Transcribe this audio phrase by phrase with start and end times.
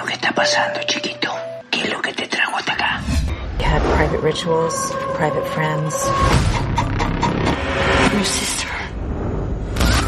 [0.00, 1.30] lo que está pasando, chiquito?
[1.70, 3.02] ¿Qué es lo que te trajo hasta acá?
[3.58, 5.94] You had private rituals, private friends.
[8.14, 8.68] Your sister.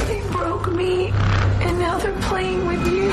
[0.09, 1.13] They broke me,
[1.61, 3.13] and now they're playing with you.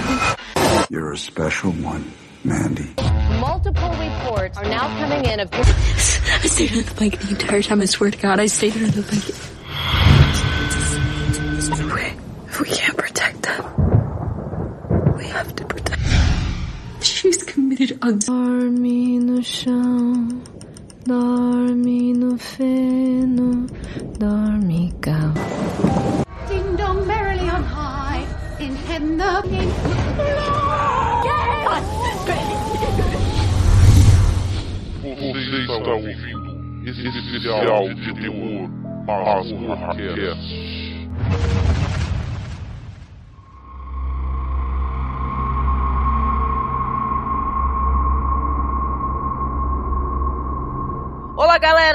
[0.89, 2.05] You're a special one,
[2.45, 2.96] Mandy.
[3.41, 7.82] Multiple reports are now coming in of I stayed under the blanket the entire time.
[7.82, 9.36] I swear to God, I stayed under the blanket.
[17.79, 20.27] Dorme no chão,
[21.07, 23.67] dorme no feno,
[24.19, 25.31] dorme cal.
[26.49, 28.27] Ding dong merrily on high,
[28.59, 29.71] in heaven the king.
[35.02, 38.69] Você está ouvindo esse especial de terror
[39.07, 40.89] Masmorra Cast.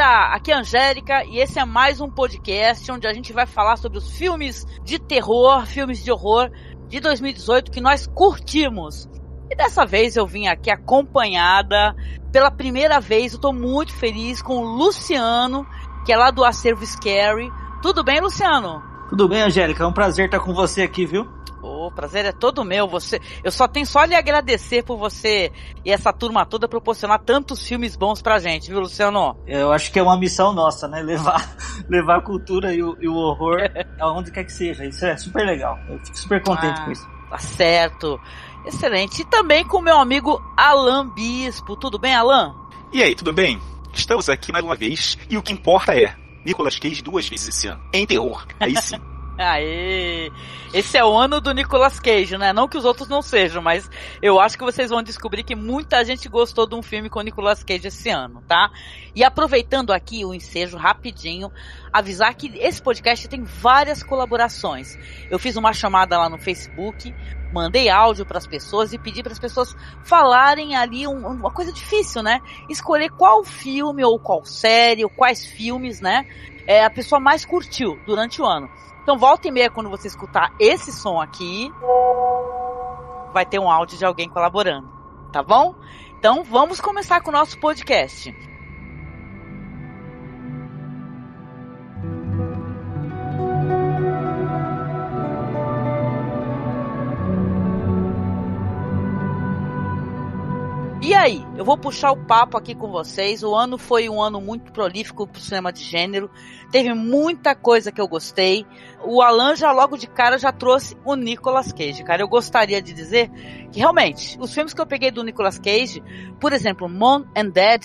[0.04, 3.46] Galera, aqui é a Angélica e esse é mais um podcast onde a gente vai
[3.46, 6.50] falar sobre os filmes de terror, filmes de horror
[6.88, 9.08] de 2018 que nós curtimos.
[9.50, 11.96] E dessa vez eu vim aqui acompanhada
[12.30, 15.66] pela primeira vez, eu tô muito feliz com o Luciano,
[16.04, 17.50] que é lá do Acervo Scary.
[17.80, 18.82] Tudo bem, Luciano?
[19.08, 19.84] Tudo bem, Angélica?
[19.84, 21.26] É um prazer estar com você aqui, viu?
[21.66, 22.86] O prazer é todo meu.
[22.88, 25.50] Você, eu só tenho só lhe agradecer por você
[25.84, 29.36] e essa turma toda proporcionar tantos filmes bons pra gente, viu, Luciano?
[29.46, 31.00] Eu acho que é uma missão nossa, né?
[31.02, 31.56] Levar,
[31.88, 33.60] levar a cultura e o, e o horror
[33.98, 34.84] aonde quer que seja.
[34.84, 35.78] Isso é super legal.
[35.88, 36.84] Eu fico super contente Ah.
[36.84, 37.08] com isso.
[37.30, 38.20] Tá certo.
[38.66, 39.22] Excelente.
[39.22, 41.76] E também com meu amigo Alan Bispo.
[41.76, 42.54] Tudo bem, Alan?
[42.92, 43.58] E aí, tudo bem?
[43.92, 47.68] Estamos aqui mais uma vez e o que importa é Nicolas Cage duas vezes esse
[47.68, 47.80] ano.
[47.92, 48.46] Em terror.
[48.60, 48.96] Aí sim.
[49.36, 50.30] Aê!
[50.72, 52.52] Esse é o ano do Nicolas Cage, né?
[52.52, 53.88] Não que os outros não sejam, mas
[54.22, 57.22] eu acho que vocês vão descobrir que muita gente gostou de um filme com o
[57.22, 58.70] Nicolas Cage esse ano, tá?
[59.14, 61.50] E aproveitando aqui o ensejo rapidinho,
[61.92, 64.96] avisar que esse podcast tem várias colaborações.
[65.30, 67.12] Eu fiz uma chamada lá no Facebook,
[67.52, 71.72] mandei áudio para as pessoas e pedi para as pessoas falarem ali um- uma coisa
[71.72, 72.40] difícil, né?
[72.68, 76.24] Escolher qual filme ou qual série ou quais filmes, né?
[76.66, 78.68] É, a pessoa mais curtiu durante o ano.
[79.04, 81.70] Então volta e meia quando você escutar esse som aqui,
[83.34, 84.88] vai ter um áudio de alguém colaborando,
[85.30, 85.74] tá bom?
[86.18, 88.34] Então vamos começar com o nosso podcast.
[101.04, 103.42] E aí, eu vou puxar o papo aqui com vocês.
[103.42, 106.30] O ano foi um ano muito prolífico pro cinema de gênero.
[106.72, 108.64] Teve muita coisa que eu gostei.
[109.04, 112.02] O Alan já logo de cara já trouxe o Nicolas Cage.
[112.04, 113.30] Cara, eu gostaria de dizer
[113.70, 116.02] que realmente, os filmes que eu peguei do Nicolas Cage,
[116.40, 117.84] por exemplo, Mom and Dad,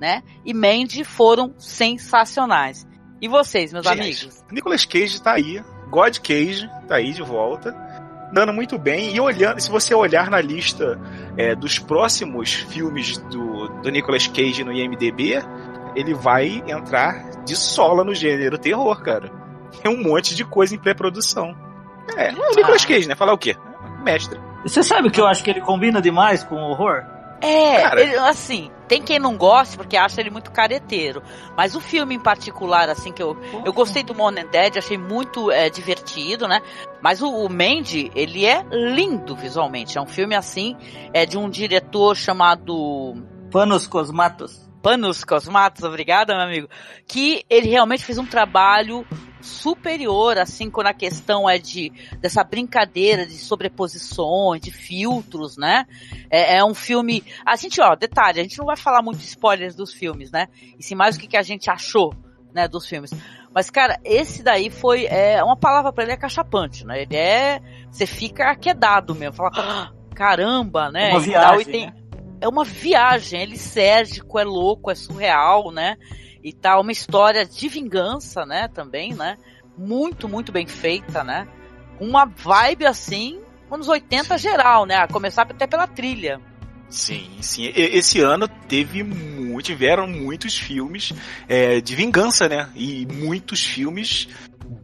[0.00, 0.22] né?
[0.44, 2.86] E Mandy foram sensacionais.
[3.20, 4.44] E vocês, meus Gente, amigos?
[4.48, 5.60] Nicolas Cage tá aí.
[5.90, 7.74] God Cage tá aí de volta.
[8.32, 9.14] Dando muito bem.
[9.14, 11.00] E olhando, se você olhar na lista
[11.36, 15.42] é, dos próximos filmes do, do Nicolas Cage no IMDB,
[15.96, 19.30] ele vai entrar de sola no gênero terror, cara.
[19.82, 21.56] Tem um monte de coisa em pré-produção.
[22.16, 22.88] É, é o Nicolas Ah.
[22.88, 23.14] Cage, né?
[23.14, 23.56] Falar o quê?
[24.04, 24.38] Mestre.
[24.62, 27.02] Você sabe que eu acho que ele combina demais com o horror?
[27.40, 28.00] É, Cara.
[28.00, 31.22] ele, assim, tem quem não goste porque acha ele muito careteiro.
[31.56, 34.98] Mas o filme em particular, assim, que eu, eu gostei do Mom and Dad, achei
[34.98, 36.60] muito é, divertido, né?
[37.02, 39.96] Mas o, o Mandy, ele é lindo visualmente.
[39.96, 40.76] É um filme, assim,
[41.14, 43.14] é de um diretor chamado
[43.50, 44.68] Panos Cosmatos.
[44.82, 46.68] Panos Cosmatos, obrigada, meu amigo.
[47.06, 49.06] Que ele realmente fez um trabalho
[49.40, 55.86] superior, assim, quando a questão é de dessa brincadeira de sobreposições, de filtros, né?
[56.30, 57.24] É, é um filme.
[57.44, 60.48] A gente, ó, detalhe, a gente não vai falar muito de spoilers dos filmes, né?
[60.78, 62.14] E sim mais o que, que a gente achou,
[62.54, 63.10] né, dos filmes.
[63.52, 65.06] Mas, cara, esse daí foi.
[65.06, 67.02] É, uma palavra pra ele é cachapante, né?
[67.02, 67.60] Ele é.
[67.90, 69.34] Você fica aquedado mesmo.
[69.34, 71.10] Fala, "Ah, caramba, né?
[71.10, 71.94] É uma E tal, viagem, e tem- né?
[72.40, 75.96] é uma viagem, ele sérgico, é louco, é surreal, né?
[76.42, 79.36] E tal, uma história de vingança, né, também, né?
[79.76, 81.46] Muito, muito bem feita, né?
[81.98, 83.40] Uma vibe assim,
[83.70, 84.96] anos 80 geral, né?
[84.96, 86.40] A começar até pela trilha.
[86.88, 87.64] Sim, sim.
[87.64, 91.12] E- Esse ano teve muito, tiveram muitos filmes
[91.48, 92.68] é, de vingança, né?
[92.74, 94.28] E muitos filmes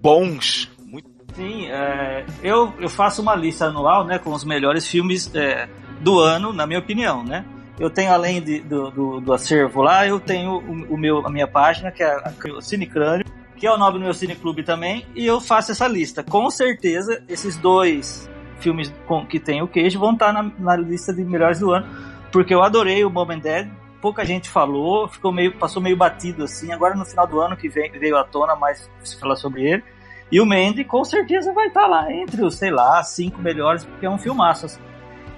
[0.00, 0.70] bons.
[0.85, 1.09] Muito...
[1.35, 5.69] Sim, é, eu, eu faço uma lista anual, né, com os melhores filmes é,
[6.00, 7.44] do ano, na minha opinião, né?
[7.78, 11.31] Eu tenho, além de- do, do, do acervo lá, eu tenho o, o meu, a
[11.31, 13.26] minha página, que é a, o Cine Crânio,
[13.56, 16.23] que é o nome do meu cineclube também, e eu faço essa lista.
[16.23, 18.28] Com certeza, esses dois
[18.61, 21.87] filmes com, que tem o Cage vão estar na, na lista de melhores do ano,
[22.32, 23.69] porque eu adorei o Mom and Dad,
[24.00, 26.73] pouca gente falou, ficou meio, passou meio batido assim.
[26.73, 29.84] Agora no final do ano que vem, veio à tona mais se falar sobre ele.
[30.31, 34.06] E o Mandy com certeza vai estar lá entre os, sei lá, cinco melhores, porque
[34.06, 34.67] é um filmaço.
[34.67, 34.81] Assim.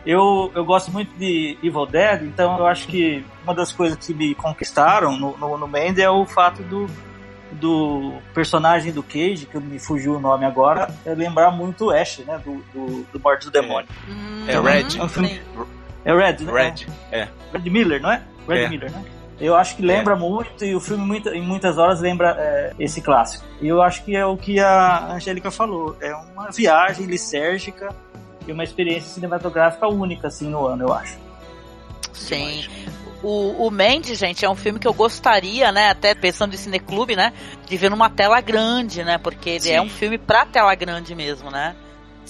[0.09, 4.15] Eu, eu gosto muito de Evil Dead, então eu acho que uma das coisas que
[4.15, 6.87] me conquistaram no, no, no Mandy é o fato do,
[7.53, 12.21] do personagem do Cage, que me fugiu o nome agora, é lembrar muito o Ash,
[12.27, 12.41] né?
[12.43, 13.87] Do, do, do Morte do Demônio.
[14.47, 14.99] É, é Red.
[14.99, 15.43] É, um filme,
[16.03, 16.53] é Red, né?
[16.53, 17.29] Red, é.
[17.53, 18.23] Red Miller, não é?
[18.49, 18.69] Red é.
[18.71, 19.05] Miller, né?
[19.39, 20.19] Eu acho que lembra é.
[20.19, 23.45] muito, e o filme muito, em muitas horas lembra é, esse clássico.
[23.61, 25.99] E eu acho que é o que a Angélica falou.
[26.01, 27.95] É uma viagem lisérgica
[28.49, 31.19] e uma experiência cinematográfica única, assim, no ano, eu acho.
[32.13, 32.67] Sim.
[33.23, 37.15] O, o Mandy, gente, é um filme que eu gostaria, né, até pensando em cineclube,
[37.15, 37.33] né,
[37.67, 39.73] de ver numa tela grande, né, porque ele Sim.
[39.73, 41.75] é um filme pra tela grande mesmo, né.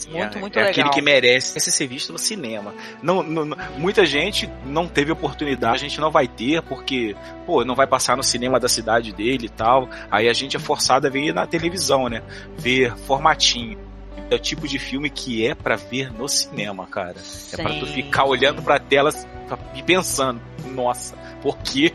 [0.06, 0.70] Muito, é, muito é legal.
[0.70, 2.72] aquele que merece ser visto no cinema.
[3.02, 7.74] Não, não, muita gente não teve oportunidade, a gente não vai ter, porque, pô, não
[7.74, 9.88] vai passar no cinema da cidade dele e tal.
[10.08, 12.22] Aí a gente é forçado a ver na televisão, né?
[12.56, 13.87] Ver formatinho.
[14.30, 17.18] É o tipo de filme que é para ver no cinema, cara.
[17.18, 17.56] Sim.
[17.60, 19.10] É para tu ficar olhando pra tela
[19.74, 21.92] e pensando, nossa, por quê?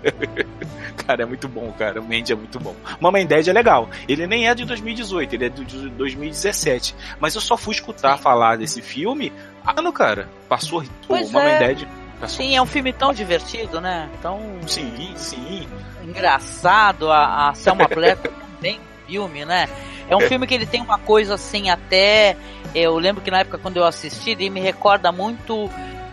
[1.06, 2.02] cara, é muito bom, cara.
[2.02, 2.76] O Mandy é muito bom.
[3.00, 3.90] Mamãe Dead é legal.
[4.08, 6.96] Ele nem é de 2018, ele é de 2017.
[7.20, 8.24] Mas eu só fui escutar Sim.
[8.24, 9.32] falar desse filme
[9.78, 10.30] ano, cara.
[10.48, 10.84] Passou.
[11.08, 11.60] Pois Mamãe é.
[11.60, 11.88] Dead.
[12.20, 12.44] Passou.
[12.44, 14.10] Sim, é um filme tão divertido, né?
[14.22, 14.40] Tão.
[14.66, 15.68] Sim, sim.
[16.04, 17.12] Engraçado.
[17.12, 19.68] A, a Selma Black também filme, né?
[20.08, 22.36] É um filme que ele tem uma coisa assim, até.
[22.74, 25.70] Eu lembro que na época quando eu assisti, ele me recorda muito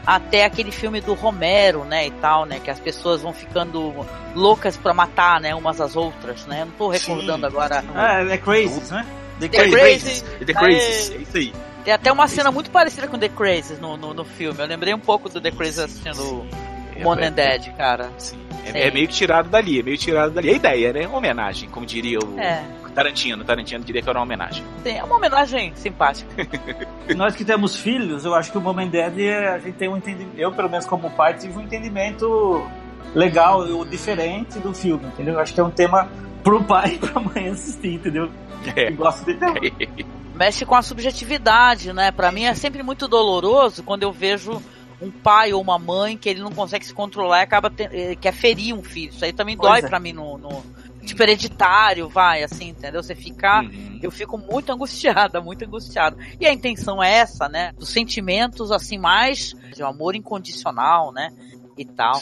[0.06, 3.94] até aquele filme do Romero, né, e tal, né, que as pessoas vão ficando
[4.34, 6.62] loucas para matar, né, umas às outras, né?
[6.62, 7.46] Eu não tô recordando Sim.
[7.46, 7.84] agora.
[7.94, 9.06] Ah, é Crazy, né?
[9.38, 10.24] The, The Crazy.
[10.44, 11.52] The Crazy, é isso aí.
[11.84, 14.58] Tem até uma cena muito parecida com The Crazy no, no, no filme.
[14.58, 16.46] Eu lembrei um pouco do The Crazy assistindo
[16.94, 17.26] É, Mon é.
[17.26, 18.10] and Dead, cara.
[18.18, 18.36] Sim.
[18.64, 18.72] Sim.
[18.74, 20.50] É, é meio que tirado dali, é meio tirado dali.
[20.50, 21.08] A ideia, né?
[21.08, 22.62] Homenagem, como diria o É.
[22.94, 23.44] Tarantino.
[23.44, 24.64] Tarantino diria que era uma homenagem.
[24.82, 26.30] Sim, é uma homenagem simpática.
[27.16, 29.88] Nós que temos filhos, eu acho que o Mom and Dad, é- a gente tem
[29.88, 32.66] um entendimento, eu pelo menos como pai, tive um entendimento
[33.14, 35.34] legal, ou diferente do filme, entendeu?
[35.34, 36.08] Eu acho que é um tema
[36.44, 38.30] pro pai e pra mãe assistir, entendeu?
[38.76, 38.86] É.
[38.86, 39.38] Que gosta de
[40.34, 42.10] Mexe com a subjetividade, né?
[42.10, 44.60] Pra mim é sempre muito doloroso quando eu vejo
[45.02, 48.16] um pai ou uma mãe que ele não consegue se controlar e acaba te- eh,
[48.18, 49.10] quer ferir um filho.
[49.10, 49.88] Isso aí também Pois dói é.
[49.88, 50.62] pra mim no, no
[51.04, 53.02] tipo hereditário, vai, assim, entendeu?
[53.02, 53.98] Você fica, Uhum.
[54.02, 56.16] eu fico muito angustiada, muito angustiada.
[56.40, 57.72] E a intenção é essa, né?
[57.78, 61.30] Dos sentimentos assim mais de um amor incondicional, né?
[61.78, 62.20] E tal.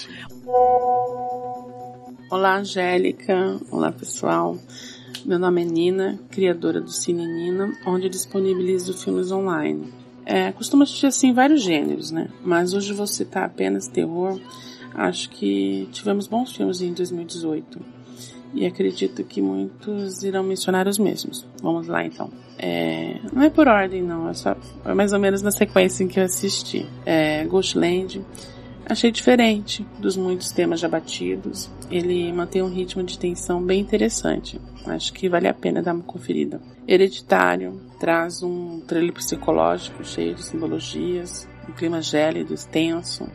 [2.30, 3.58] Olá, Angélica.
[3.70, 4.56] Olá, pessoal.
[5.25, 9.92] Meu nome é Nina, criadora do Cine Nina, onde disponibilizo filmes online.
[10.25, 12.28] É, costumo assistir assim vários gêneros, né?
[12.44, 14.38] Mas hoje vou citar apenas terror.
[14.94, 17.98] Acho que tivemos bons filmes em 2018
[18.55, 21.47] e acredito que muitos irão mencionar os mesmos.
[21.62, 22.31] Vamos lá então.
[22.59, 26.09] É, não é por ordem não, é só é mais ou menos na sequência em
[26.09, 26.87] que eu assisti.
[27.06, 28.25] É, Ghostland,
[28.89, 31.71] Achei diferente dos muitos temas já batidos.
[31.91, 34.59] Ele mantém um ritmo de tensão bem interessante.
[34.87, 36.59] Acho que vale a pena dar uma conferida.
[36.87, 43.29] Hereditário traz um trailer psicológico cheio de simbologias, um clima gélido, tenso.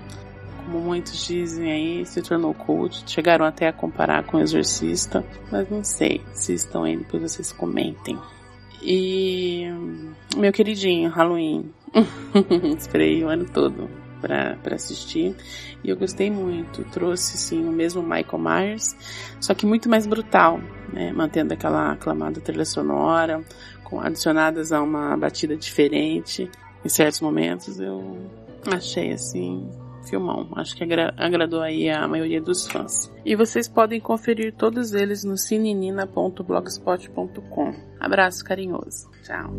[0.66, 3.04] Como muitos dizem aí, se tornou cult.
[3.06, 7.52] Chegaram até a comparar com o Exorcista, mas não sei se estão aí, depois vocês
[7.52, 8.18] comentem.
[8.82, 9.66] E
[10.36, 11.72] meu queridinho, Halloween.
[12.78, 13.90] Esperei o ano todo
[14.22, 15.36] para assistir
[15.84, 16.84] e eu gostei muito.
[16.86, 18.96] Trouxe sim o mesmo Michael Myers,
[19.40, 21.12] só que muito mais brutal, né?
[21.12, 23.44] mantendo aquela aclamada trilha sonora,
[23.84, 26.50] com adicionadas a uma batida diferente.
[26.84, 28.18] Em certos momentos eu
[28.72, 29.70] achei assim
[30.04, 30.50] filmão.
[30.56, 33.12] Acho que agra agradou aí a maioria dos fãs.
[33.26, 37.74] E vocês podem conferir todos eles no cininina.blogspot.com.
[38.00, 39.10] Abraço carinhoso.
[39.24, 39.52] Tchau.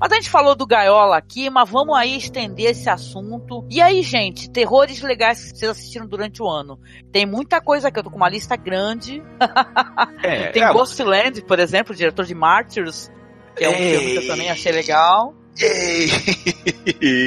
[0.00, 3.66] Mas a gente falou do Gaiola aqui, mas vamos aí estender esse assunto.
[3.68, 6.80] E aí, gente, terrores legais que vocês assistiram durante o ano.
[7.12, 9.22] Tem muita coisa aqui, eu tô com uma lista grande.
[10.22, 13.10] É, Tem é, Ghostland, por exemplo, diretor de Martyrs,
[13.56, 13.96] que é um Ei.
[13.96, 15.34] filme que eu também achei legal.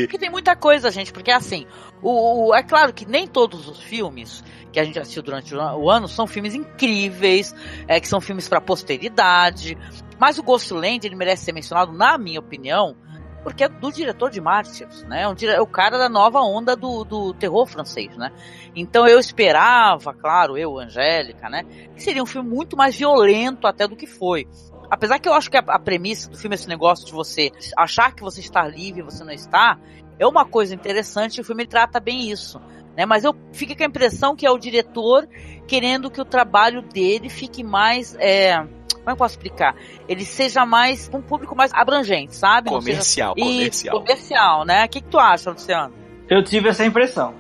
[0.07, 1.65] Porque tem muita coisa, gente, porque assim,
[2.01, 5.61] o, o- é claro que nem todos os filmes que a gente assistiu durante o
[5.61, 7.53] an- o ano são filmes incríveis,
[7.87, 9.77] é, que são filmes pra posteridade,
[10.19, 12.95] mas o Ghostland, ele merece ser mencionado, na minha opinião,
[13.43, 15.23] porque é do diretor de Martyrs, né?
[15.23, 18.31] É é o cara da nova onda do, do terror francês, né?
[18.73, 21.63] Então eu esperava, claro, eu, Angélica, né?
[21.93, 24.47] Que seria um filme muito mais violento até do que foi.
[24.93, 28.13] Apesar que eu acho que a, a premissa do filme, esse negócio de você achar
[28.13, 29.77] que você está livre e você não está,
[30.19, 32.61] é uma coisa interessante, o filme trata bem isso.
[32.95, 33.05] Né?
[33.05, 35.27] Mas eu fico com a impressão que é o diretor
[35.67, 38.15] querendo que o trabalho dele fique mais.
[38.19, 38.57] É,
[38.93, 39.75] como eu posso explicar?
[40.07, 41.09] Ele seja mais.
[41.11, 42.69] um público mais abrangente, sabe?
[42.69, 43.95] Comercial, seja, comercial.
[43.95, 44.85] Isso, comercial, né?
[44.85, 45.93] O que, que tu acha, Luciano?
[46.29, 47.33] Eu tive essa impressão.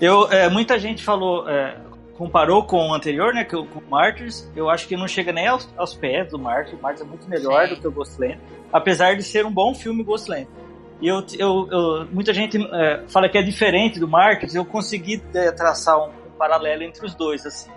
[0.00, 1.76] Eu, é, muita gente falou, é,
[2.16, 4.50] comparou com o anterior, né, que, o- com o Martyrs.
[4.54, 6.78] Eu acho que não chega nem aos, aos pés do Martyrs.
[6.78, 7.74] O Martyrs é muito melhor Sim.
[7.74, 8.38] do que o Ghostland,
[8.72, 10.46] apesar de ser um bom filme Ghostland.
[11.00, 14.54] E eu, eu, eu- muita gente é, fala que é diferente do Martyrs.
[14.54, 17.68] Eu consegui é, traçar um, um paralelo entre os dois, assim,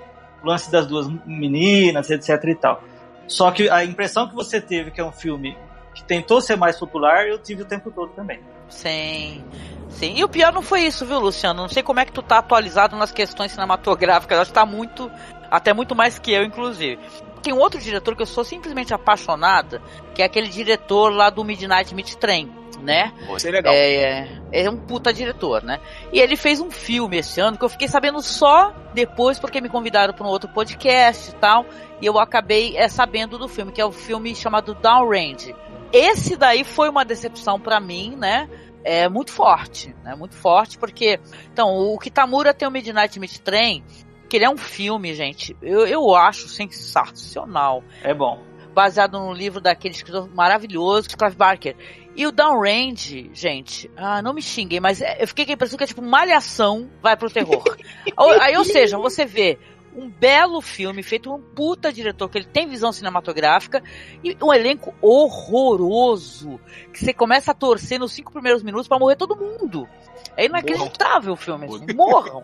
[0.43, 2.83] o lance das duas meninas, etc e tal.
[3.27, 5.57] Só que a impressão que você teve que é um filme
[5.93, 8.39] que tentou ser mais popular, eu tive o tempo todo também.
[8.69, 9.43] Sim.
[9.89, 10.13] Sim.
[10.15, 11.61] E o pior não foi isso, viu, Luciano?
[11.61, 14.39] Não sei como é que tu tá atualizado nas questões cinematográficas.
[14.39, 15.11] Acho que tá muito.
[15.49, 16.99] Até muito mais que eu, inclusive.
[17.41, 19.81] Tem um outro diretor que eu sou simplesmente apaixonada,
[20.13, 23.13] que é aquele diretor lá do Midnight Meat Train, né?
[23.27, 23.73] Você é legal.
[23.73, 25.79] É, é um puta diretor, né?
[26.11, 29.69] E ele fez um filme esse ano que eu fiquei sabendo só depois, porque me
[29.69, 31.65] convidaram para um outro podcast e tal.
[32.01, 35.55] E eu acabei é, sabendo do filme, que é o filme chamado Downrange.
[35.91, 38.49] Esse daí foi uma decepção para mim, né?
[38.83, 40.15] É muito forte, né?
[40.15, 41.19] Muito forte, porque.
[41.51, 43.83] Então, o Kitamura tem o Midnight Meat Train,
[44.29, 45.55] que ele é um filme, gente.
[45.61, 48.41] Eu, eu acho sensacional É bom.
[48.73, 51.75] baseado num livro daquele escritor maravilhoso, Clive Barker.
[52.15, 55.77] E o Downrange, gente, ah, não me xinguem, mas é- eu fiquei com a impressão
[55.77, 57.63] que é tipo malhação vai pro terror.
[58.41, 59.59] Aí, ou seja, você vê
[59.97, 63.83] um belo filme feito por um puta diretor que ele tem visão cinematográfica
[64.23, 66.59] e um elenco horroroso
[66.93, 69.89] que você começa a torcer nos cinco primeiros minutos pra morrer todo mundo.
[70.35, 71.93] É inacreditável o filme, assim.
[71.95, 72.43] morram.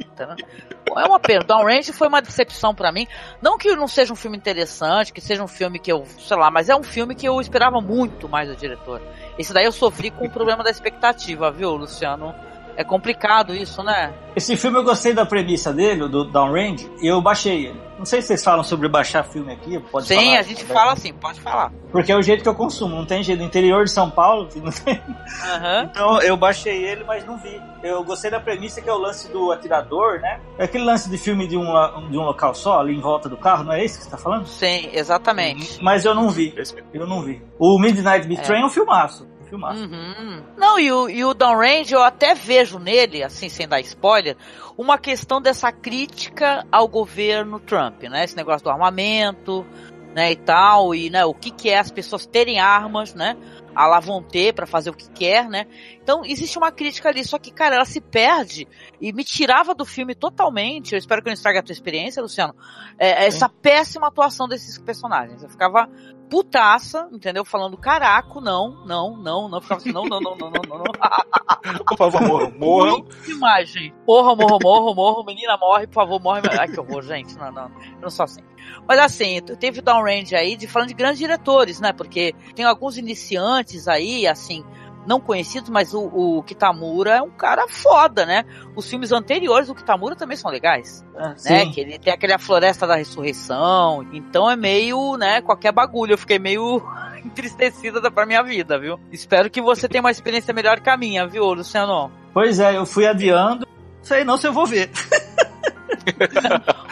[0.83, 1.43] Pô, É uma pena.
[1.43, 3.07] Downrange foi uma decepção pra mim.
[3.39, 6.49] Não que não seja um filme interessante, que seja um filme que eu, sei lá,
[6.49, 8.99] mas é um filme que eu esperava muito mais do diretor.
[9.37, 12.33] Esse daí eu sofri com o problema da expectativa, viu, Luciano?
[12.75, 14.13] É complicado isso, né?
[14.35, 17.81] Esse filme eu gostei da premissa dele, do Downrange, e eu baixei ele.
[17.97, 20.39] Não sei se vocês falam sobre baixar filme aqui, pode Sim, falar.
[20.39, 21.71] a gente fala assim, pode falar.
[21.91, 23.39] Porque é o jeito que eu consumo, não tem jeito.
[23.39, 24.99] No interior de São Paulo, não tem.
[25.45, 25.89] Aham.
[25.91, 27.61] Então eu baixei ele, mas não vi.
[27.83, 30.39] Eu gostei da premissa que é o lance do atirador, né?
[30.57, 31.65] É aquele lance de filme de um,
[32.09, 34.17] de um local só, ali em volta do carro, não é isso que você tá
[34.17, 34.47] falando?
[34.47, 35.81] Sim, exatamente.
[35.81, 36.53] Mas eu não vi.
[36.93, 37.41] Eu não vi.
[37.59, 38.43] O Midnight Beat É.
[38.43, 39.27] Train é um filmaço.
[39.53, 39.83] Filmaço.
[39.83, 40.43] Uhum.
[40.57, 44.35] Não, e o, e o Downrange eu até vejo nele, assim, sem dar spoiler,
[44.77, 48.23] uma questão dessa crítica ao governo Trump, né?
[48.23, 49.65] Esse negócio do armamento,
[50.13, 53.35] né, e tal, e né, o que, que é as pessoas terem armas, né?
[53.75, 55.65] A lá vão ter pra fazer o que quer, né?
[56.01, 58.67] Então existe uma crítica ali, só que, cara, ela se perde
[59.01, 60.93] e me tirava do filme totalmente.
[60.93, 62.55] Eu espero que eu não estrague a tua experiência, Luciano.
[62.99, 65.41] É, essa péssima atuação desses personagens.
[65.41, 65.89] Eu ficava
[66.29, 67.43] putaça, entendeu?
[67.43, 69.57] Falando, caraco, não, não, não, não.
[69.57, 70.77] Eu ficava assim, não, não, não, não, não, não.
[70.77, 70.83] não.
[71.85, 72.51] Por favor, morram.
[72.59, 72.97] Morram.
[72.99, 73.95] Muito demais, gente.
[74.07, 75.23] Morra, morra, morra, morra.
[75.25, 76.41] Menina morre, por favor, morre.
[76.59, 77.35] Ai, que horror, gente.
[77.37, 77.71] Não, não.
[77.95, 78.41] Eu não sou assim.
[78.87, 81.93] Mas assim, teve downrange aí de falando de grandes diretores, né?
[81.93, 84.63] Porque tem alguns iniciantes aí, assim,
[85.07, 88.45] não conhecidos, mas o, o Kitamura é um cara foda, né?
[88.75, 91.35] Os filmes anteriores do Kitamura também são legais, Ah, né?
[91.65, 91.71] sim.
[91.71, 94.07] Que ele tem aquele A Floresta da Ressurreição.
[94.13, 96.13] Então é meio, né, qualquer bagulho.
[96.13, 96.81] Eu fiquei meio
[97.25, 98.97] entristecida da- pra minha vida, viu?
[99.11, 102.11] Espero que você tenha uma experiência melhor que a minha, viu, Luciano?
[102.33, 103.67] Pois é, eu fui adiando.
[104.01, 104.89] Sei não se eu vou ver.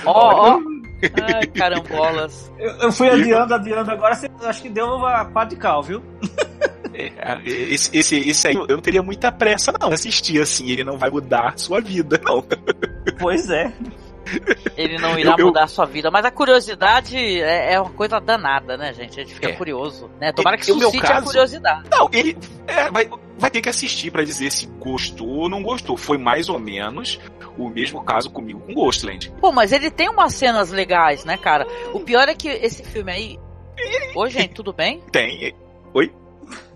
[0.06, 0.60] Ó, ó.
[1.34, 2.52] Ai, carambolas.
[2.58, 3.92] Eu, eu fui adiando, adiando.
[3.92, 6.02] Agora você- acho que deu uma pá de cal, viu?
[6.94, 9.90] É, Esse, esse, esse aí, eu não teria muita pressa, não.
[9.92, 12.44] Assistir assim, ele não vai mudar sua vida, não.
[13.20, 13.72] Pois é.
[14.78, 17.92] Ele não irá Eu- eu- mudar a sua vida, mas a curiosidade é, é uma
[17.92, 19.20] coisa danada, né, gente?
[19.20, 19.54] A gente fica É.
[19.54, 20.32] curioso, né?
[20.32, 21.90] Tomara que suscite a caso- curiosidade.
[21.92, 25.98] Não, ele é, vai, vai ter que assistir pra dizer se gostou ou não gostou.
[25.98, 27.20] Foi mais ou menos
[27.58, 29.32] o mesmo caso comigo com Ghostland.
[29.42, 31.68] Pô, mas ele tem umas cenas legais, né, cara?
[31.94, 33.40] O pior é que esse filme aí.
[34.16, 35.02] Oi, gente, tudo bem?
[35.12, 35.54] Tem.
[35.94, 36.12] Oi?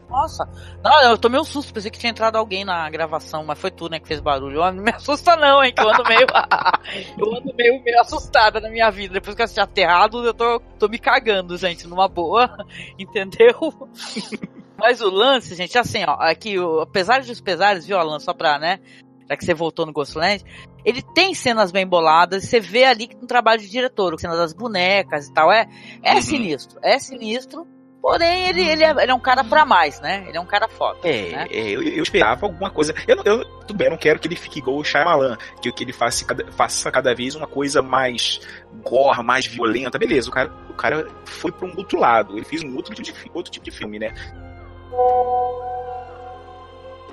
[0.10, 0.48] Nossa,
[0.84, 3.90] não, eu tomei um susto, pensei que tinha entrado alguém na gravação, mas foi tu,
[3.90, 4.62] né, que fez barulho.
[4.62, 6.26] Ó, Não me assusta não, hein, que eu ando meio,
[7.18, 9.14] eu ando meio, meio assustada na minha vida.
[9.16, 12.50] Depois que eu assisti Aterrado, eu tô, tô me cagando, gente, numa boa,
[13.00, 13.58] entendeu?
[14.78, 18.60] Mas o lance, gente, assim, ó, aqui, o- apesar dos pesares, viu, Alan, só pra,
[18.60, 18.80] né,
[19.28, 20.44] já que você voltou no Ghostland,
[20.84, 24.36] ele tem cenas bem boladas, você vê ali que tem um trabalho de diretor, cena
[24.36, 25.66] das bonecas e tal, é,
[26.04, 26.22] é Uhum.
[26.22, 27.66] sinistro, é sinistro,
[28.06, 30.26] Porém, ele, ele, é, ele é um cara pra mais, né?
[30.28, 31.00] Ele é um cara foda.
[31.02, 31.48] É, né?
[31.50, 32.94] é eu, eu esperava alguma coisa.
[33.08, 35.84] Eu, eu, tudo bem, eu não quero que ele fique igual o Shyamalan, que, que
[35.84, 38.42] ele faça cada, faça cada vez uma coisa mais
[38.84, 39.98] gore, mais violenta.
[39.98, 42.38] Beleza, o cara, o cara foi pra um outro lado.
[42.38, 44.14] Ele fez um outro tipo de, outro tipo de filme, né?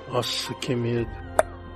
[0.09, 1.09] Nossa, que medo.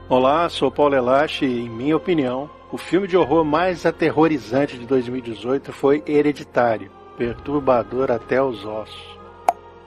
[0.07, 4.85] Olá, sou Paulo Elache e, em minha opinião, o filme de horror mais aterrorizante de
[4.85, 9.17] 2018 foi Hereditário perturbador até os ossos.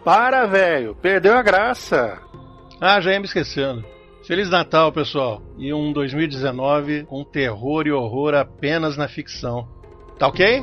[0.05, 0.95] Para, velho!
[0.97, 2.21] Perdeu a graça!
[2.81, 3.85] Ah, já ia me esquecendo.
[4.27, 5.41] Feliz Natal, pessoal!
[5.57, 9.69] E um 2019 com terror e horror apenas na ficção.
[10.19, 10.63] Tá ok?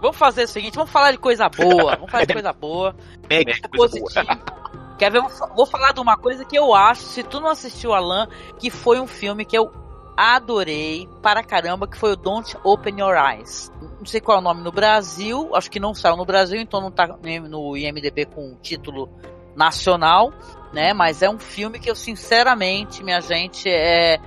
[0.00, 1.94] Vamos fazer o seguinte, vamos falar de coisa boa.
[1.94, 2.96] Vamos falar de coisa boa.
[3.28, 4.10] Mega positivo.
[4.98, 5.22] Quer ver?
[5.54, 8.98] Vou falar de uma coisa que eu acho, se tu não assistiu Alan, que foi
[9.00, 9.70] um filme que eu
[10.16, 13.72] adorei para caramba, que foi o Don't Open Your Eyes.
[13.98, 16.80] Não sei qual é o nome no Brasil, acho que não saiu no Brasil, então
[16.80, 19.08] não tá no IMDB com título
[19.56, 20.32] nacional,
[20.72, 20.92] né?
[20.92, 24.18] Mas é um filme que eu sinceramente, minha gente, é,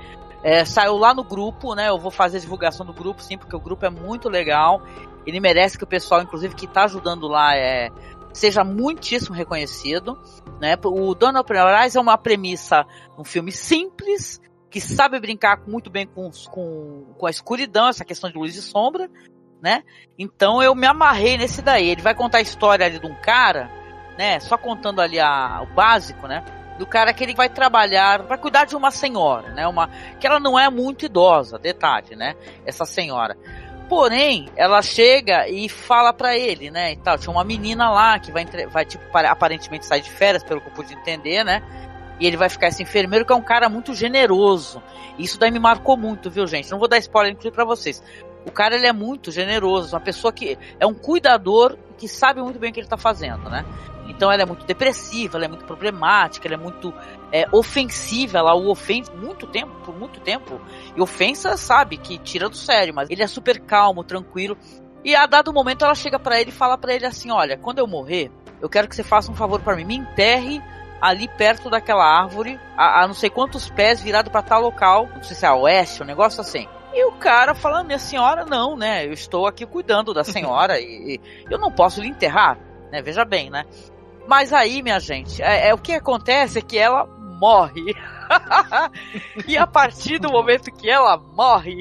[0.44, 1.90] é, saiu lá no grupo, né?
[1.90, 4.82] Eu vou fazer a divulgação do grupo, sim, porque o grupo é muito legal.
[5.26, 7.90] Ele merece que o pessoal, inclusive, que está ajudando lá, é,
[8.34, 10.20] seja muitíssimo reconhecido.
[10.60, 10.78] Né?
[10.84, 12.86] O Don't Open Your Eyes é uma premissa,
[13.18, 14.42] um filme simples,
[14.74, 18.62] que sabe brincar muito bem com, com, com a escuridão, essa questão de luz e
[18.64, 19.08] sombra,
[19.62, 19.84] né?
[20.18, 21.90] Então eu me amarrei nesse daí.
[21.90, 23.70] Ele vai contar a história ali de um cara,
[24.18, 24.40] né?
[24.40, 26.44] Só contando ali a, o básico, né?
[26.80, 29.68] Do cara que ele vai trabalhar para cuidar de uma senhora, né?
[29.68, 32.36] Uma que ela não é muito idosa, detalhe, né?
[32.66, 33.38] Essa senhora.
[33.88, 36.94] Porém, ela chega e fala para ele, né?
[36.94, 37.20] E tal.
[37.20, 40.74] Tinha uma menina lá que vai, vai tipo, aparentemente sair de férias, pelo que eu
[40.74, 41.62] pude entender, né?
[42.20, 44.82] E ele vai ficar esse enfermeiro que é um cara muito generoso.
[45.18, 46.70] Isso daí me marcou muito, viu, gente?
[46.72, 48.04] Não vou dar spoiler inclusive para vocês.
[48.46, 52.60] O cara ele é muito generoso, uma pessoa que é um cuidador que sabe muito
[52.60, 53.66] bem o que ele tá fazendo, né?
[54.08, 56.94] Então ela é muito depressiva, ela é muito problemática, ela é muito
[57.32, 60.60] é, ofensiva, ela o ofende muito tempo, por muito tempo.
[60.96, 64.58] E ofensa, sabe, que tira do sério, mas ele é super calmo, tranquilo.
[65.06, 67.80] E a dado momento ela chega para ele e fala para ele assim: "Olha, quando
[67.80, 68.30] eu morrer,
[68.62, 70.62] eu quero que você faça um favor para mim, me enterre
[71.04, 75.22] ali perto daquela árvore, a, a não sei quantos pés, virado para tal local, não
[75.22, 76.66] sei se é a oeste, um negócio assim.
[76.94, 79.06] E o cara falando, minha senhora, não, né?
[79.06, 82.58] Eu estou aqui cuidando da senhora e, e eu não posso lhe enterrar,
[82.90, 83.02] né?
[83.02, 83.66] Veja bem, né?
[84.26, 87.94] Mas aí, minha gente, é, é o que acontece é que ela morre.
[89.46, 91.76] e a partir do momento que ela morre,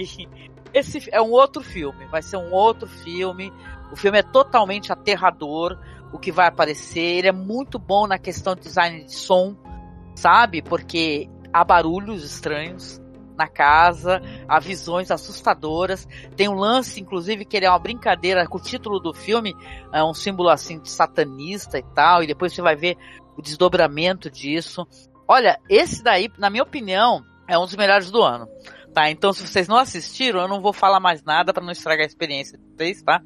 [0.74, 3.52] esse é um outro filme, vai ser um outro filme.
[3.92, 5.78] O filme é totalmente aterrador
[6.12, 7.18] o que vai aparecer.
[7.18, 9.56] Ele é muito bom na questão de design de som,
[10.14, 10.62] sabe?
[10.62, 13.00] Porque há barulhos estranhos
[13.36, 16.06] na casa, há visões assustadoras.
[16.36, 19.54] Tem um lance, inclusive, que ele é uma brincadeira com o título do filme,
[19.92, 22.96] é um símbolo assim de satanista e tal, e depois você vai ver
[23.36, 24.86] o desdobramento disso.
[25.26, 28.46] Olha, esse daí, na minha opinião, é um dos melhores do ano.
[28.92, 32.04] Tá, então se vocês não assistiram, eu não vou falar mais nada para não estragar
[32.04, 33.22] a experiência de vocês, tá?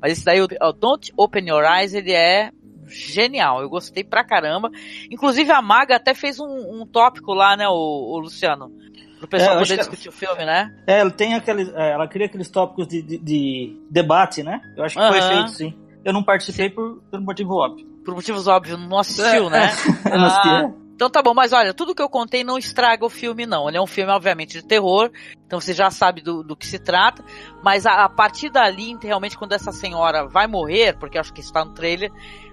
[0.00, 2.52] Mas esse daí, o Don't Open Your Eyes, ele é
[2.86, 3.60] genial.
[3.60, 4.70] Eu gostei pra caramba.
[5.10, 8.70] Inclusive a Maga até fez um, um tópico lá, né, o, o Luciano?
[9.18, 10.72] Pro pessoal é, poder discutir o filme, né?
[10.86, 11.68] É, ela tem aqueles.
[11.74, 14.60] É, ela cria aqueles tópicos de, de, de, debate, né?
[14.76, 15.08] Eu acho que uhum.
[15.08, 15.74] foi feito, sim.
[16.04, 17.84] Eu não participei por, por motivo óbvio.
[18.04, 19.70] Por motivos óbvios, não assistiu, é, né?
[20.06, 20.87] eu não assisti.
[20.98, 23.68] Então tá bom, mas olha, tudo que eu contei não estraga o filme, não.
[23.68, 25.12] Ele é um filme, obviamente, de terror,
[25.46, 27.22] então você já sabe do, do que se trata,
[27.62, 31.64] mas a, a, partir dali, realmente, quando essa senhora vai morrer, porque acho que está
[31.64, 32.10] no trailer,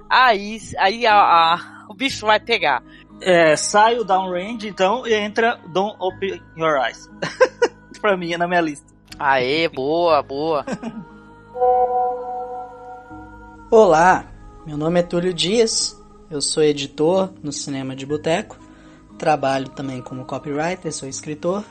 [0.07, 2.83] aí, aí a, a, o bicho vai pegar.
[3.19, 7.09] É, sai o Downrange, então, e entra Don't Open Your Eyes.
[7.99, 8.93] pra mim, é na minha lista.
[9.17, 10.63] Aê, boa, boa.
[13.71, 14.23] Olá,
[14.67, 15.99] meu nome é Túlio Dias
[16.35, 18.59] eu sou editor no Cinema de Boteco,
[19.17, 21.63] trabalho também como copywriter, sou escritor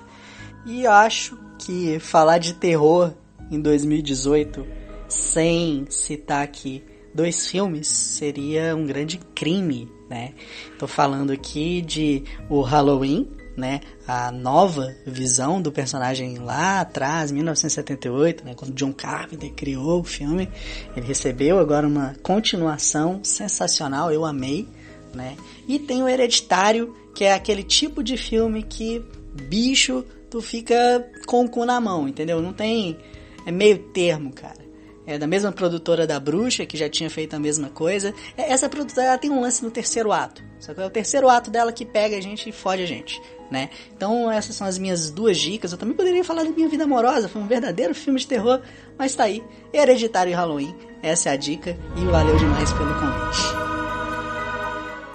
[0.65, 3.13] e acho que falar de terror
[3.51, 4.67] em 2018
[5.07, 6.83] sem citar aqui
[7.15, 10.33] dois filmes seria um grande crime, né?
[10.79, 18.45] Tô falando aqui de o Halloween né, a nova visão do personagem lá atrás, 1978,
[18.45, 20.49] né, quando John Carpenter criou o filme.
[20.97, 24.69] Ele recebeu agora uma continuação sensacional, eu amei,
[25.15, 25.37] né?
[25.69, 29.05] E tem o Hereditário, que é aquele tipo de filme que
[29.49, 32.43] bicho tu fica com o cu na mão, entendeu?
[32.43, 32.99] Não tem
[33.47, 34.65] é meio termo, cara.
[35.07, 38.15] é da mesma produtora da Bruxa, que já tinha feito a mesma coisa.
[38.37, 40.43] É, essa produtora ela tem um lance no terceiro ato.
[40.59, 43.21] Só que é o terceiro ato dela que pega a gente e fode a gente,
[43.55, 43.71] né?
[43.97, 45.71] Então essas são as minhas duas dicas.
[45.71, 48.61] Eu também poderia falar da minha vida amorosa, foi um verdadeiro filme de terror,
[48.99, 49.43] mas tá aí.
[49.73, 53.43] Hereditário e Halloween, essa é a dica e valeu demais pelo convite.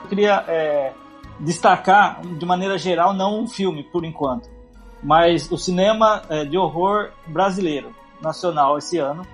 [0.04, 0.94] Eu queria é,
[1.40, 4.50] destacar, de maneira geral, não um filme, por enquanto,
[5.04, 9.28] mas o cinema é, de horror brasileiro, nacional, esse ano.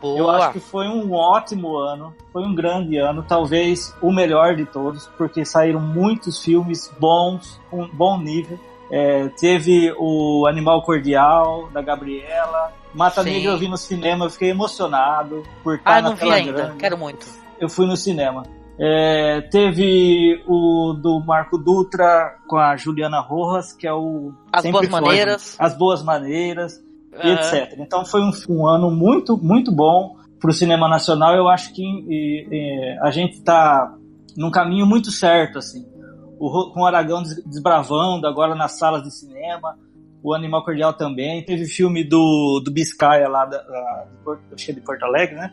[0.00, 0.18] Boa.
[0.18, 4.64] Eu acho que foi um ótimo ano, foi um grande ano, talvez o melhor de
[4.64, 8.58] todos, porque saíram muitos filmes bons, com um bom nível.
[8.90, 12.72] É, teve o Animal Cordial, da Gabriela.
[12.92, 13.30] Mata Sim.
[13.30, 16.52] Negra eu vi no cinema, eu fiquei emocionado por estar Ah, não vi ainda.
[16.52, 16.76] grande.
[16.78, 17.24] Quero muito.
[17.60, 18.42] Eu fui no cinema.
[18.82, 24.32] É, teve o do Marco Dutra com a Juliana Rojas, que é o.
[24.50, 25.56] As Boas foi, Maneiras.
[25.58, 26.82] As Boas Maneiras,
[27.26, 27.78] e etc.
[27.78, 31.34] Então foi um, um ano muito, muito bom para o cinema nacional.
[31.34, 33.94] Eu acho que e, e, a gente está
[34.36, 35.86] num caminho muito certo, assim.
[36.38, 39.78] O, com o Aragão des- desbravando agora nas salas de cinema.
[40.22, 41.44] O Animal Cordial também.
[41.44, 44.06] Teve filme do, do Biscaia lá, da, da,
[44.50, 45.52] é de Porto Alegre, né?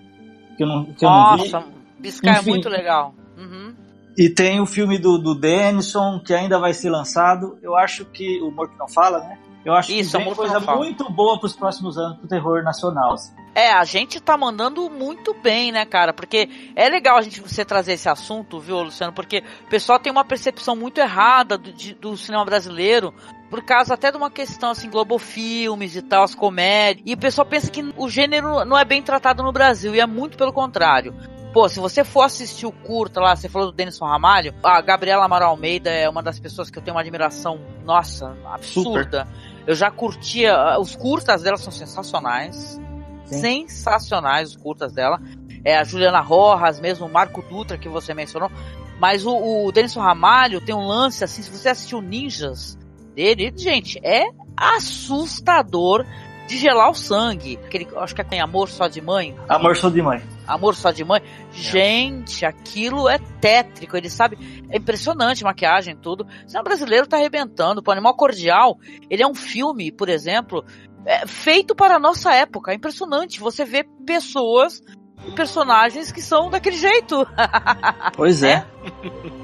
[0.55, 1.51] Que eu não, que eu não vi.
[1.51, 1.67] Nossa,
[1.99, 2.49] Biscay é Enfim.
[2.49, 3.13] muito legal.
[3.37, 3.73] Uhum.
[4.17, 7.57] E tem o filme do, do Denison, que ainda vai ser lançado.
[7.61, 8.41] Eu acho que.
[8.41, 9.37] O Morto Não Fala, né?
[9.67, 10.77] Eu acho Isso, que vem Morto coisa Fala.
[10.77, 13.13] muito boa pros próximos anos pro terror nacional.
[13.15, 13.33] assim.
[13.53, 16.13] É, a gente tá mandando muito bem, né, cara?
[16.13, 19.11] Porque é legal a gente você trazer esse assunto, viu, Luciano?
[19.11, 23.13] Porque o pessoal tem uma percepção muito errada do, de- do cinema brasileiro,
[23.49, 27.03] por causa até de uma questão assim, Globo Filmes e tal, as comédias.
[27.05, 30.05] E o pessoal pensa que o gênero não é bem tratado no Brasil, e é
[30.05, 31.13] muito pelo contrário.
[31.53, 35.25] Pô, se você for assistir o curta lá, você falou do Denison Ramalho, a Gabriela
[35.25, 39.27] Amaral Almeida é uma das pessoas que eu tenho uma admiração, nossa, absurda.
[39.67, 42.79] Eu já curtia, os curtas dela são sensacionais.
[43.25, 45.21] Sensacionais os curtas dela.
[45.65, 48.49] É a Juliana Rojas, mesmo o Marco Dutra que você mencionou.
[48.97, 52.77] Mas o, o Denison Ramalho tem um lance assim, se você assistiu Ninjas
[53.13, 54.23] dele, gente, é
[54.55, 56.05] assustador
[56.47, 57.59] de gelar o sangue.
[57.65, 59.35] Aquele, acho que é tem Amor Só de Mãe.
[59.49, 60.21] Amor Só de Mãe.
[60.47, 61.21] Amor Só de Mãe.
[61.51, 63.97] Gente, aquilo é tétrico.
[63.97, 64.63] Ele sabe.
[64.69, 66.23] É impressionante a maquiagem e tudo.
[66.23, 67.83] O cinema brasileiro tá arrebentando.
[67.85, 68.77] O Animal Cordial,
[69.09, 70.63] ele é um filme, por exemplo,
[71.05, 72.71] é, feito para a nossa época.
[72.71, 73.39] É impressionante.
[73.39, 74.81] Você vê pessoas
[75.27, 77.27] e personagens que são daquele jeito.
[78.15, 78.65] Pois é.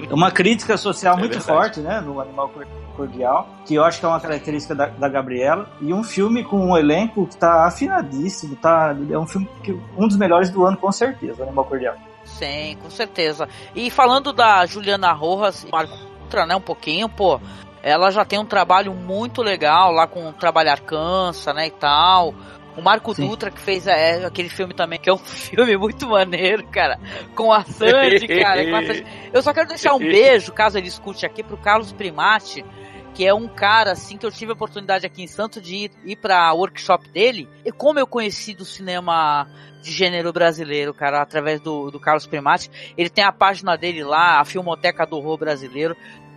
[0.10, 1.52] É uma crítica social É muito verdade.
[1.52, 2.02] forte, né?
[2.02, 5.70] No Animal Cor- Cordial, que eu acho que é uma característica da, da Gabriela.
[5.82, 8.56] E um filme com um elenco que tá afinadíssimo.
[8.56, 11.96] Tá, é um filme que um dos melhores do ano, com certeza, o Animal Cordial.
[12.26, 13.48] Sim, com certeza.
[13.76, 17.40] E falando da Juliana Rojas, Marco Dutra, né, um pouquinho, pô,
[17.82, 22.34] ela já tem um trabalho muito legal lá com Trabalhar Cansa, né, e tal.
[22.76, 23.28] O Marco Sim.
[23.28, 27.00] Dutra que fez é, aquele filme também, que é um filme muito maneiro, cara,
[27.36, 28.68] com a Sandy, cara.
[28.68, 29.06] com a Sandy.
[29.32, 32.66] Eu só quero deixar um beijo, caso ele escute aqui, pro Carlos Primati,
[33.14, 35.92] que é um cara, assim, que eu tive a oportunidade aqui em Santos de ir,
[36.04, 37.48] ir pra workshop dele.
[37.64, 39.48] E como eu conheci do cinema
[39.84, 42.72] de gênero brasileiro, cara, através do, do Carlos Primati.
[42.98, 45.96] Ele tem a página dele lá, a Filmoteca do Horror Brasileiro.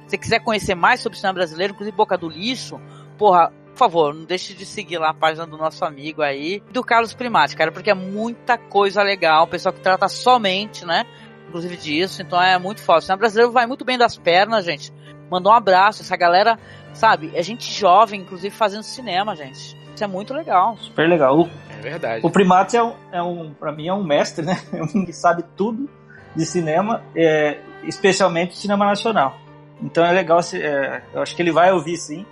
[0.09, 2.81] Se quiser conhecer mais sobre cinema brasileiro, inclusive Boca do Lixo,
[3.17, 6.83] porra, por favor, não deixe de seguir lá a página do nosso amigo aí, do
[6.83, 11.05] Carlos Primati, cara, porque é muita coisa legal, o pessoal que trata somente, né,
[11.47, 12.99] inclusive disso, então é muito foda.
[12.99, 14.93] O cinema brasileiro vai muito bem das pernas, gente.
[15.31, 16.59] Mandou um abraço, essa galera,
[16.95, 19.77] sabe, é gente jovem, inclusive, fazendo cinema, gente.
[19.95, 20.77] Isso é muito legal.
[20.79, 21.39] Super legal.
[21.41, 22.21] O, É verdade.
[22.27, 24.57] o Primate é um, é um para mim, é um mestre, né?
[24.73, 25.89] É um que sabe tudo
[26.35, 29.37] de cinema, é, especialmente cinema nacional.
[29.81, 32.25] Então é legal, se- é, eu acho que ele vai ouvir sim.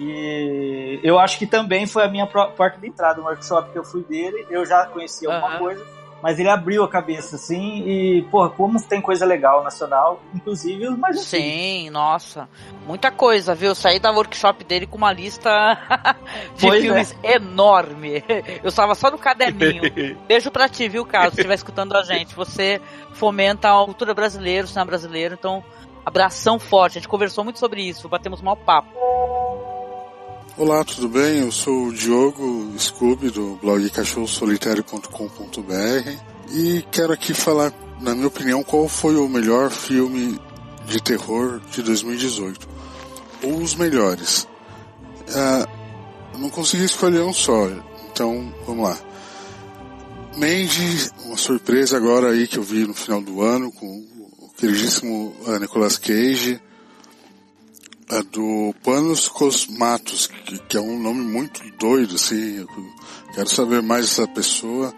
[0.00, 3.84] E eu acho que também foi a minha porta de entrada no workshop que eu
[3.84, 4.46] fui dele.
[4.48, 5.58] Eu já conhecia alguma Aham.
[5.58, 5.84] coisa,
[6.22, 7.82] mas ele abriu a cabeça assim.
[7.86, 11.20] E, porra, como tem coisa legal nacional, inclusive os mais.
[11.20, 12.48] Sim, nossa.
[12.86, 13.74] Muita coisa, viu?
[13.74, 15.50] Saí da workshop dele com uma lista
[16.56, 16.82] de Pois é.
[16.82, 18.24] filmes enorme.
[18.62, 19.82] Eu estava só no caderninho.
[20.26, 22.34] Beijo pra ti, viu, Carlos, se estiver escutando a gente.
[22.34, 22.80] Você
[23.12, 25.62] fomenta a cultura brasileira, o cinema brasileiro, então
[26.04, 26.98] abração forte.
[26.98, 28.88] A gente conversou muito sobre isso, batemos mal papo.
[30.58, 31.42] Olá, tudo bem?
[31.42, 36.10] Eu sou o Diogo Scooby do blog cachorrosolitário.com.br
[36.50, 40.36] e quero aqui falar, na minha opinião, qual foi o melhor filme
[40.84, 42.68] de terror de 2018.
[43.44, 44.48] Ou os melhores.
[45.32, 45.64] Ah,
[46.36, 47.70] não consegui escolher um só,
[48.10, 48.98] então vamos lá.
[50.36, 55.36] Mandy, uma surpresa agora aí que eu vi no final do ano com o queridíssimo
[55.46, 56.60] ah, Nicolas Cage
[58.10, 62.56] a do Panos Cosmatos, que, que é um nome muito doido, assim.
[62.58, 62.68] Eu
[63.34, 64.94] quero saber mais dessa pessoa.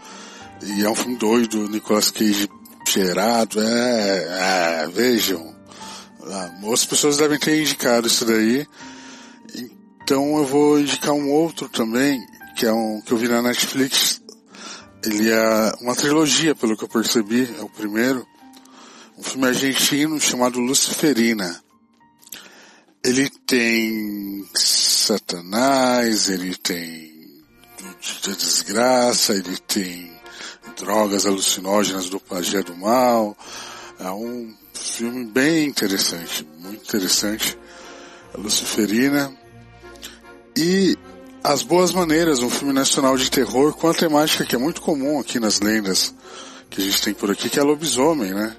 [0.62, 2.48] E é um filme doido, Nicolas Cage
[2.86, 5.54] cheirado, é, é vejam.
[6.72, 8.66] As pessoas devem ter indicado isso daí.
[10.02, 12.20] Então eu vou indicar um outro também,
[12.56, 14.20] que é um que eu vi na Netflix.
[15.02, 18.26] Ele é uma trilogia, pelo que eu percebi, é o primeiro.
[19.16, 21.60] Um filme argentino chamado Luciferina.
[23.02, 27.10] Ele tem Satanás, ele tem
[28.00, 30.12] de desgraça, ele tem
[30.78, 33.36] drogas alucinógenas do pajé do mal.
[33.98, 37.58] É um filme bem interessante, muito interessante.
[38.34, 39.34] A Luciferina.
[40.56, 40.96] E
[41.42, 45.18] As Boas Maneiras, um filme nacional de terror com a temática que é muito comum
[45.18, 46.14] aqui nas lendas
[46.68, 48.54] que a gente tem por aqui, que é lobisomem, né?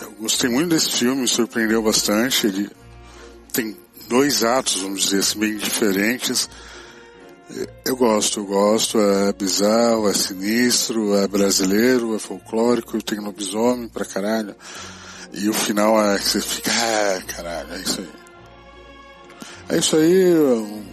[0.00, 2.46] Eu gostei muito desse filme, me surpreendeu bastante.
[2.46, 2.70] Ele
[3.52, 3.76] tem
[4.08, 6.48] dois atos, vamos dizer assim, bem diferentes.
[7.84, 14.06] Eu gosto, eu gosto, é bizarro, é sinistro, é brasileiro, é folclórico, tem lobisomem pra
[14.06, 14.56] caralho.
[15.32, 18.08] E o final é que você fica, ah, caralho, é isso aí.
[19.68, 20.84] É isso aí, um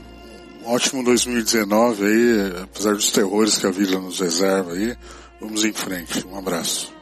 [0.66, 4.96] ótimo 2019 aí, apesar dos terrores que a vida nos reserva aí.
[5.42, 6.99] Vamos em frente, um abraço.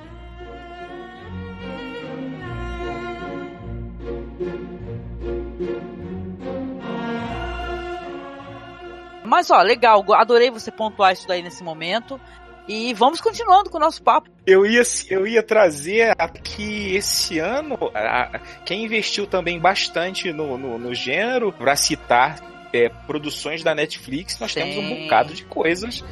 [9.28, 12.20] Mas ó, legal, adorei você pontuar isso daí nesse momento.
[12.68, 14.30] E vamos continuando com o nosso papo.
[14.46, 20.78] Eu ia, eu ia trazer aqui esse ano, a, quem investiu também bastante no, no,
[20.78, 22.36] no gênero, para citar
[22.74, 24.62] é, produções da Netflix, nós Sim.
[24.62, 26.04] temos um bocado de coisas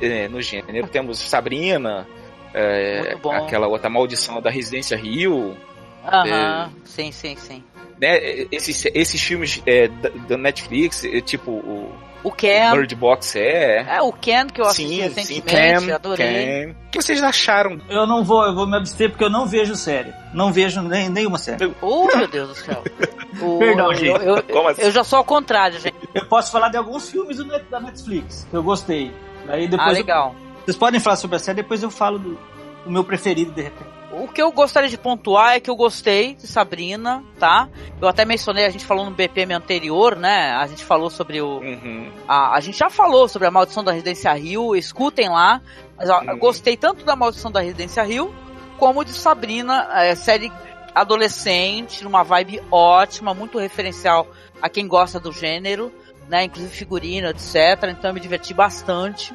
[0.00, 0.88] é, no gênero.
[0.88, 2.06] Temos Sabrina,
[2.52, 5.56] é, aquela outra maldição da Residência Rio.
[6.04, 7.62] Aham, sim, sim, sim.
[8.00, 8.18] Né,
[8.50, 11.92] esses, esses filmes é, da, da, Netflix, é, tipo o
[12.24, 12.72] o Ken.
[12.72, 13.84] Bird Box é.
[13.88, 16.26] É, o Ken que eu assisti sim, recentemente, sim, Ken, adorei.
[16.26, 16.70] Ken.
[16.70, 17.80] O que vocês acharam?
[17.88, 20.12] Eu não vou, eu vou me abster porque eu não vejo série.
[20.32, 21.72] Não vejo nem, nenhuma série.
[21.80, 22.82] Oh, meu Deus do céu.
[23.40, 24.24] o, Perdão, gente.
[24.24, 24.82] Eu, eu, assim?
[24.82, 25.96] eu, já sou ao contrário, gente.
[26.14, 27.38] Eu posso falar de alguns filmes
[27.70, 29.12] da Netflix que eu gostei.
[29.46, 30.34] Daí depois ah, legal.
[30.38, 32.38] Eu, vocês podem falar sobre a série, depois eu falo do,
[32.84, 33.91] do meu preferido de repente.
[34.12, 37.68] O que eu gostaria de pontuar é que eu gostei de Sabrina, tá?
[37.98, 40.52] Eu até mencionei, a gente falou no BPM anterior, né?
[40.52, 41.60] A gente falou sobre o.
[41.60, 42.12] Uhum.
[42.28, 45.62] A, a gente já falou sobre a Maldição da Residência Rio, escutem lá.
[45.96, 46.30] Mas ó, uhum.
[46.30, 48.34] eu gostei tanto da Maldição da Residência Rio,
[48.78, 50.52] como de Sabrina, é, série
[50.94, 54.26] adolescente, numa vibe ótima, muito referencial
[54.60, 55.90] a quem gosta do gênero,
[56.28, 56.44] né?
[56.44, 57.56] Inclusive figurino, etc.
[57.88, 59.32] Então eu me diverti bastante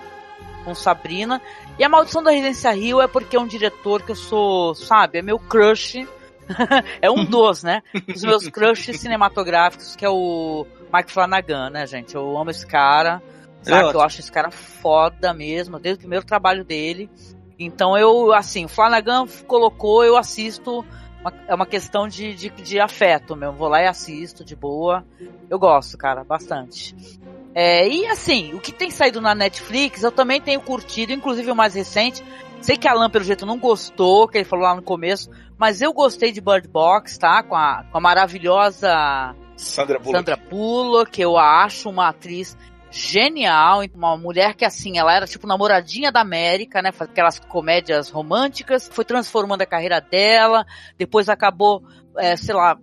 [0.63, 1.42] com Sabrina.
[1.80, 5.20] E a Maldição da Residência Rio é porque é um diretor que eu sou, sabe,
[5.20, 6.08] é meu crush.
[7.02, 7.84] é um dos, né?
[8.08, 12.16] Os meus crushes cinematográficos, que é o Mike Flanagan, né, gente?
[12.16, 13.22] Eu amo esse cara.
[13.62, 13.90] Sabe?
[13.90, 17.10] É eu acho esse cara foda mesmo, desde o primeiro trabalho dele.
[17.60, 20.86] Então eu, assim, o Flanagan colocou, eu assisto.
[21.20, 23.56] Uma, é uma questão de, de, de afeto mesmo.
[23.56, 25.06] Vou lá e assisto de boa.
[25.50, 26.96] Eu gosto, cara, bastante.
[27.60, 31.56] É, e assim, o que tem saído na Netflix, eu também tenho curtido, inclusive o
[31.56, 32.24] mais recente.
[32.62, 35.82] Sei que a Alan, pelo jeito, não gostou, que ele falou lá no começo, mas
[35.82, 37.41] eu gostei de Bird Box, tá?
[37.41, 40.20] Com a, com a maravilhosa Sandra Bullock.
[40.20, 42.56] Sandra Bullock, que eu acho uma atriz
[42.91, 48.88] genial, uma mulher que assim, ela era tipo namoradinha da América, né, aquelas comédias românticas,
[48.88, 50.63] foi transformando a carreira dela,
[50.96, 51.82] depois acabou,
[52.17, 52.78] é, sei lá,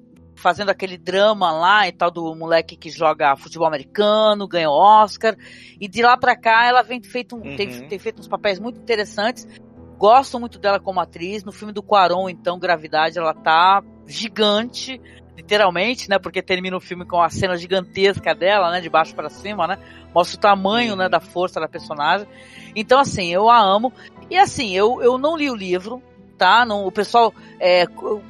[0.45, 5.35] fazendo aquele drama lá e tal do moleque que joga futebol americano, ganhou Oscar.
[5.81, 7.57] E de lá pra cá ela vem feito, uhum.
[7.57, 9.49] tem, tem feito uns papéis muito interessantes.
[9.97, 11.45] Gosto muito dela como atriz.
[11.45, 15.01] No filme do Quaron, então, Gravidade, ela tá gigante,
[15.35, 16.19] literalmente, né?
[16.19, 18.83] Porque termina o filme com a cena gigantesca dela, né?
[18.83, 19.79] De baixo para cima, né?
[20.15, 20.99] Mostra o tamanho, uhum.
[20.99, 21.09] né?
[21.09, 22.29] Da força da personagem.
[22.77, 23.91] Então, assim, eu a amo.
[24.29, 26.03] E assim, eu, eu não li o livro,
[26.45, 26.67] tá?
[26.67, 27.87] Não, o pessoal é,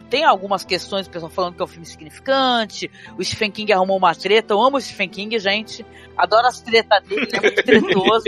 [0.08, 2.88] tem algumas questões, o pessoal falando que é um filme significante.
[3.18, 4.54] O Stephen King arrumou uma treta.
[4.54, 5.84] Eu amo o Stephen King, gente.
[6.16, 8.26] Adoro as tretas dele, ele é muito tretoso.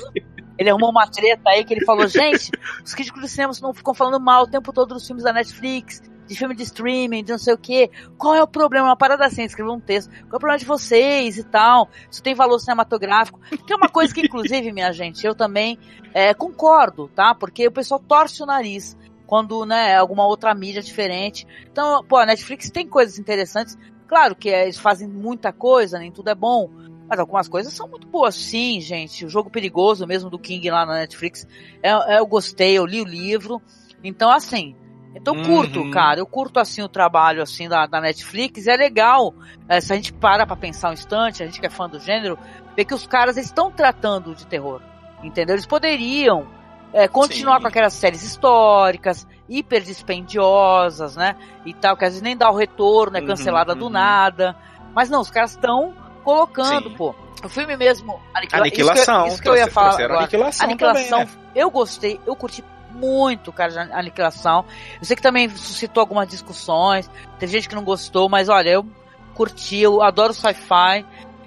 [0.58, 2.50] Ele arrumou uma treta aí que ele falou, gente,
[2.84, 6.02] os críticos de cinema não ficam falando mal o tempo todo dos filmes da Netflix,
[6.26, 7.88] de filme de streaming, de não sei o que.
[8.18, 8.88] Qual é o problema?
[8.88, 10.10] Uma parada assim, escreveu um texto.
[10.10, 11.88] Qual é o problema de vocês e tal?
[12.10, 13.38] Isso tem valor cinematográfico.
[13.64, 15.78] Que é uma coisa que, inclusive, minha gente, eu também
[16.12, 17.36] é, concordo, tá?
[17.36, 21.46] Porque o pessoal torce o nariz quando, né, é alguma outra mídia diferente.
[21.70, 23.76] Então, pô, a Netflix tem coisas interessantes.
[24.06, 26.70] Claro que eles fazem muita coisa, nem tudo é bom.
[27.08, 29.24] Mas algumas coisas são muito boas, sim, gente.
[29.24, 31.46] O jogo perigoso mesmo do King lá na Netflix,
[31.82, 33.60] é, é eu gostei, eu li o livro.
[34.02, 34.74] Então, assim,
[35.14, 35.90] então eu curto, uhum.
[35.90, 36.20] cara.
[36.20, 38.66] Eu curto assim o trabalho assim da, da Netflix.
[38.66, 39.34] É legal.
[39.68, 41.98] É, se a gente para pra pensar um instante, a gente que é fã do
[41.98, 42.38] gênero,
[42.76, 44.82] ver que os caras estão tratando de terror.
[45.22, 45.54] Entendeu?
[45.54, 46.46] Eles poderiam
[46.92, 47.62] é, continuar Sim.
[47.62, 51.36] com aquelas séries históricas, hiper dispendiosas, né?
[51.64, 53.92] E tal, que às vezes nem dá o retorno, é uhum, cancelada uhum, do uhum.
[53.92, 54.56] nada.
[54.94, 55.94] Mas não, os caras estão
[56.24, 56.96] colocando, Sim.
[56.96, 57.14] pô.
[57.44, 59.04] O filme mesmo, Aniquila Aniquilação.
[59.04, 60.18] Isso que, eu, isso que eu ia falar agora.
[60.20, 61.42] Aniquilação, Aniquilação também, né?
[61.54, 64.64] eu gostei, eu curti muito, cara, de Aniquilação.
[64.98, 68.86] Eu sei que também suscitou algumas discussões, teve gente que não gostou, mas olha, eu
[69.34, 71.04] curti, eu adoro sci-fi,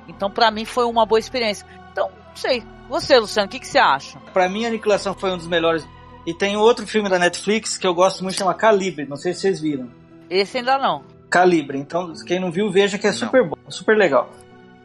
[0.08, 1.65] então para mim foi uma boa experiência.
[1.91, 4.19] Então, não sei, você, Luciano, o que, que você acha?
[4.34, 5.88] Para mim, Aniquilação foi um dos melhores.
[6.25, 9.41] E tem outro filme da Netflix que eu gosto muito, chama Calibre, não sei se
[9.41, 9.89] vocês viram.
[10.30, 11.04] Esse ainda não.
[11.30, 13.17] Calibre, então quem não viu, veja que é não.
[13.17, 14.30] super bom, super legal.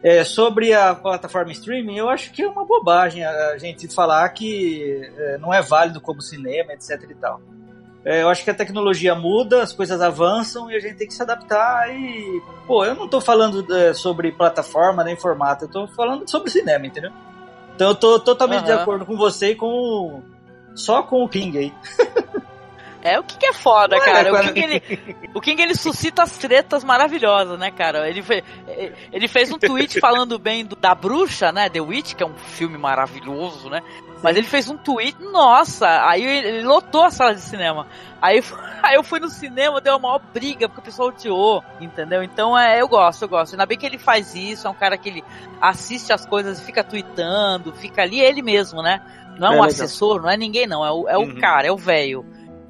[0.03, 5.01] É, sobre a plataforma streaming, eu acho que é uma bobagem a gente falar que
[5.17, 7.41] é, não é válido como cinema, etc e tal.
[8.05, 11.13] É, eu acho que a tecnologia muda, as coisas avançam e a gente tem que
[11.13, 12.39] se adaptar e...
[12.67, 16.85] Pô, eu não tô falando é, sobre plataforma nem formato, eu tô falando sobre cinema,
[16.85, 17.11] entendeu?
[17.75, 18.65] Então eu tô totalmente uhum.
[18.65, 20.21] de acordo com você e com...
[20.73, 21.73] Só com o King aí.
[23.05, 24.33] É, o que, é foda, Ué, cara.
[24.33, 28.09] O King, ele, o King ele suscita as tretas maravilhosas, né, cara?
[28.09, 28.43] Ele, foi,
[29.13, 31.69] ele fez um tweet falando bem do, da bruxa, né?
[31.69, 33.83] The Witch, que é um filme maravilhoso, né?
[34.23, 37.85] Mas ele fez um tweet, nossa, aí ele lotou a sala de cinema.
[38.19, 38.41] Aí,
[38.81, 42.23] aí eu fui no cinema, deu uma maior briga, porque o pessoal odiou, entendeu?
[42.23, 43.53] Então é, eu gosto, eu gosto.
[43.53, 45.23] Ainda bem que ele faz isso, é um cara que ele
[45.61, 48.99] assiste as coisas e fica tweetando, fica ali ele mesmo, né?
[49.37, 51.39] Não é um é, assessor, não é ninguém não, é o, é o uhum.
[51.39, 52.25] cara, é o velho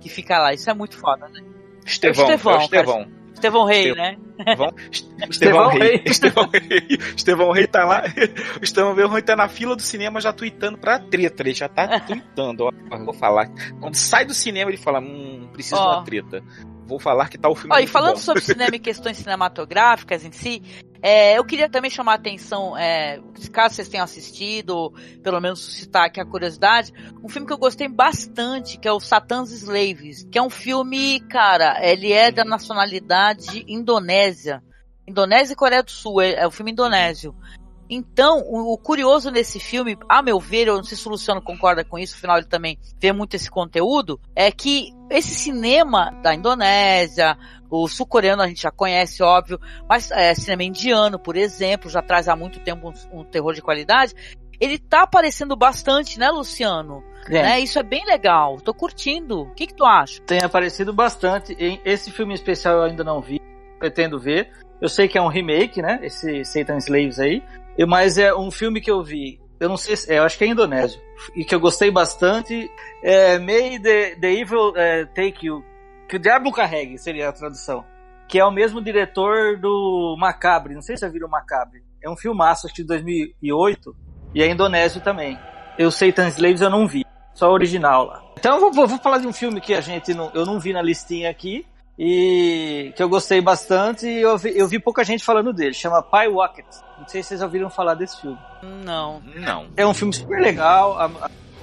[0.06, 0.54] que fica lá.
[0.54, 1.41] Isso é muito foda, né?
[1.84, 3.08] Estevão, é Estevão, é o Estevão.
[3.34, 4.18] Estevão Rei, né?
[5.30, 6.02] Estevão Rei.
[6.06, 6.88] Estevão Rei.
[7.15, 8.04] Estevão Rei tá lá.
[8.62, 11.41] O Estevão Rei tá na fila do cinema já tweetando pra treta.
[11.41, 12.65] Ele já tá tweetando.
[12.65, 13.50] Ó, vou falar.
[13.80, 16.44] Quando sai do cinema, ele fala: Hum, preciso de uma treta.
[16.86, 17.76] Vou falar que tá o filme.
[17.76, 18.22] Ó, e falando bom.
[18.22, 20.62] sobre cinema e questões cinematográficas em si,
[21.08, 24.91] é, eu queria também chamar a atenção, é, caso vocês tenham assistido,
[25.22, 26.91] pelo menos suscitar aqui a curiosidade,
[27.24, 31.20] um filme que eu gostei bastante, que é o Satan's Slaves, que é um filme,
[31.30, 34.63] cara, ele é da nacionalidade indonésia.
[35.08, 37.36] Indonésia e Coreia do Sul, é, é o filme indonésio.
[37.89, 41.41] Então, o, o, curioso nesse filme, a meu ver, eu não sei se o Luciano
[41.41, 46.34] concorda com isso, afinal ele também vê muito esse conteúdo, é que esse cinema da
[46.34, 47.38] Indonésia,
[47.69, 52.28] o sul-coreano a gente já conhece, óbvio, mas é, cinema indiano, por exemplo, já traz
[52.28, 54.13] há muito tempo um, um terror de qualidade.
[54.60, 57.04] Ele tá aparecendo bastante, né, Luciano?
[57.30, 57.41] É.
[57.41, 57.60] Né?
[57.60, 58.58] Isso é bem legal.
[58.62, 59.41] Tô curtindo.
[59.41, 60.21] O que, que tu acha?
[60.21, 61.56] Tem aparecido bastante.
[61.84, 63.41] Esse filme especial eu ainda não vi.
[63.80, 64.50] Pretendo ver.
[64.82, 66.00] Eu sei que é um remake, né?
[66.02, 67.43] Esse Satan Slaves aí.
[67.88, 69.39] Mas é um filme que eu vi.
[69.59, 70.11] Eu não sei se.
[70.11, 71.01] É, eu acho que é indonésio.
[71.35, 72.69] E que eu gostei bastante.
[73.03, 75.63] É May the, the Evil uh, Take You
[76.07, 77.83] que o Diabo Carregue seria a tradução.
[78.27, 80.73] Que é o mesmo diretor do Macabre.
[80.73, 81.83] Não sei se já viram Macabre.
[82.01, 83.95] É um filmaço, acho que de 2008.
[84.33, 85.38] E é indonésio também.
[85.77, 87.03] Eu sei Slaves eu não vi.
[87.33, 88.23] Só o original lá.
[88.38, 90.73] Então eu vou, vou, falar de um filme que a gente não, eu não vi
[90.73, 91.65] na listinha aqui.
[91.97, 95.73] E que eu gostei bastante e eu vi, eu vi pouca gente falando dele.
[95.73, 96.65] Chama Pie Rocket.
[96.99, 98.38] Não sei se vocês ouviram falar desse filme.
[98.62, 99.21] Não.
[99.36, 99.67] Não.
[99.77, 100.99] É um filme super legal.
[100.99, 101.05] A,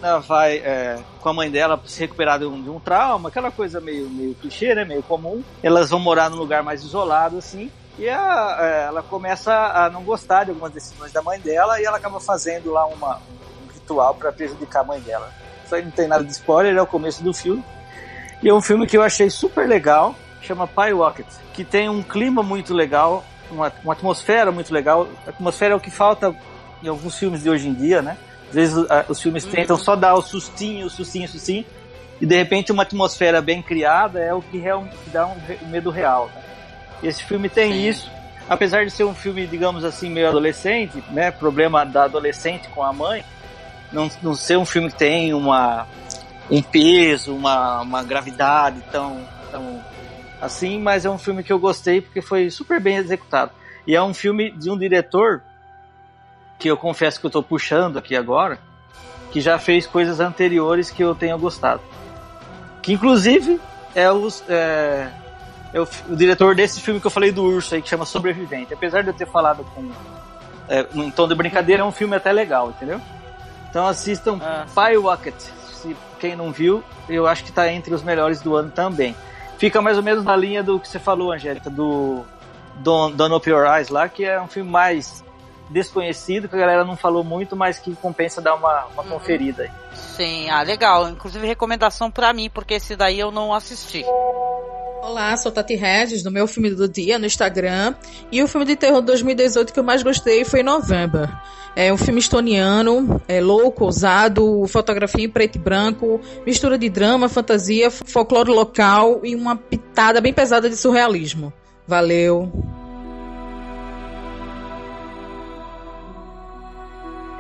[0.03, 3.51] a vai é, com a mãe dela se recuperar de um, de um, trauma, aquela
[3.51, 4.85] coisa meio, meio clichê, né?
[4.85, 5.43] Meio comum.
[5.63, 7.71] Elas vão morar num lugar mais isolado, assim.
[7.99, 11.85] E a, é, ela começa a não gostar de algumas decisões da mãe dela e
[11.85, 15.31] ela acaba fazendo lá uma, um ritual para prejudicar a mãe dela.
[15.65, 17.63] Isso aí não tem nada de spoiler, é o começo do filme.
[18.43, 22.03] E é um filme que eu achei super legal, chama Pie Rocket, que tem um
[22.03, 25.09] clima muito legal, uma, uma atmosfera muito legal.
[25.27, 26.35] A atmosfera é o que falta
[26.83, 28.17] em alguns filmes de hoje em dia, né?
[28.49, 31.65] Às vezes uh, os filmes tentam só dar o sustinho, o sustinho, o sustinho,
[32.21, 35.69] e de repente uma atmosfera bem criada é o que, real, que dá um, um,
[35.69, 36.29] medo real.
[36.35, 36.43] Né?
[37.05, 37.89] Esse filme tem Sim.
[37.89, 38.11] isso,
[38.49, 41.31] apesar de ser um filme, digamos assim, meio adolescente, né?
[41.31, 43.25] Problema da adolescente com a mãe,
[43.93, 45.87] não, não ser um filme que tem uma,
[46.51, 49.83] um peso, uma, uma gravidade tão, tão
[50.41, 53.53] assim, mas é um filme que eu gostei porque foi super bem executado.
[53.87, 55.43] E é um filme de um diretor
[56.59, 58.59] que eu confesso que eu tô puxando aqui agora,
[59.33, 61.83] que já fez coisas anteriores que eu tenho gostado.
[62.81, 63.61] Que inclusive
[63.95, 65.09] é, os, é,
[65.73, 68.75] é o, o, diretor desse filme que eu falei do urso aí, que chama Sobrevivente.
[68.75, 69.91] Apesar de eu ter falado com.
[70.69, 73.01] É, em tom de brincadeira, é um filme até legal, entendeu?
[73.69, 74.67] Então assistam ah.
[75.01, 75.35] Rocket.
[75.83, 79.17] Se quem não viu, eu acho que está entre os melhores do ano também.
[79.59, 82.25] Fica mais ou menos na linha do que você falou, Angélica, do
[82.77, 85.25] Don't, Open Your Eyes lá, que é um filme mais
[85.69, 89.09] desconhecido, que a galera não falou muito, mas que compensa dar uma, uma uhum.
[89.11, 89.71] conferida aí.
[89.95, 91.09] Sim, ah, legal.
[91.09, 94.05] Inclusive recomendação para mim, porque esse daí eu não assisti.
[95.03, 97.93] Olá, sou Tati Regis, do meu filme do dia no Instagram.
[98.31, 101.29] E o filme de terror de 2018 que eu mais gostei foi November.
[101.75, 107.29] É um filme estoniano, é louco, ousado, fotografia em preto e branco, mistura de drama,
[107.29, 111.53] fantasia, folclore local e uma pitada bem pesada de surrealismo.
[111.85, 112.53] Valeu!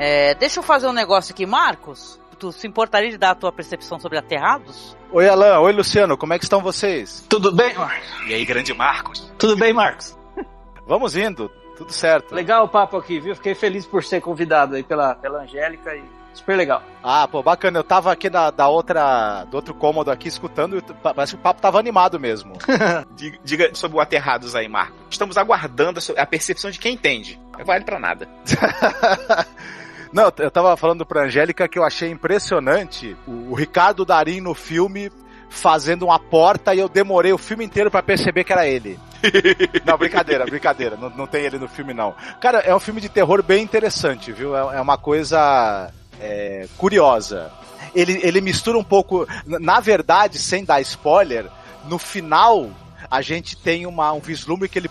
[0.00, 2.20] É, deixa eu fazer um negócio aqui, Marcos.
[2.42, 4.96] Tu se importaria de dar a tua percepção sobre aterrados?
[5.12, 5.60] Oi, Alan.
[5.60, 6.16] Oi, Luciano.
[6.16, 7.24] Como é que estão vocês?
[7.28, 8.08] Tudo bem, Marcos?
[8.26, 9.32] E aí, grande Marcos?
[9.38, 10.18] Tudo bem, Marcos?
[10.84, 11.48] Vamos indo.
[11.76, 12.34] Tudo certo.
[12.34, 13.36] Legal o papo aqui, viu?
[13.36, 16.02] Fiquei feliz por ser convidado aí pela, pela Angélica e
[16.34, 16.82] super legal.
[17.00, 17.78] Ah, pô, bacana.
[17.78, 21.42] Eu tava aqui da, da outra, do outro cômodo aqui escutando e parece que o
[21.44, 22.54] papo tava animado mesmo.
[23.44, 24.96] diga, sobre o Aterrados aí, Marco.
[25.08, 27.40] Estamos aguardando a percepção de quem entende.
[27.56, 28.28] Não vale pra nada.
[30.12, 34.54] Não, eu tava falando pra Angélica que eu achei impressionante o, o Ricardo Darim no
[34.54, 35.10] filme
[35.48, 38.98] fazendo uma porta e eu demorei o filme inteiro para perceber que era ele.
[39.84, 40.96] não, brincadeira, brincadeira.
[40.96, 42.14] Não, não tem ele no filme, não.
[42.40, 44.56] Cara, é um filme de terror bem interessante, viu?
[44.56, 45.90] É, é uma coisa
[46.20, 47.50] é, curiosa.
[47.94, 49.26] Ele, ele mistura um pouco.
[49.46, 51.46] Na verdade, sem dar spoiler,
[51.84, 52.70] no final
[53.10, 54.90] a gente tem uma, um vislumbre que ele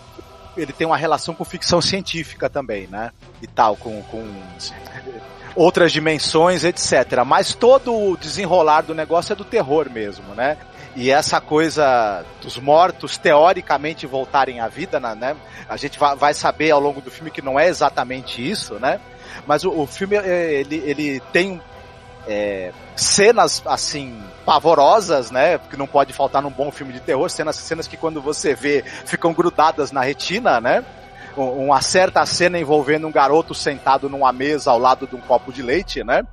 [0.58, 3.12] ele tem uma relação com ficção científica também, né?
[3.42, 4.28] E tal, com, com
[5.56, 7.24] outras dimensões, etc.
[7.26, 10.58] Mas todo o desenrolar do negócio é do terror mesmo, né?
[10.96, 15.36] E essa coisa dos mortos teoricamente voltarem à vida, né?
[15.70, 19.00] A gente vai saber ao longo do filme que não é exatamente isso, né?
[19.48, 21.62] Mas o, filme é, ele, ele tem
[22.28, 25.58] é, cenas assim pavorosas, né?
[25.58, 28.84] Porque não pode faltar num bom filme de terror, cenas, cenas que quando você vê
[29.06, 30.84] ficam grudadas na retina, né?
[31.36, 35.62] Uma certa cena envolvendo um garoto sentado numa mesa ao lado de um copo de
[35.62, 36.24] leite, né?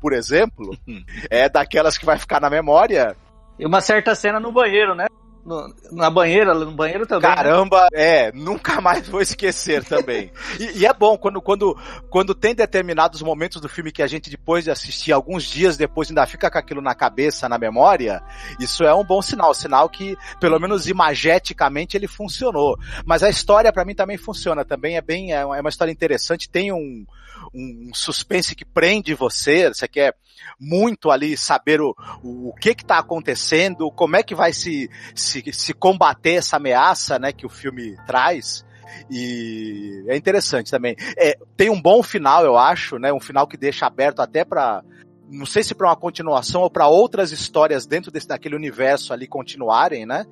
[0.00, 0.76] Por exemplo,
[1.30, 3.16] é daquelas que vai ficar na memória.
[3.58, 5.06] E uma certa cena no banheiro, né?
[5.44, 7.28] No, na banheira, no banheiro também.
[7.28, 7.36] Né?
[7.36, 10.32] Caramba, é, nunca mais vou esquecer também.
[10.58, 11.76] e, e, é bom quando, quando,
[12.08, 16.08] quando tem determinados momentos do filme que a gente, depois de assistir, alguns dias depois,
[16.08, 18.22] ainda fica com aquilo na cabeça, na memória,
[18.58, 22.78] isso é um bom sinal, sinal que, pelo menos imageticamente, ele funcionou.
[23.04, 26.72] Mas a história, para mim, também funciona, também é bem, é uma história interessante, tem
[26.72, 27.04] um,
[27.52, 30.14] um suspense que prende você, você quer
[30.58, 35.33] muito ali saber o, o, o que está acontecendo, como é que vai se, se,
[35.52, 38.64] se combater essa ameaça né, que o filme traz.
[39.10, 40.96] E é interessante também.
[41.16, 43.12] É, tem um bom final, eu acho, né?
[43.12, 44.82] Um final que deixa aberto até para
[45.28, 49.26] não sei se para uma continuação ou para outras histórias dentro desse daquele universo ali
[49.26, 50.26] continuarem, né?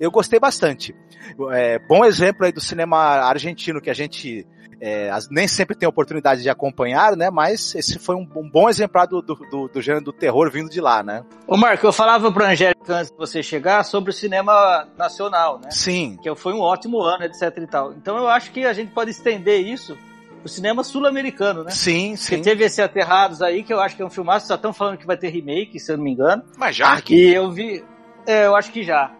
[0.00, 0.94] Eu gostei bastante.
[1.52, 4.46] É, bom exemplo aí do cinema argentino que a gente
[4.80, 7.30] é, nem sempre tem oportunidade de acompanhar, né?
[7.30, 10.68] Mas esse foi um, um bom exemplar do, do, do, do, gênero do terror vindo
[10.68, 11.24] de lá, né?
[11.46, 15.70] Ô Marco, eu falava pra Angélica antes de você chegar sobre o cinema nacional, né?
[15.70, 16.18] Sim.
[16.22, 17.92] Que foi um ótimo ano, etc e tal.
[17.92, 19.96] Então eu acho que a gente pode estender isso
[20.44, 21.70] o cinema sul-americano, né?
[21.72, 22.36] Sim, sim.
[22.36, 24.96] Porque teve esse Aterrados aí, que eu acho que é um filmaço, só estão falando
[24.96, 26.44] que vai ter remake, se eu não me engano.
[26.56, 27.02] Mas já?
[27.10, 27.84] E eu vi.
[28.26, 29.10] É, eu acho que já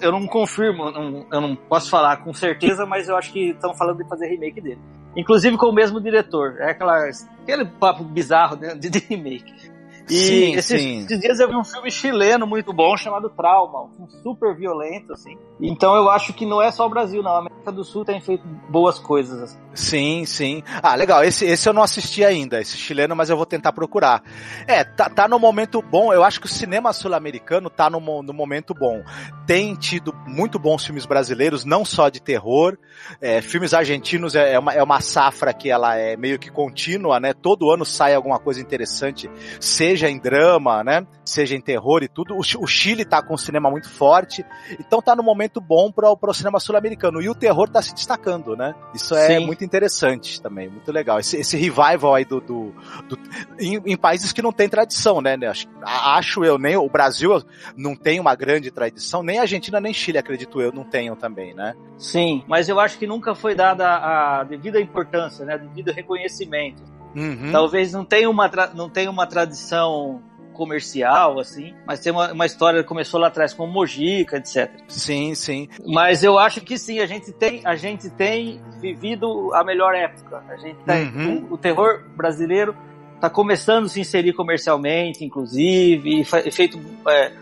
[0.00, 3.74] eu não confirmo, não, eu não posso falar com certeza, mas eu acho que estão
[3.74, 4.80] falando de fazer remake dele.
[5.16, 6.56] Inclusive com o mesmo diretor.
[6.60, 7.08] É aquela,
[7.42, 9.75] aquele papo bizarro de, de remake.
[10.08, 10.98] E sim, esses, sim.
[10.98, 15.12] esses, dias eu vi um filme chileno muito bom chamado Trauma, um filme super violento,
[15.12, 15.36] assim.
[15.60, 17.32] Então eu acho que não é só o Brasil, não.
[17.32, 19.42] A América do Sul tem feito boas coisas.
[19.42, 19.58] Assim.
[19.74, 20.62] Sim, sim.
[20.80, 21.24] Ah, legal.
[21.24, 24.22] Esse, esse eu não assisti ainda, esse chileno, mas eu vou tentar procurar.
[24.66, 26.12] É, tá, tá no momento bom.
[26.12, 29.02] Eu acho que o cinema sul-americano tá no, no momento bom.
[29.44, 32.78] Tem tido muito bons filmes brasileiros, não só de terror.
[33.20, 37.18] É, filmes argentinos é, é, uma, é uma safra que ela é meio que contínua,
[37.18, 37.32] né?
[37.32, 39.28] Todo ano sai alguma coisa interessante,
[39.58, 41.06] seja seja em drama, né?
[41.24, 42.36] Seja em terror e tudo.
[42.36, 44.44] O, Chile tá com um cinema muito forte,
[44.78, 47.20] então tá no momento bom para o cinema sul-americano.
[47.20, 48.74] E o terror tá se destacando, né?
[48.94, 49.46] Isso é Sim.
[49.46, 51.18] muito interessante também, muito legal.
[51.18, 52.40] Esse, esse revival aí do.
[52.40, 52.74] do,
[53.08, 53.18] do
[53.58, 55.36] em, em, países que não tem tradição, né?
[55.48, 57.42] Acho, acho eu, nem o Brasil
[57.76, 61.54] não tem uma grande tradição, nem a Argentina nem Chile, acredito eu, não tenham também,
[61.54, 61.74] né?
[61.96, 65.56] Sim, mas eu acho que nunca foi dada a devida importância, né?
[65.56, 66.95] Devido reconhecimento.
[67.16, 67.50] Uhum.
[67.50, 72.82] Talvez não tenha uma, não tenha uma tradição comercial, assim, mas tem uma, uma história
[72.82, 74.70] que começou lá atrás com Mojica, etc.
[74.88, 75.68] Sim, sim.
[75.86, 80.42] Mas eu acho que sim, a gente tem, a gente tem vivido a melhor época.
[80.48, 81.46] A gente tá, uhum.
[81.50, 82.74] o, o, terror brasileiro
[83.14, 87.32] está começando a se inserir comercialmente, inclusive, e, e feito é,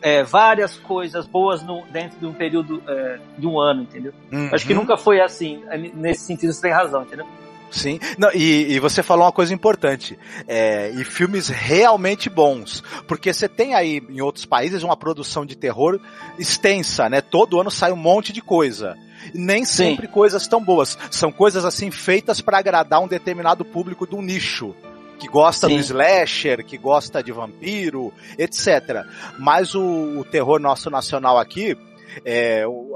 [0.00, 4.12] é, várias coisas boas no, dentro de um período é, de um ano, entendeu?
[4.32, 4.50] Uhum.
[4.52, 5.62] Acho que nunca foi assim.
[5.94, 7.26] Nesse sentido, você tem razão, entendeu?
[7.74, 10.16] Sim, Não, e, e, você falou uma coisa importante,
[10.46, 15.56] é, e filmes realmente bons, porque você tem aí em outros países uma produção de
[15.56, 15.98] terror
[16.38, 17.20] extensa, né?
[17.20, 18.96] Todo ano sai um monte de coisa.
[19.34, 20.12] Nem sempre Sim.
[20.12, 24.74] coisas tão boas, são coisas assim feitas para agradar um determinado público do nicho
[25.18, 25.74] que gosta Sim.
[25.74, 29.04] do slasher, que gosta de vampiro, etc.
[29.38, 29.82] Mas o,
[30.18, 31.76] o terror nosso nacional aqui,
[32.24, 32.94] é, o,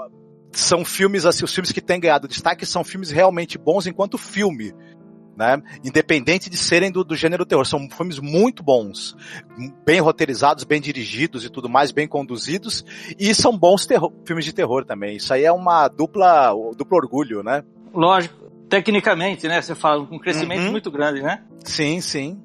[0.52, 4.74] são filmes assim, os filmes que têm ganhado destaque são filmes realmente bons enquanto filme.
[5.36, 5.62] Né?
[5.84, 9.16] Independente de serem do, do gênero terror, são filmes muito bons,
[9.86, 12.84] bem roteirizados, bem dirigidos e tudo mais, bem conduzidos,
[13.16, 15.16] e são bons terror, filmes de terror também.
[15.16, 17.62] Isso aí é uma dupla, duplo orgulho, né?
[17.94, 19.62] Lógico, tecnicamente, né?
[19.62, 20.72] Você fala, com um crescimento uhum.
[20.72, 21.44] muito grande, né?
[21.64, 22.42] Sim, sim.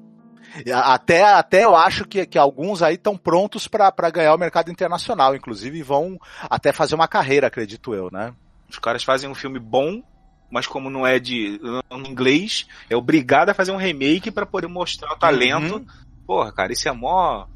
[0.72, 5.34] Até, até eu acho que, que alguns aí estão prontos para ganhar o mercado internacional,
[5.34, 8.32] inclusive vão até fazer uma carreira, acredito eu, né?
[8.68, 10.02] Os caras fazem um filme bom,
[10.50, 14.68] mas como não é de em inglês, é obrigado a fazer um remake para poder
[14.68, 15.76] mostrar o talento.
[15.76, 15.86] Uhum.
[16.26, 17.46] Porra, cara, isso é mó.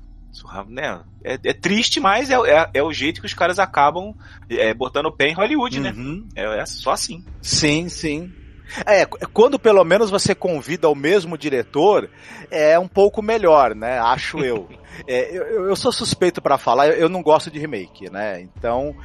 [0.69, 1.01] Né?
[1.25, 4.15] É, é triste, mas é, é, é, o jeito que os caras acabam
[4.49, 5.91] é, botando o pé em Hollywood, né?
[5.91, 6.27] uhum.
[6.35, 6.43] né?
[6.45, 7.25] É, é só assim.
[7.41, 8.33] Sim, sim.
[8.87, 12.09] É, quando pelo menos você convida o mesmo diretor,
[12.51, 13.99] é um pouco melhor, né?
[13.99, 14.69] Acho eu.
[15.07, 18.41] É, eu, eu, sou suspeito para falar, eu não gosto de remake, né?
[18.41, 18.97] Então,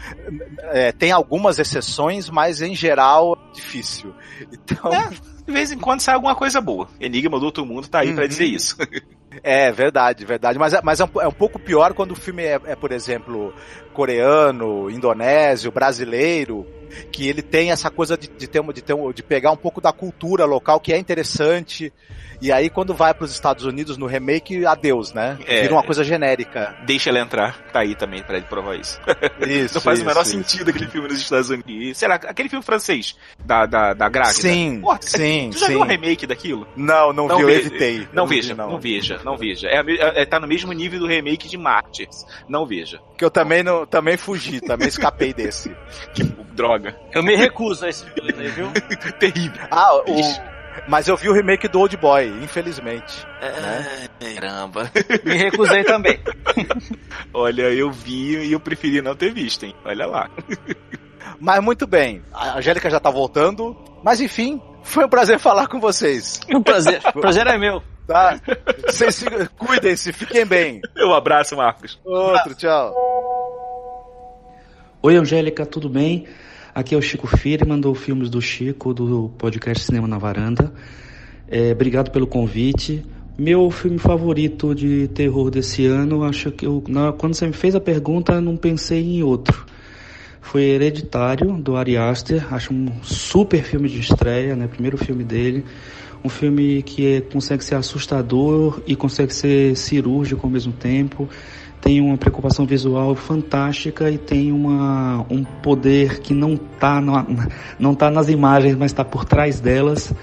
[0.72, 4.12] é, tem algumas exceções, mas em geral é difícil.
[4.52, 4.92] Então...
[4.92, 5.10] É,
[5.46, 6.88] de vez em quando sai alguma coisa boa.
[7.00, 8.16] Enigma do Outro Mundo tá aí uhum.
[8.16, 8.76] para dizer isso.
[9.42, 10.60] É, verdade, verdade.
[10.60, 12.92] Mas, é, mas é, um, é um pouco pior quando o filme é, é, por
[12.92, 13.52] exemplo,
[13.92, 16.68] coreano, indonésio, brasileiro,
[17.12, 19.92] que ele tem essa coisa de, de, ter, de, ter, de pegar um pouco da
[19.92, 21.92] cultura local que é interessante
[22.44, 25.40] e aí, quando vai para os Estados Unidos no remake, adeus, né?
[25.48, 26.76] É, Vira uma coisa genérica.
[26.86, 27.58] Deixa ela entrar.
[27.72, 29.00] Tá aí também para ele provar isso.
[29.40, 29.76] Isso.
[29.76, 30.32] Não faz isso, o menor isso.
[30.32, 31.98] sentido aquele filme nos Estados Unidos.
[31.98, 33.16] Será aquele filme francês
[33.46, 34.42] da, da, da grávida?
[34.42, 34.82] Sim.
[34.82, 35.52] Porra, sim.
[35.54, 35.72] Você já sim.
[35.72, 36.68] viu o remake daquilo?
[36.76, 38.08] Não, não, não vi, eu evitei.
[38.12, 38.72] Não, veja, não.
[38.72, 38.78] não.
[38.78, 39.70] veja, não veja.
[39.70, 42.26] É, é, tá no mesmo nível do remake de Martyrs.
[42.50, 43.00] Não veja.
[43.24, 45.74] Que eu também não, também fugi, também escapei desse.
[46.14, 46.94] Que droga.
[47.14, 48.70] Eu me recuso a esse filme, viu?
[49.18, 49.66] Terrível.
[49.72, 50.04] Ah, o
[50.90, 53.26] mas eu vi o remake do Old Boy, infelizmente.
[53.40, 54.10] É, né?
[54.36, 54.92] Caramba.
[55.24, 56.20] Me recusei também.
[57.34, 59.74] Olha, eu vi e eu preferi não ter visto, hein?
[59.86, 60.30] Olha lá.
[61.40, 63.74] Mas muito bem, a Angélica já tá voltando.
[64.04, 66.40] Mas enfim, foi um prazer falar com vocês.
[66.54, 67.02] Um prazer.
[67.16, 67.82] O prazer é meu.
[68.06, 68.40] Tá?
[68.86, 69.26] Vocês se...
[69.58, 70.82] cuidem-se, fiquem bem.
[70.98, 72.00] Um abraço, Marcos.
[72.04, 72.94] Outro, tchau.
[75.02, 76.28] Oi, Angélica, tudo bem?
[76.76, 80.74] Aqui é o Chico Firman, do Filmes do Chico, do podcast Cinema na Varanda.
[81.48, 83.06] É, obrigado pelo convite.
[83.38, 87.76] Meu filme favorito de terror desse ano, acho que eu, na, quando você me fez
[87.76, 89.66] a pergunta, não pensei em outro.
[90.44, 92.54] Foi Hereditário, do Ari Aster.
[92.54, 94.68] Acho um super filme de estreia, né?
[94.68, 95.66] Primeiro filme dele.
[96.24, 101.28] Um filme que é, consegue ser assustador e consegue ser cirúrgico ao mesmo tempo
[101.84, 107.02] tem uma preocupação visual fantástica e tem uma, um poder que não está
[107.78, 110.14] não tá nas imagens, mas está por trás delas,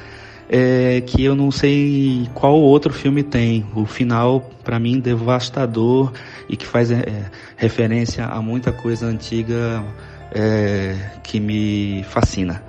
[0.49, 3.66] é, que eu não sei qual outro filme tem.
[3.75, 6.12] O final, para mim, devastador
[6.49, 9.85] e que faz é, referência a muita coisa antiga
[10.33, 12.62] é, que me fascina.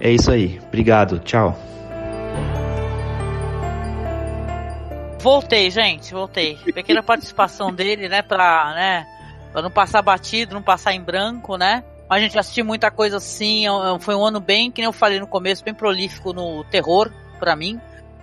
[0.00, 0.60] É isso aí.
[0.68, 1.18] Obrigado.
[1.20, 1.58] Tchau.
[5.26, 6.56] Voltei, gente, voltei.
[6.72, 9.06] Pequena participação dele, né, pra, né,
[9.50, 11.82] pra não passar batido, não passar em branco, né.
[12.08, 13.64] A gente assistiu muita coisa assim,
[13.98, 17.10] foi um ano bem, que nem eu falei no começo, bem prolífico no terror,
[17.40, 17.80] pra mim,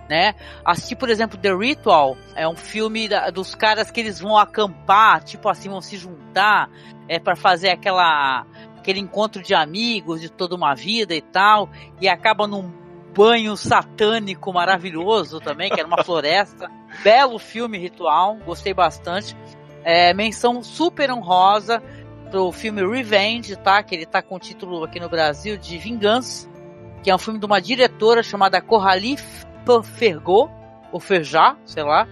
[0.08, 0.34] né.
[0.64, 5.22] Assisti, por exemplo, The Ritual, é um filme da, dos caras que eles vão acampar,
[5.24, 6.70] tipo assim, vão se juntar,
[7.06, 8.46] é para fazer aquela
[8.84, 12.70] aquele encontro de amigos de toda uma vida e tal, e acaba num
[13.16, 16.70] banho satânico maravilhoso também, que era uma floresta.
[17.02, 19.34] Belo filme ritual, gostei bastante.
[19.82, 21.82] É, menção super honrosa
[22.30, 23.82] pro filme Revenge, tá?
[23.82, 26.46] Que ele tá com o título aqui no Brasil de Vingança,
[27.02, 29.16] que é um filme de uma diretora chamada Coralie
[29.96, 30.50] Fergot,
[30.92, 32.06] ou Ferjá, sei lá.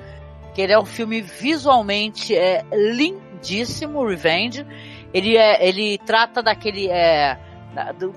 [0.54, 4.66] Que ele é um filme visualmente é, lindíssimo, Revenge.
[5.12, 6.88] Ele, é, ele trata daquele.
[6.88, 7.38] É,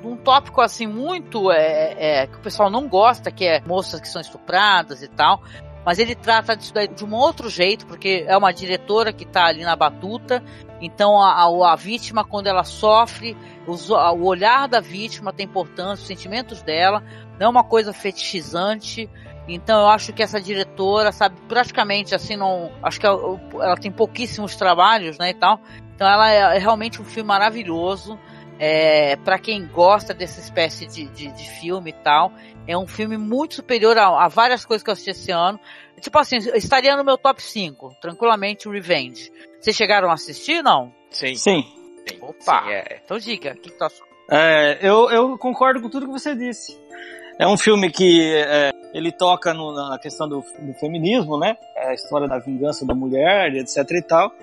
[0.04, 4.08] um tópico assim muito é, é, que o pessoal não gosta, que é moças que
[4.08, 5.42] são estupradas e tal.
[5.86, 9.46] Mas ele trata disso daí de um outro jeito, porque é uma diretora que está
[9.46, 10.44] ali na batuta.
[10.82, 13.38] Então a, a, a vítima, quando ela sofre,
[13.68, 17.04] os, o olhar da vítima tem importância, os sentimentos dela,
[17.40, 19.10] não é uma coisa fetichizante.
[19.48, 22.72] Então eu acho que essa diretora, sabe, praticamente assim, não.
[22.82, 25.60] Acho que ela, ela tem pouquíssimos trabalhos, né, e tal.
[25.96, 28.20] Então ela é, é realmente um filme maravilhoso
[28.58, 32.32] É, para quem gosta dessa espécie de, de, de, filme e tal,
[32.66, 35.60] é um filme muito superior a, a, várias coisas que eu assisti esse ano.
[36.00, 39.30] Tipo assim, estaria no meu top 5, tranquilamente, Revenge.
[39.60, 40.94] Vocês chegaram a assistir, não?
[41.10, 41.36] Sim.
[41.36, 41.66] Sim.
[42.22, 42.64] Opa!
[42.64, 43.02] Sim, é.
[43.04, 44.08] Então diga, o que, que tu achou?
[44.32, 46.80] É, eu, eu concordo com tudo que você disse.
[47.38, 51.58] É um filme que é, ele toca no, na questão do, do, feminismo, né?
[51.76, 54.34] É a história da vingança da mulher, etc e tal.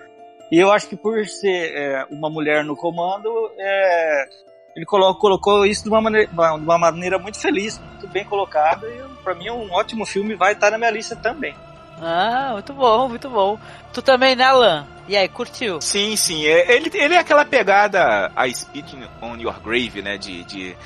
[0.52, 4.28] E eu acho que por ser é, uma mulher no comando, é,
[4.76, 8.86] ele colocou, colocou isso de uma, maneira, de uma maneira muito feliz, muito bem colocada.
[8.86, 11.54] E para mim é um ótimo filme, vai estar na minha lista também.
[11.98, 13.58] Ah, muito bom, muito bom.
[13.94, 14.86] Tu também, né, Alan?
[15.08, 15.80] E aí, curtiu?
[15.80, 16.44] Sim, sim.
[16.44, 20.18] É, ele, ele é aquela pegada a Speaking on Your Grave, né?
[20.18, 20.76] De, de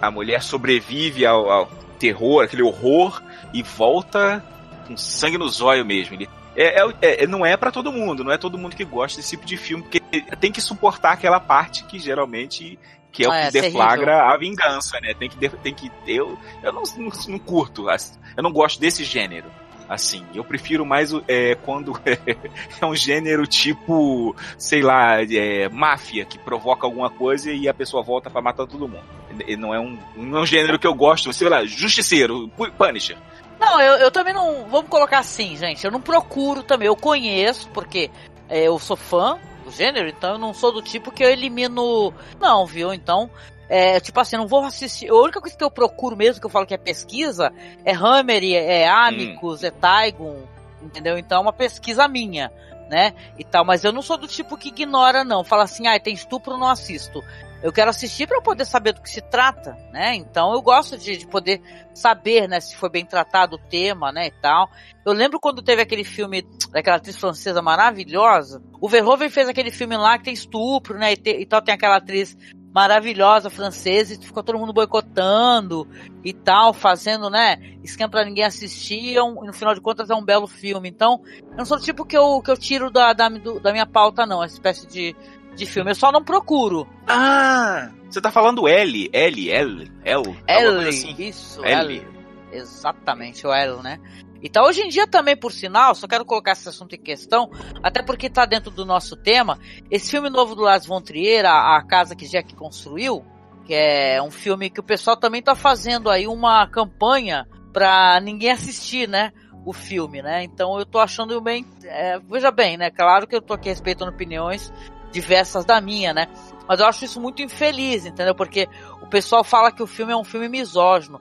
[0.00, 1.66] a mulher sobrevive ao, ao
[1.98, 4.42] terror, aquele horror, e volta
[4.86, 6.14] com sangue nos olhos mesmo.
[6.14, 9.18] Ele é, é, é, não é para todo mundo, não é todo mundo que gosta
[9.18, 10.00] desse tipo de filme, porque
[10.36, 12.78] tem que suportar aquela parte que geralmente
[13.10, 14.30] que é o ah, que é, deflagra terrível.
[14.30, 15.14] a vingança, né?
[15.14, 19.50] Tem que tem que eu eu não, não, não curto, eu não gosto desse gênero.
[19.88, 21.92] Assim, eu prefiro mais é, quando
[22.80, 28.02] é um gênero tipo, sei lá, é, máfia, que provoca alguma coisa e a pessoa
[28.02, 29.04] volta para matar todo mundo.
[29.46, 32.48] E não é um, não é um gênero que eu gosto, sei lá, Justiceiro,
[32.78, 33.18] Punisher.
[33.62, 34.64] Não, eu, eu também não.
[34.66, 35.84] Vamos colocar assim, gente.
[35.84, 36.88] Eu não procuro também.
[36.88, 38.10] Eu conheço, porque
[38.48, 42.12] é, eu sou fã do gênero, então eu não sou do tipo que eu elimino.
[42.40, 42.92] Não, viu?
[42.92, 43.30] Então.
[43.68, 45.08] É, tipo assim, não vou assistir.
[45.08, 47.50] A única coisa que eu procuro mesmo, que eu falo que é pesquisa,
[47.84, 49.66] é Hammer, é, é Amicus, hum.
[49.66, 50.42] é Taigun,
[50.82, 51.16] entendeu?
[51.16, 52.52] Então é uma pesquisa minha,
[52.90, 53.14] né?
[53.38, 55.42] E tal, mas eu não sou do tipo que ignora, não.
[55.42, 57.24] Fala assim, ah, tem estupro, não assisto
[57.62, 60.14] eu quero assistir para poder saber do que se trata, né?
[60.16, 61.62] Então eu gosto de, de, poder
[61.94, 64.68] saber, né, se foi bem tratado o tema, né, e tal.
[65.04, 68.62] Eu lembro quando teve aquele filme daquela atriz francesa maravilhosa.
[68.80, 71.74] O Verhoeven fez aquele filme lá que tem estupro, né, e, te, e tal, tem
[71.74, 72.36] aquela atriz
[72.74, 75.86] maravilhosa francesa e ficou todo mundo boicotando
[76.24, 80.24] e tal, fazendo, né, esquema pra ninguém assistir, e no final de contas é um
[80.24, 80.88] belo filme.
[80.88, 83.86] Então, eu não sou do tipo que eu, que eu tiro da, da, da minha
[83.86, 85.14] pauta, não, essa espécie de,
[85.54, 85.90] de filme.
[85.90, 86.86] Eu só não procuro.
[87.06, 90.38] Ah, você tá falando L, L, L, L.
[90.46, 91.14] L, assim.
[91.18, 91.98] isso, L.
[91.98, 92.12] L.
[92.52, 93.98] Exatamente, o L, né?
[94.42, 97.48] Então, hoje em dia também, por sinal, só quero colocar esse assunto em questão,
[97.82, 99.58] até porque tá dentro do nosso tema,
[99.90, 103.24] esse filme novo do Lars von Trier, a, a Casa que Jack Construiu,
[103.64, 108.50] que é um filme que o pessoal também tá fazendo aí uma campanha pra ninguém
[108.50, 109.32] assistir, né?
[109.64, 110.42] O filme, né?
[110.42, 111.64] Então eu tô achando bem.
[111.84, 112.90] É, veja bem, né?
[112.90, 114.72] Claro que eu tô aqui respeitando opiniões
[115.12, 116.26] diversas da minha, né?
[116.66, 118.34] Mas eu acho isso muito infeliz, entendeu?
[118.34, 118.68] Porque
[119.00, 121.20] o pessoal fala que o filme é um filme misógino.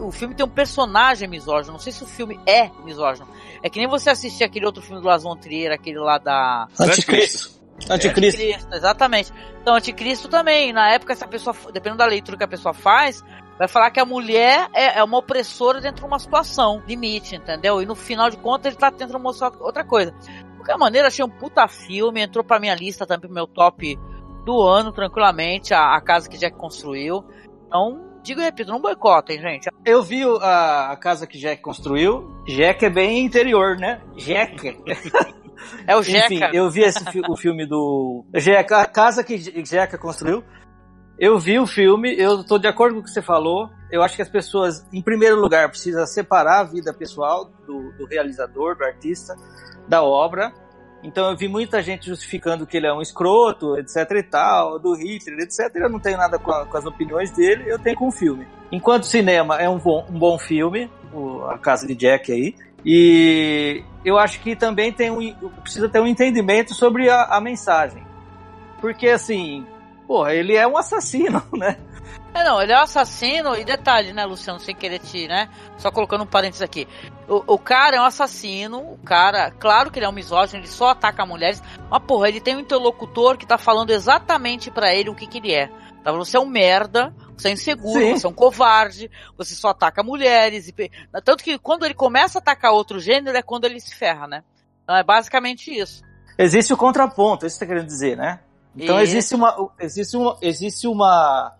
[0.00, 1.74] O, filme tem um personagem misógino.
[1.74, 3.28] Não sei se o filme é misógino.
[3.62, 6.66] É que nem você assistir aquele outro filme do Las von Trier, aquele lá da...
[6.80, 7.60] Anticristo.
[7.88, 8.42] Anticristo.
[8.42, 9.32] Anticristo, exatamente.
[9.62, 10.72] Então, Anticristo também.
[10.72, 13.22] Na época, essa pessoa, dependendo da leitura que a pessoa faz,
[13.56, 17.80] vai falar que a mulher é, é, uma opressora dentro de uma situação limite, entendeu?
[17.80, 20.12] E no final de contas ele tá tentando mostrar outra coisa
[20.68, 23.98] qualquer maneira, achei um puta filme, entrou pra minha lista também pro meu top
[24.44, 27.24] do ano, tranquilamente, a, a casa que Jack construiu.
[27.66, 29.68] Então, digo e repito, não boicotem, gente.
[29.84, 32.28] Eu vi a, a, casa que Jack construiu.
[32.46, 34.00] Jack é bem interior, né?
[34.16, 34.78] Jack.
[35.86, 36.34] é o Jack.
[36.34, 40.44] Enfim, eu vi esse, o filme do Jack, a casa que Jack construiu.
[41.18, 43.68] Eu vi o filme, eu tô de acordo com o que você falou.
[43.90, 48.06] Eu acho que as pessoas, em primeiro lugar, precisam separar a vida pessoal do, do
[48.06, 49.34] realizador, do artista
[49.88, 50.52] da obra.
[51.02, 54.94] Então eu vi muita gente justificando que ele é um escroto, etc e tal, do
[54.94, 55.70] Hitler, etc.
[55.76, 58.46] Eu não tenho nada com, a, com as opiniões dele, eu tenho com o filme.
[58.70, 63.82] Enquanto cinema é um bom, um bom filme, o, A Casa de Jack aí, e
[64.04, 65.32] eu acho que também tem um,
[65.62, 68.04] precisa ter um entendimento sobre a, a mensagem.
[68.80, 69.64] Porque assim,
[70.06, 71.76] porra, ele é um assassino, né?
[72.34, 75.90] É, não, ele é um assassino, e detalhe, né, Luciano, sem querer te, né, só
[75.90, 76.86] colocando um parênteses aqui.
[77.26, 80.68] O, o cara é um assassino, o cara, claro que ele é um misógino, ele
[80.68, 85.10] só ataca mulheres, mas porra, ele tem um interlocutor que tá falando exatamente para ele
[85.10, 85.70] o que que ele é.
[86.04, 88.12] Tá você é um merda, você é inseguro, Sim.
[88.12, 90.68] você é um covarde, você só ataca mulheres.
[90.68, 90.90] E...
[91.24, 94.42] Tanto que quando ele começa a atacar outro gênero é quando ele se ferra, né?
[94.82, 96.02] Então é basicamente isso.
[96.38, 98.40] Existe o contraponto, é isso que você tá querendo dizer, né?
[98.76, 101.52] Então existe uma, existe uma, existe uma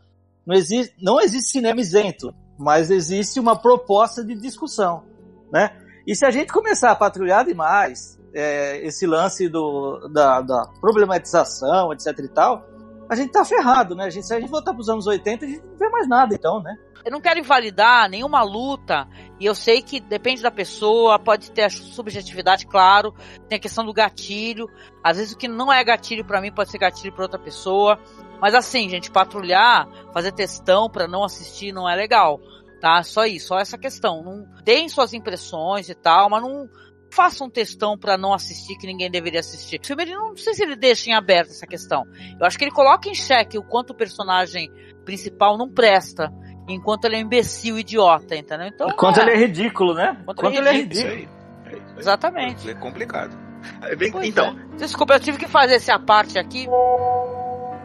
[0.48, 5.04] não existe, não existe cinema isento, mas existe uma proposta de discussão,
[5.52, 5.76] né?
[6.06, 11.92] E se a gente começar a patrulhar demais é, esse lance do, da, da, problematização,
[11.92, 12.66] etc e tal,
[13.10, 14.06] a gente tá ferrado, né?
[14.06, 16.08] A gente, se a gente voltar para os anos 80, a gente não vê mais
[16.08, 16.74] nada, então, né?
[17.04, 19.06] Eu não quero invalidar nenhuma luta,
[19.38, 23.14] e eu sei que depende da pessoa, pode ter a subjetividade, claro,
[23.48, 24.66] tem a questão do gatilho.
[25.04, 27.98] Às vezes o que não é gatilho para mim pode ser gatilho para outra pessoa.
[28.40, 32.40] Mas assim, gente, patrulhar, fazer testão pra não assistir não é legal,
[32.80, 33.02] tá?
[33.02, 34.22] Só isso, só essa questão.
[34.22, 36.68] Não deem suas impressões e tal, mas não
[37.12, 39.80] façam um testão pra não assistir que ninguém deveria assistir.
[39.82, 42.04] O filme ele não, não sei se ele deixa em aberto essa questão.
[42.38, 44.70] Eu acho que ele coloca em xeque o quanto o personagem
[45.04, 46.30] principal não presta,
[46.68, 48.66] enquanto ele é um imbecil idiota, entendeu?
[48.66, 50.18] Então, Enquanto ele é ridículo, né?
[50.20, 51.14] Enquanto Enquanto ele é ridículo.
[51.14, 51.28] Isso
[51.66, 51.82] aí.
[51.96, 52.70] Exatamente.
[52.70, 53.36] É complicado.
[53.82, 54.76] É bem- então, é.
[54.76, 56.68] Desculpa, eu tive que fazer essa parte aqui.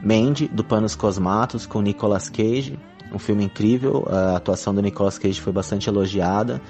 [0.00, 2.78] Mandy, do Panos Cosmatos, com Nicolas Cage.
[3.12, 4.06] Um filme incrível.
[4.08, 6.60] A atuação do Nicolas Cage foi bastante elogiada.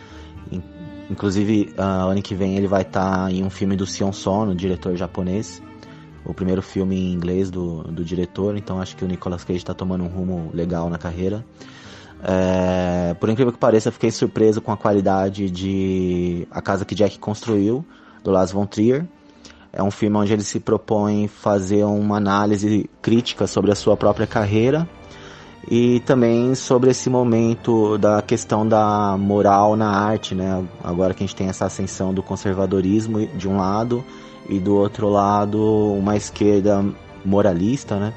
[0.51, 0.63] In-
[1.09, 4.97] Inclusive, ah, ano que vem ele vai estar em um filme do Sion Sono, diretor
[4.97, 5.63] japonês.
[6.25, 8.57] O primeiro filme em inglês do, do diretor.
[8.57, 11.45] Então acho que o Nicolas Cage está tomando um rumo legal na carreira.
[12.25, 17.21] É, por incrível que pareça, fiquei surpreso com a qualidade de A Casa que Jack
[17.21, 17.85] Construiu,
[18.25, 19.07] do Lars von Trier.
[19.73, 24.27] É um filme onde ele se propõe fazer uma análise crítica sobre a sua própria
[24.27, 24.89] carreira
[25.69, 30.65] e também sobre esse momento da questão da moral na arte, né?
[30.83, 34.05] Agora que a gente tem essa ascensão do conservadorismo de um lado
[34.49, 35.61] e do outro lado
[35.95, 36.85] uma esquerda
[37.25, 38.15] moralista, né?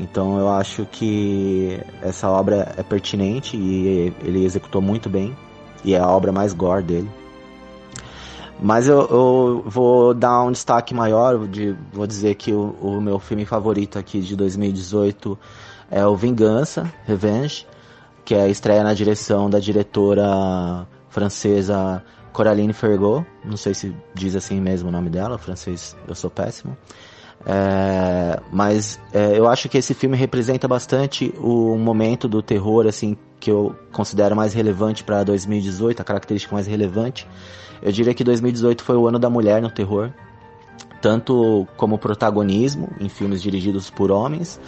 [0.00, 5.36] Então eu acho que essa obra é pertinente e ele executou muito bem
[5.84, 7.10] e é a obra mais gore dele.
[8.60, 13.18] Mas eu, eu vou dar um destaque maior, de, vou dizer que o, o meu
[13.20, 15.38] filme favorito aqui de 2018
[15.90, 17.66] é o Vingança, Revenge,
[18.24, 24.34] que é a estreia na direção da diretora francesa Coraline Fergot, não sei se diz
[24.34, 26.76] assim mesmo o nome dela, francês eu sou péssimo.
[27.46, 33.16] É, mas é, eu acho que esse filme representa bastante o momento do terror assim
[33.38, 37.28] que eu considero mais relevante para 2018, a característica mais relevante.
[37.82, 40.10] Eu diria que 2018 foi o ano da mulher no terror,
[41.02, 44.58] tanto como protagonismo em filmes dirigidos por homens,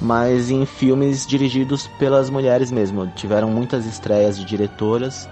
[0.00, 3.06] mas em filmes dirigidos pelas mulheres mesmo.
[3.08, 5.28] Tiveram muitas estreias de diretoras,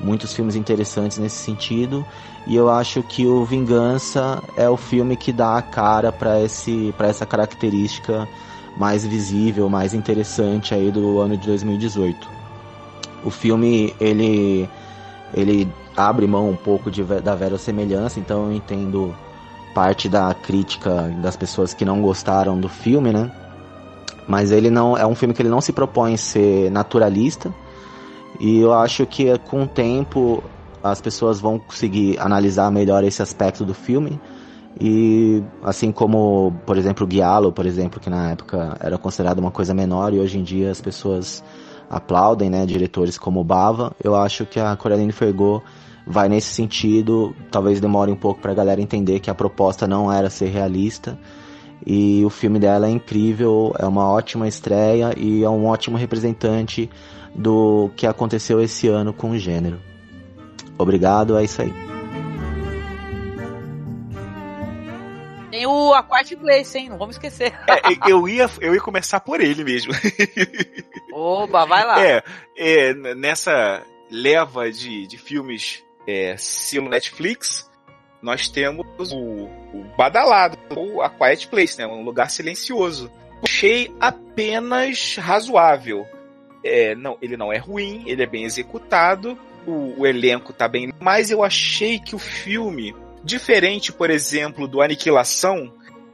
[0.00, 2.04] muitos filmes interessantes nesse sentido,
[2.46, 6.94] e eu acho que o Vingança é o filme que dá a cara para esse
[6.96, 8.28] para essa característica
[8.76, 12.28] mais visível, mais interessante aí do ano de 2018.
[13.24, 14.68] O filme ele
[15.34, 19.14] ele abre mão um pouco de, da verossemelhança, então eu entendo
[19.74, 23.30] parte da crítica das pessoas que não gostaram do filme, né?
[24.30, 27.52] Mas ele não é um filme que ele não se propõe ser naturalista.
[28.38, 30.40] E eu acho que com o tempo
[30.80, 34.20] as pessoas vão conseguir analisar melhor esse aspecto do filme.
[34.80, 39.50] E assim como, por exemplo, o Guialo, por exemplo, que na época era considerado uma
[39.50, 41.42] coisa menor e hoje em dia as pessoas
[41.90, 45.60] aplaudem, né, diretores como Bava, eu acho que a Coraline Fergot
[46.06, 50.30] vai nesse sentido, talvez demore um pouco pra galera entender que a proposta não era
[50.30, 51.18] ser realista.
[51.86, 56.90] E o filme dela é incrível, é uma ótima estreia e é um ótimo representante
[57.34, 59.80] do que aconteceu esse ano com o gênero.
[60.78, 61.72] Obrigado, é isso aí.
[65.50, 66.88] Tem o A Quiet Place, hein?
[66.88, 67.52] Não vamos esquecer.
[67.68, 69.92] é, eu, ia, eu ia começar por ele mesmo.
[71.12, 72.02] Oba, vai lá.
[72.02, 72.22] É,
[72.56, 77.69] é, nessa leva de, de filmes é, selo Netflix,
[78.22, 81.86] nós temos o, o badalado, o A Quiet Place, né?
[81.86, 83.10] Um lugar silencioso.
[83.42, 86.06] Achei apenas razoável.
[86.62, 90.92] É, não, ele não é ruim, ele é bem executado, o, o elenco tá bem.
[91.00, 92.94] Mas eu achei que o filme,
[93.24, 95.72] diferente, por exemplo, do Aniquilação,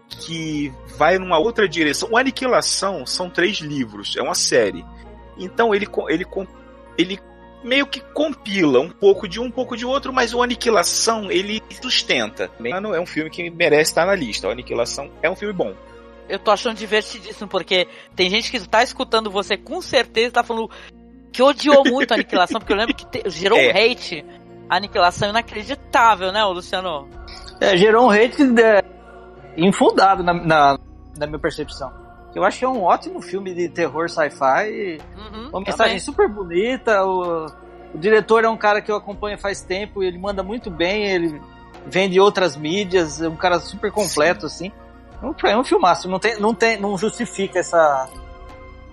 [0.09, 2.11] que vai numa outra direção.
[2.13, 4.85] O Aniquilação são três livros, é uma série.
[5.37, 6.25] Então ele, ele,
[6.97, 7.21] ele
[7.67, 11.63] meio que compila um pouco de um, um pouco de outro, mas o Aniquilação ele
[11.83, 12.51] sustenta.
[12.61, 14.49] Mano, É um filme que merece estar na lista.
[14.49, 15.75] O Aniquilação é um filme bom.
[16.29, 20.71] Eu tô achando divertidíssimo, porque tem gente que tá escutando você com certeza tá falando
[21.33, 23.67] que odiou muito a aniquilação, porque eu lembro que te- gerou É.
[23.67, 24.25] um hate.
[24.69, 27.09] A aniquilação inacreditável, né, Luciano?
[27.61, 28.83] É, gerou um hate é,
[29.57, 30.79] infundado na, na,
[31.17, 31.93] na minha percepção.
[32.37, 34.99] Eu acho que é um ótimo filme de terror sci-fi.
[35.51, 35.99] uma mensagem também.
[36.01, 37.03] super bonita.
[37.05, 37.47] O,
[37.95, 41.07] o diretor é um cara que eu acompanho faz tempo e ele manda muito bem.
[41.07, 41.41] Ele
[41.87, 43.23] vende outras mídias.
[43.23, 44.71] É um cara super completo, assim.
[45.23, 46.09] É um- É um filmaço.
[46.09, 48.09] Não, tem, não, tem, não justifica essa.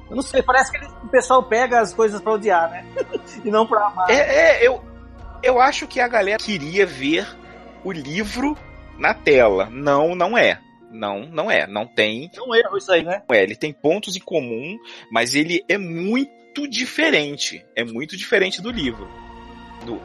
[0.10, 2.86] Eu não sei, parece que ele- o pessoal pega as coisas pra odiar, né?
[3.44, 4.10] e não pra amar.
[4.10, 4.82] É, é, eu,
[5.42, 7.28] Eu acho que a galera queria ver
[7.84, 8.58] o livro
[8.98, 9.68] na tela.
[9.70, 10.60] Não, não é.
[10.94, 11.66] Não, não é.
[11.66, 12.30] Não tem.
[12.34, 13.22] É um erro isso aí, né?
[13.32, 14.78] É, ele tem pontos em comum,
[15.12, 17.66] mas ele é muito diferente.
[17.76, 19.10] É muito diferente do livro.
[19.84, 20.00] Do,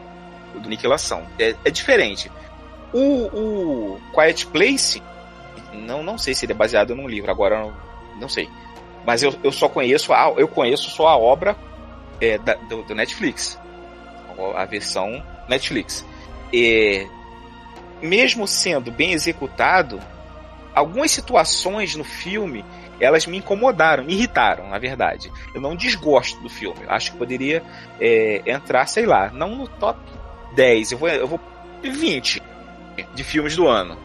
[0.58, 1.26] do Aniquilação.
[1.38, 2.30] É, é diferente.
[2.92, 5.02] O, o Quiet Place,
[5.74, 7.76] não, não sei se ele é baseado num livro, agora não,
[8.18, 8.48] não sei.
[9.04, 11.54] Mas eu, eu só conheço a, eu conheço só a obra
[12.20, 13.58] é, da, do, do, Netflix.
[14.54, 16.04] A versão Netflix.
[16.52, 17.06] E,
[18.00, 20.00] mesmo sendo bem executado,
[20.78, 22.64] algumas situações no filme
[23.00, 25.30] elas me incomodaram, me irritaram, na verdade.
[25.54, 26.80] Eu não desgosto do filme.
[26.88, 27.62] Acho que poderia
[28.00, 30.00] é, entrar, sei lá, não no top
[30.54, 31.40] 10, eu vou, eu vou
[31.82, 32.42] 20
[33.14, 33.96] de filmes do ano.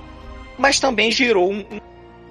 [0.58, 1.66] Mas também gerou um,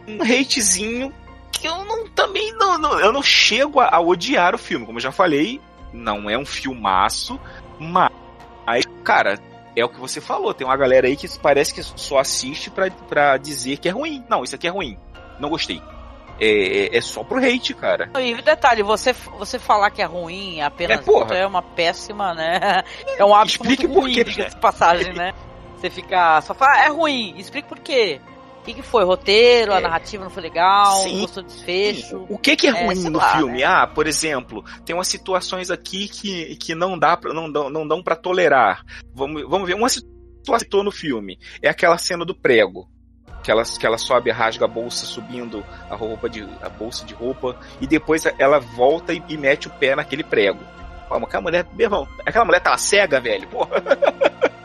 [0.07, 1.12] um hatezinho
[1.51, 4.99] que eu não também não, não eu não chego a, a, odiar o filme, como
[4.99, 5.61] eu já falei,
[5.93, 7.38] não é um filmaço,
[7.78, 9.38] mas cara,
[9.74, 12.90] é o que você falou, tem uma galera aí que parece que só assiste pra,
[12.90, 14.24] pra dizer que é ruim.
[14.28, 14.98] Não, isso aqui é ruim.
[15.40, 15.82] Não gostei.
[16.40, 18.10] É, é, é só pro hate, cara.
[18.18, 21.34] E detalhe, você, você falar que é ruim apenas é, porra.
[21.34, 22.82] é uma péssima, né?
[23.18, 25.32] É um hábito Explique muito por ruim, quê, diga de passagem, né?
[25.76, 28.20] Você fica só fala, ah, é ruim, explique por quê.
[28.62, 29.02] O que, que foi?
[29.04, 31.20] Roteiro, a narrativa não foi legal, Sim.
[31.22, 32.24] gostou do desfecho?
[32.28, 33.58] O que, que é É, ruim sei no lá, filme?
[33.58, 33.64] né?
[33.64, 37.86] Ah, por exemplo, tem umas situações aqui que, que não dá pra, não, dão, não
[37.88, 38.84] dão para tolerar.
[39.12, 41.40] Vamos, vamos ver uma situação no filme.
[41.60, 42.88] É aquela cena do prego.
[43.42, 47.12] Que ela, que ela sobe, rasga a bolsa subindo a roupa de a bolsa de
[47.14, 50.60] roupa e depois ela volta e, e mete o pé naquele prego.
[51.08, 53.48] Pô, aquela mulher, meu irmão, aquela mulher tava cega, velho.
[53.48, 53.82] Porra.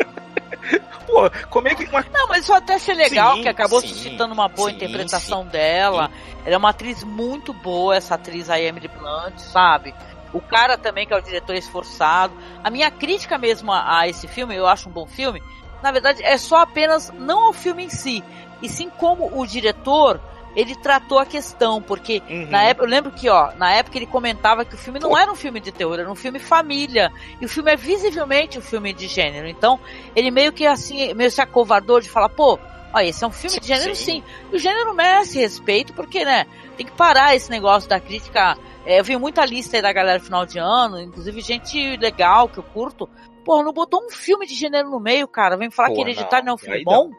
[1.18, 3.88] Pô, como é que uma Não, mas isso até ser legal, Sim, que acabou sim,
[3.88, 6.12] suscitando uma boa sim, interpretação dela.
[6.46, 9.96] Ela é uma atriz muito boa, essa atriz aí, Emily Blunt, sabe?
[10.32, 12.38] O cara também, que é o diretor esforçado.
[12.64, 15.42] A minha crítica mesmo a, a esse filme, eu acho um bom filme,
[15.82, 18.24] na verdade, é só apenas, não ao filme em si,
[18.62, 20.22] e sim como o diretor
[20.58, 22.48] ele tratou a questão, porque Uhum.
[22.50, 25.32] na época, eu lembro que, ó, na época ele comentava que o filme não era
[25.32, 28.92] um filme de terror, era um filme família, e o filme é visivelmente um filme
[28.92, 29.80] de gênero, então
[30.16, 32.58] ele meio que assim, meio se acovardou de falar, pô,
[32.92, 36.48] ó, esse é um filme de gênero sim, e o gênero merece respeito, porque, né,
[36.76, 40.20] tem que parar esse negócio da crítica, é, eu vi muita lista aí da galera
[40.20, 43.08] final de ano, inclusive gente legal, que eu curto,
[43.46, 46.48] pô, não botou um filme de gênero no meio, cara, vem falar Pô, que Hereditário
[46.48, 47.12] não é um não, filme bom,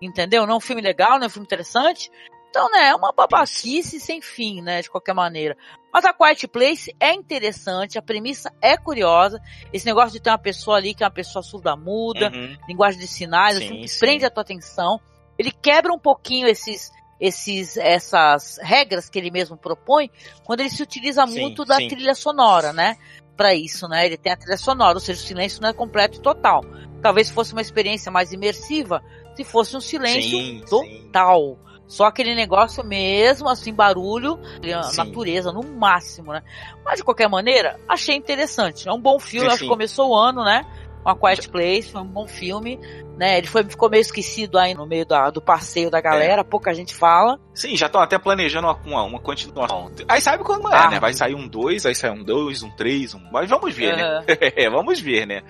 [0.00, 0.46] entendeu?
[0.46, 2.10] Não é um filme legal, não é um filme interessante,
[2.56, 5.54] então, né, é uma babaquice sem fim, né, de qualquer maneira.
[5.92, 9.38] Mas a Quiet Place é interessante, a premissa é curiosa.
[9.74, 12.56] Esse negócio de ter uma pessoa ali que é uma pessoa surda-muda, Uhum.
[12.66, 14.00] linguagem de sinais, Sim, assim, que sim.
[14.00, 14.98] prende a tua atenção.
[15.38, 16.90] Ele quebra um pouquinho esses,
[17.20, 20.10] esses, essas regras que ele mesmo propõe
[20.44, 21.88] quando ele se utiliza Sim, muito da sim.
[21.88, 22.96] trilha sonora, né?
[23.36, 24.06] Pra isso, né?
[24.06, 26.62] Ele tem a trilha sonora, ou seja, o silêncio não é completo e total.
[27.02, 29.02] Talvez fosse uma experiência mais imersiva
[29.34, 31.58] se fosse um silêncio Sim, total.
[31.88, 34.38] Só aquele negócio mesmo, assim, barulho,
[34.76, 34.96] a Sim.
[35.04, 36.42] natureza no máximo, né?
[36.84, 38.88] Mas de qualquer maneira, achei interessante.
[38.88, 40.64] É um bom filme, acho que começou o ano, né?
[41.04, 42.80] Com a Quiet Place, foi um bom filme,
[43.16, 43.38] né?
[43.38, 46.92] Ele foi, ficou meio esquecido aí no meio da- do passeio da galera, pouca gente
[46.92, 47.38] fala.
[47.54, 49.88] Sim, já estão até planejando uma, uma, uma continuação.
[50.08, 50.90] Aí sabe quando é, Ah.
[50.90, 50.98] né?
[50.98, 53.20] Vai sair um 2, aí sai um 2, um 3, um.
[53.30, 54.24] Mas vamos ver, Aham.
[54.26, 54.26] né?
[54.56, 55.42] É, vamos ver, né?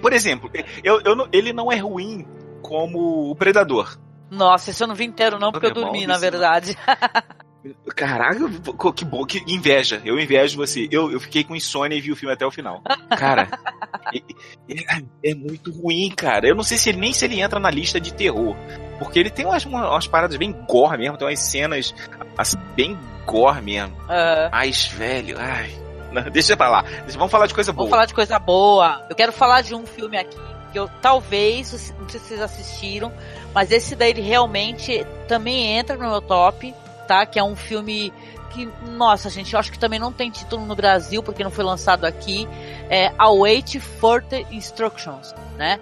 [0.00, 0.50] Por exemplo,
[0.82, 2.26] eu, eu ele não é ruim
[2.62, 3.98] como o Predador.
[4.30, 6.76] Nossa, esse eu não vi inteiro não, porque eu dormi, na verdade.
[7.94, 8.40] Caraca,
[8.94, 10.00] que bom, que inveja.
[10.04, 10.88] Eu invejo você.
[10.90, 12.82] Eu, eu fiquei com insônia e vi o filme até o final.
[13.18, 13.48] Cara,
[14.14, 14.18] é,
[14.72, 16.48] é- é muito ruim, cara.
[16.48, 18.56] Eu não sei se ele nem se ele entra na lista de terror.
[18.98, 21.94] Porque ele tem umas, umas, paradas bem gore mesmo, tem umas cenas
[22.38, 23.94] assim, bem gore mesmo.
[24.08, 24.48] Aham.
[24.52, 25.70] Mas, velho, ai.
[26.12, 26.84] Não, deixa pra lá.
[27.08, 27.84] Vamos falar de coisa boa.
[27.84, 29.04] Vamos falar de coisa boa.
[29.10, 30.38] Eu quero falar de um filme aqui
[30.72, 33.12] que eu talvez, não sei se vocês assistiram,
[33.54, 36.74] mas esse daí ele realmente também entra no meu top,
[37.08, 37.26] tá?
[37.26, 38.12] Que é um filme
[38.50, 41.64] que, nossa, gente, eu acho que também não tem título no Brasil porque não foi
[41.64, 42.48] lançado aqui.
[42.88, 45.78] É Await Further Instructions, né?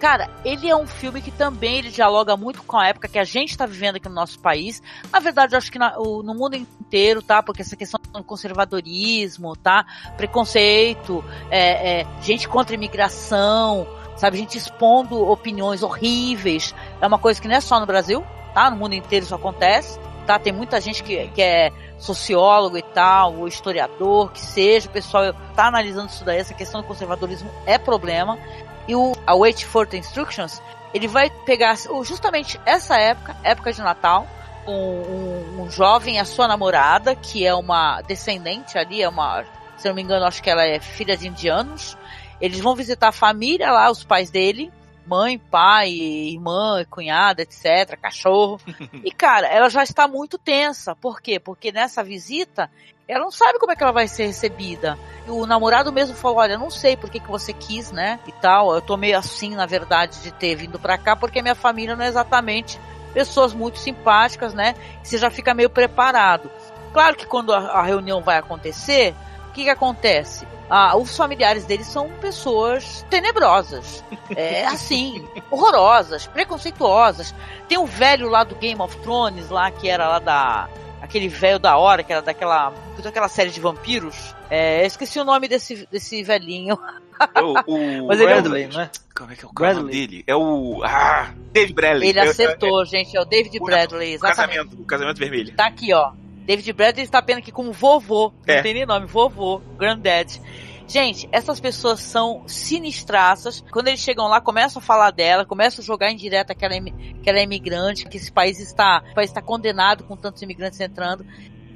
[0.00, 3.24] Cara, ele é um filme que também ele dialoga muito com a época que a
[3.24, 4.80] gente está vivendo aqui no nosso país.
[5.10, 7.42] Na verdade, eu acho que na- o- no mundo inteiro, tá?
[7.42, 9.84] Porque essa questão do conservadorismo, tá?
[10.16, 13.88] Preconceito, é, é, gente contra imigração,
[14.18, 14.36] sabe?
[14.36, 16.74] Gente expondo opiniões horríveis.
[17.00, 18.70] É uma coisa que não é só no Brasil, tá?
[18.70, 20.38] No mundo inteiro isso acontece, tá?
[20.38, 25.32] Tem muita gente que, que é sociólogo e tal, ou historiador, que seja, o pessoal
[25.54, 28.38] tá analisando isso daí, essa questão do conservadorismo é problema.
[28.86, 30.62] E o Await Further Instructions,
[30.94, 34.26] ele vai pegar justamente essa época, época de Natal,
[34.66, 39.44] um, um, um jovem a sua namorada, que é uma descendente ali, é uma,
[39.76, 41.96] se não me engano, acho que ela é filha de indianos.
[42.40, 44.70] Eles vão visitar a família lá, os pais dele,
[45.06, 48.60] mãe, pai, irmã, cunhada, etc, cachorro.
[49.04, 50.94] E cara, ela já está muito tensa.
[50.94, 51.40] Por quê?
[51.40, 52.70] Porque nessa visita,
[53.06, 54.98] ela não sabe como é que ela vai ser recebida.
[55.26, 58.20] E o namorado mesmo falou: "Olha, não sei por que, que você quis, né?
[58.26, 58.74] E tal.
[58.74, 62.04] Eu tô meio assim, na verdade, de ter vindo para cá, porque minha família não
[62.04, 62.78] é exatamente
[63.14, 64.74] pessoas muito simpáticas, né?
[65.02, 66.50] Você já fica meio preparado.
[66.92, 69.14] Claro que quando a, a reunião vai acontecer,
[69.48, 70.46] o que que acontece?
[70.70, 74.04] Ah, os familiares deles são pessoas tenebrosas.
[74.36, 77.34] É assim, horrorosas, preconceituosas.
[77.68, 80.68] Tem o velho lá do Game of Thrones, lá que era lá da.
[81.00, 82.72] Aquele velho da hora, que era daquela.
[83.02, 84.34] daquela série de vampiros.
[84.50, 86.78] É, esqueci o nome desse, desse velhinho.
[87.34, 88.90] É o, o Mas ele é um- Bradley, não é?
[89.16, 90.24] Como é que é o nome dele?
[90.26, 90.82] É o.
[90.84, 92.08] Ah, David Bradley.
[92.10, 93.16] Ele É- acertou, gente.
[93.16, 94.56] É o David Bradley, é- o exatamente.
[94.56, 95.54] casamento, o casamento vermelho.
[95.56, 96.12] Tá aqui, ó.
[96.48, 98.32] David Bradley está apenas aqui como vovô.
[98.46, 98.62] Não É.
[98.62, 100.40] tem nem nome, vovô, granddad.
[100.86, 103.62] Gente, essas pessoas são sinistraças.
[103.70, 106.74] Quando eles chegam lá, começam a falar dela, começam a jogar em direto que ela
[106.74, 110.80] é, que ela é imigrante, que esse país está, país está condenado com tantos imigrantes
[110.80, 111.26] entrando.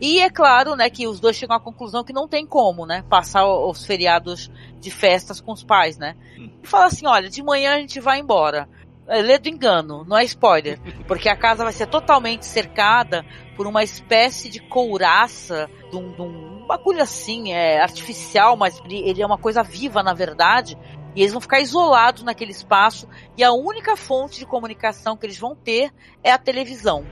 [0.00, 3.04] E é claro, né, que os dois chegam à conclusão que não tem como, né,
[3.08, 4.50] passar os feriados
[4.80, 6.16] de festas com os pais, né.
[6.62, 8.66] E fala assim, olha, de manhã a gente vai embora.
[9.08, 10.78] É, lê do engano, não é spoiler.
[11.06, 13.24] Porque a casa vai ser totalmente cercada
[13.56, 19.20] por uma espécie de couraça, de um, de um bagulho assim, é artificial, mas ele
[19.20, 20.78] é uma coisa viva na verdade.
[21.14, 25.38] E eles vão ficar isolados naquele espaço e a única fonte de comunicação que eles
[25.38, 25.92] vão ter
[26.24, 27.04] é a televisão.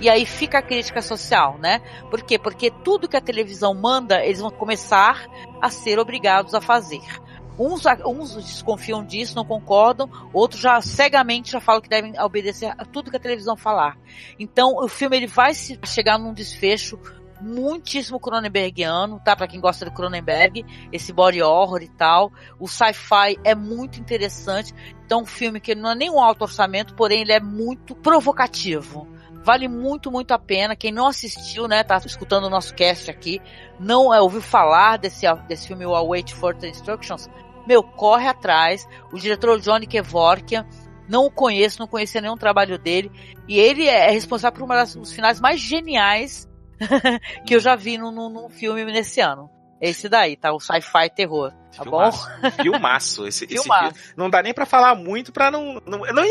[0.00, 1.80] E aí fica a crítica social, né?
[2.10, 2.38] Por quê?
[2.38, 5.26] Porque tudo que a televisão manda, eles vão começar
[5.60, 7.02] a ser obrigados a fazer.
[7.58, 12.84] Uns, uns desconfiam disso, não concordam, outros já cegamente já falam que devem obedecer a
[12.84, 13.98] tudo que a televisão falar.
[14.38, 16.98] Então o filme ele vai se chegar num desfecho
[17.42, 19.34] muitíssimo Cronenbergiano, tá?
[19.34, 22.32] Para quem gosta do Cronenberg, esse body horror e tal.
[22.58, 24.72] O sci-fi é muito interessante.
[25.04, 29.08] Então um filme que não é nem um alto orçamento, porém ele é muito provocativo.
[29.44, 30.76] Vale muito, muito a pena.
[30.76, 33.40] Quem não assistiu, né, tá escutando o nosso cast aqui,
[33.78, 37.28] não é, ouviu falar desse, desse filme o Await Further Instructions,
[37.66, 38.86] meu, corre atrás.
[39.12, 40.66] O diretor Johnny Kevorkian,
[41.08, 43.10] não o conheço, não conhecia nenhum trabalho dele.
[43.48, 46.48] E ele é responsável por um dos finais mais geniais
[47.46, 49.50] que eu já vi num filme nesse ano.
[49.82, 50.52] Esse daí, tá?
[50.52, 51.50] O sci-fi terror.
[51.76, 52.28] Tá Filmaço.
[52.40, 52.50] bom?
[52.62, 53.26] Filmaço.
[53.28, 53.94] Esse, esse Filmaço.
[53.96, 54.14] filme.
[54.16, 55.82] Não dá nem pra falar muito pra não.
[55.84, 56.22] não, não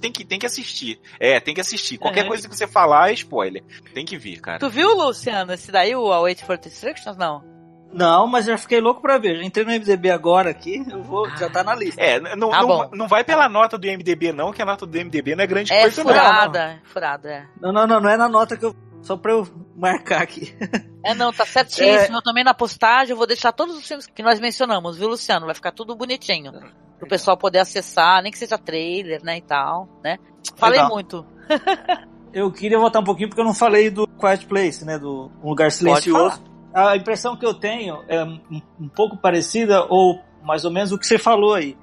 [0.00, 0.98] tem, que, tem que assistir.
[1.20, 1.98] É, tem que assistir.
[1.98, 2.28] Qualquer Uhum.
[2.28, 3.62] coisa que você falar é spoiler.
[3.92, 4.58] Tem que vir, cara.
[4.58, 7.16] Tu viu, Luciano, esse daí, o Await for Instructions?
[7.18, 7.44] Não.
[7.92, 9.36] Não, mas já fiquei louco pra ver.
[9.36, 12.00] Já entrei no MDB agora aqui, eu vou, já tá na lista.
[12.00, 12.90] É, não, Tá não, bom.
[12.92, 15.72] não vai pela nota do MDB, não, que a nota do MDB não é grande
[15.72, 16.10] É coisa, não.
[16.12, 17.46] furada, furada, é.
[17.60, 18.74] Não, não, não, não é na nota que eu.
[19.02, 19.46] Só pra eu
[19.76, 20.54] marcar aqui.
[21.04, 22.18] É, não, tá certíssimo.
[22.18, 25.46] Eu também na postagem eu vou deixar todos os filmes que nós mencionamos, viu, Luciano?
[25.46, 26.52] Vai ficar tudo bonitinho.
[26.98, 30.18] Pro pessoal poder acessar, nem que seja trailer, né, e tal, né?
[30.56, 30.92] Falei Legal.
[30.92, 31.24] muito.
[32.32, 34.98] Eu queria voltar um pouquinho porque eu não falei do Quiet Place, né?
[34.98, 36.42] Do Um Lugar Silencioso.
[36.74, 41.06] A impressão que eu tenho é um pouco parecida, ou mais ou menos o que
[41.06, 41.76] você falou aí.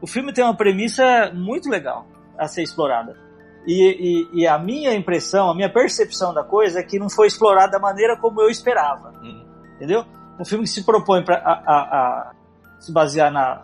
[0.00, 2.06] O filme tem uma premissa muito legal
[2.38, 3.27] a ser explorada.
[3.70, 7.26] E, e- e a minha impressão, a minha percepção da coisa é que não foi
[7.26, 9.12] explorada da maneira como eu esperava.
[9.76, 10.04] Entendeu?
[10.40, 12.32] Um filme que se propõe para a, a- a
[12.80, 13.62] se basear na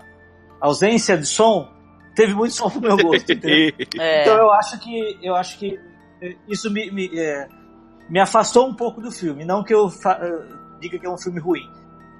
[0.61, 1.68] ausência de som,
[2.14, 3.32] teve muito som pro meu gosto.
[3.32, 3.72] entendeu?
[3.98, 4.22] É.
[4.22, 5.80] Então eu acho que eu acho que
[6.20, 7.48] eh, isso me, me, eh,
[8.09, 9.44] me afastou um pouco do filme.
[9.44, 10.42] Não que eu fa- eh,
[10.80, 11.68] diga que é um filme ruim,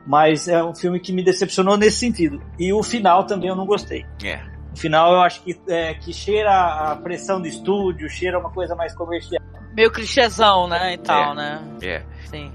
[0.07, 2.41] mas é um filme que me decepcionou nesse sentido.
[2.59, 4.07] E o final também eu não gostei.
[4.25, 4.41] É.
[4.75, 8.95] Final eu acho que, eh, que cheira a pressão do estúdio, cheira uma coisa mais
[8.95, 9.43] comercial.
[9.75, 11.35] Meio clichêzão, né, e tal, É.
[11.35, 11.63] né?
[11.83, 12.03] É.
[12.27, 12.53] Sim.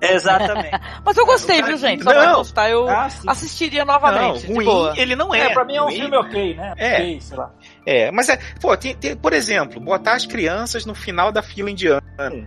[0.00, 0.70] Exatamente.
[1.04, 2.04] Mas eu gostei, viu, gente?
[2.04, 2.34] Só pra Não.
[2.36, 4.46] constar, eu Ah, assistiria novamente.
[4.46, 4.92] Não, ruim boa.
[4.96, 5.40] ele não é.
[5.46, 5.96] É, pra mim é um Ruim.
[6.00, 6.74] filme ok, né?
[6.76, 6.94] É.
[6.96, 7.50] Ok, sei lá.
[7.86, 11.70] É, mas é, pô, tem, tem- por exemplo, botar as crianças no final da fila
[11.70, 12.02] indiana.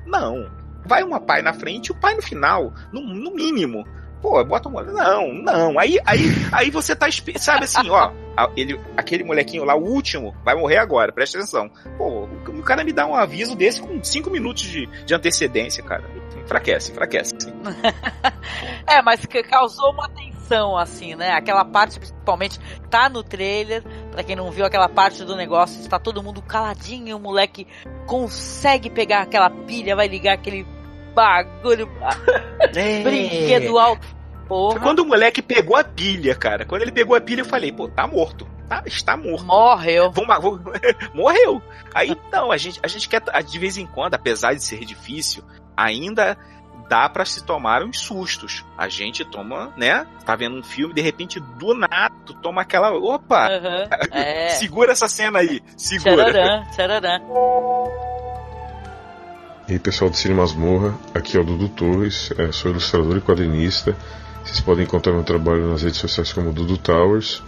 [0.06, 0.48] Não.
[0.86, 3.84] Vai uma pai na frente e o pai no final, no, no mínimo.
[4.22, 4.74] Pô, bota um.
[4.84, 5.80] Não, não.
[5.80, 6.20] Aí, aí,
[6.52, 7.08] aí você tá.
[7.38, 8.12] Sabe assim, ó.
[8.56, 11.70] Ele, aquele molequinho lá, o último, vai morrer agora, presta atenção.
[11.98, 16.04] Pô, o, cara me dá um aviso desse com cinco minutos de, de antecedência, cara.
[16.44, 17.34] Enfraquece, enfraquece.
[18.88, 21.32] É, mas que causou uma tensão, assim, né?
[21.34, 22.60] Aquela parte, principalmente,
[22.90, 23.84] tá no trailer.
[24.12, 27.18] Pra quem não viu aquela parte do negócio, está todo mundo caladinho.
[27.18, 27.68] O moleque
[28.08, 30.66] consegue pegar aquela pilha, vai ligar aquele
[31.14, 31.90] bagulho.
[32.76, 33.04] É.
[33.04, 34.08] Brinquedo alto.
[34.48, 34.80] Porra.
[34.80, 37.88] Quando o moleque pegou a pilha, cara, quando ele pegou a pilha, eu falei, pô,
[37.88, 38.48] tá morto.
[38.68, 39.46] Tá, está morto.
[39.46, 40.12] Morreu.
[40.12, 40.62] Vamos, vamos-
[41.14, 41.62] morreu.
[41.94, 45.44] Aí, não, a gente, a gente quer, de vez em quando, apesar de ser difícil,
[45.78, 46.36] ainda
[46.88, 48.66] dá pra se tomar uns sustos.
[48.76, 50.08] A gente toma, né?
[50.26, 52.92] Tá vendo um filme, de repente, do nada, toma aquela.
[52.92, 53.48] Opa!
[53.50, 54.50] Uhum, é.
[54.58, 55.62] Segura essa cena aí.
[55.78, 56.26] Segura.
[56.32, 57.20] Tchararã, tchararã.
[59.70, 63.22] E aí, pessoal do Cine Masmorra, aqui é o Dudu Torres, é, sou ilustrador e
[63.22, 63.96] quadrinista.
[64.44, 67.44] Vocês podem encontrar meu trabalho nas redes sociais como Dudu Towers.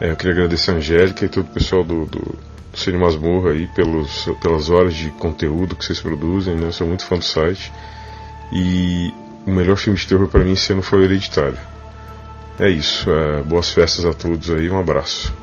[0.00, 3.50] É, eu queria agradecer a Angélica e todo o pessoal do, do, do Cine Masmorra
[3.50, 6.68] aí pelos, pelas horas de conteúdo que vocês produzem, né?
[6.68, 7.72] Eu sou muito fã do site.
[8.52, 9.12] E
[9.44, 11.58] o melhor filme de terror para mim esse ano foi o Hereditário.
[12.56, 15.34] É isso, é, boas festas a todos aí, um abraço.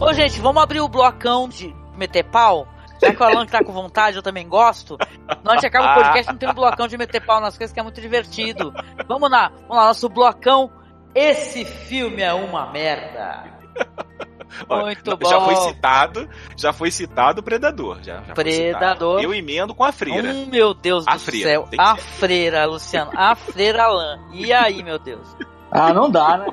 [0.00, 2.68] Ô, gente, vamos abrir o blocão de meter pau?
[3.02, 4.96] Já que o Alan tá com vontade, eu também gosto.
[5.42, 7.72] Não, a gente acaba o podcast, não tem um blocão de meter pau nas coisas
[7.74, 8.72] que é muito divertido.
[9.06, 10.70] Vamos lá, vamos lá, nosso blocão.
[11.14, 13.44] Esse filme é uma merda.
[14.68, 15.28] Muito bom.
[15.28, 17.98] Já foi citado, já foi citado o Predador.
[18.02, 19.20] Já, já Predador.
[19.20, 20.30] Eu emendo com a freira.
[20.30, 21.68] Hum, meu Deus a do freira, céu.
[21.76, 23.10] A freira, Luciano.
[23.16, 24.20] A freira Alan.
[24.32, 25.26] E aí, meu Deus?
[25.72, 26.46] Ah, não dá, né?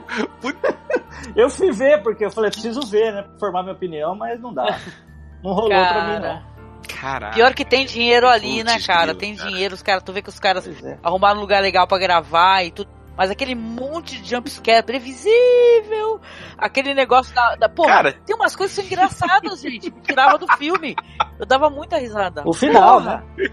[1.36, 3.22] eu fui ver, porque eu falei, preciso ver, né?
[3.22, 4.80] Pra formar minha opinião, mas não dá.
[5.44, 5.94] Não rolou Cara.
[5.94, 6.52] pra mim, não.
[7.00, 7.34] Caraca.
[7.36, 9.06] Pior que tem dinheiro ali, né, cara?
[9.08, 9.50] grilo, Tem cara.
[9.50, 10.98] dinheiro, os caras, tu vê que os caras é.
[11.02, 12.89] arrumaram um lugar legal pra gravar e tudo.
[13.18, 16.20] Mas aquele monte de jumpscare previsível,
[16.57, 17.55] aquele negócio da.
[17.55, 18.14] da porra, Cara.
[18.26, 19.91] tem umas coisas que são engraçadas, gente.
[19.91, 20.95] Me tirava do filme.
[21.38, 22.41] Eu dava muita risada.
[22.45, 23.18] O final, Porra.
[23.38, 23.49] né?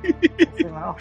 [0.53, 0.97] O final.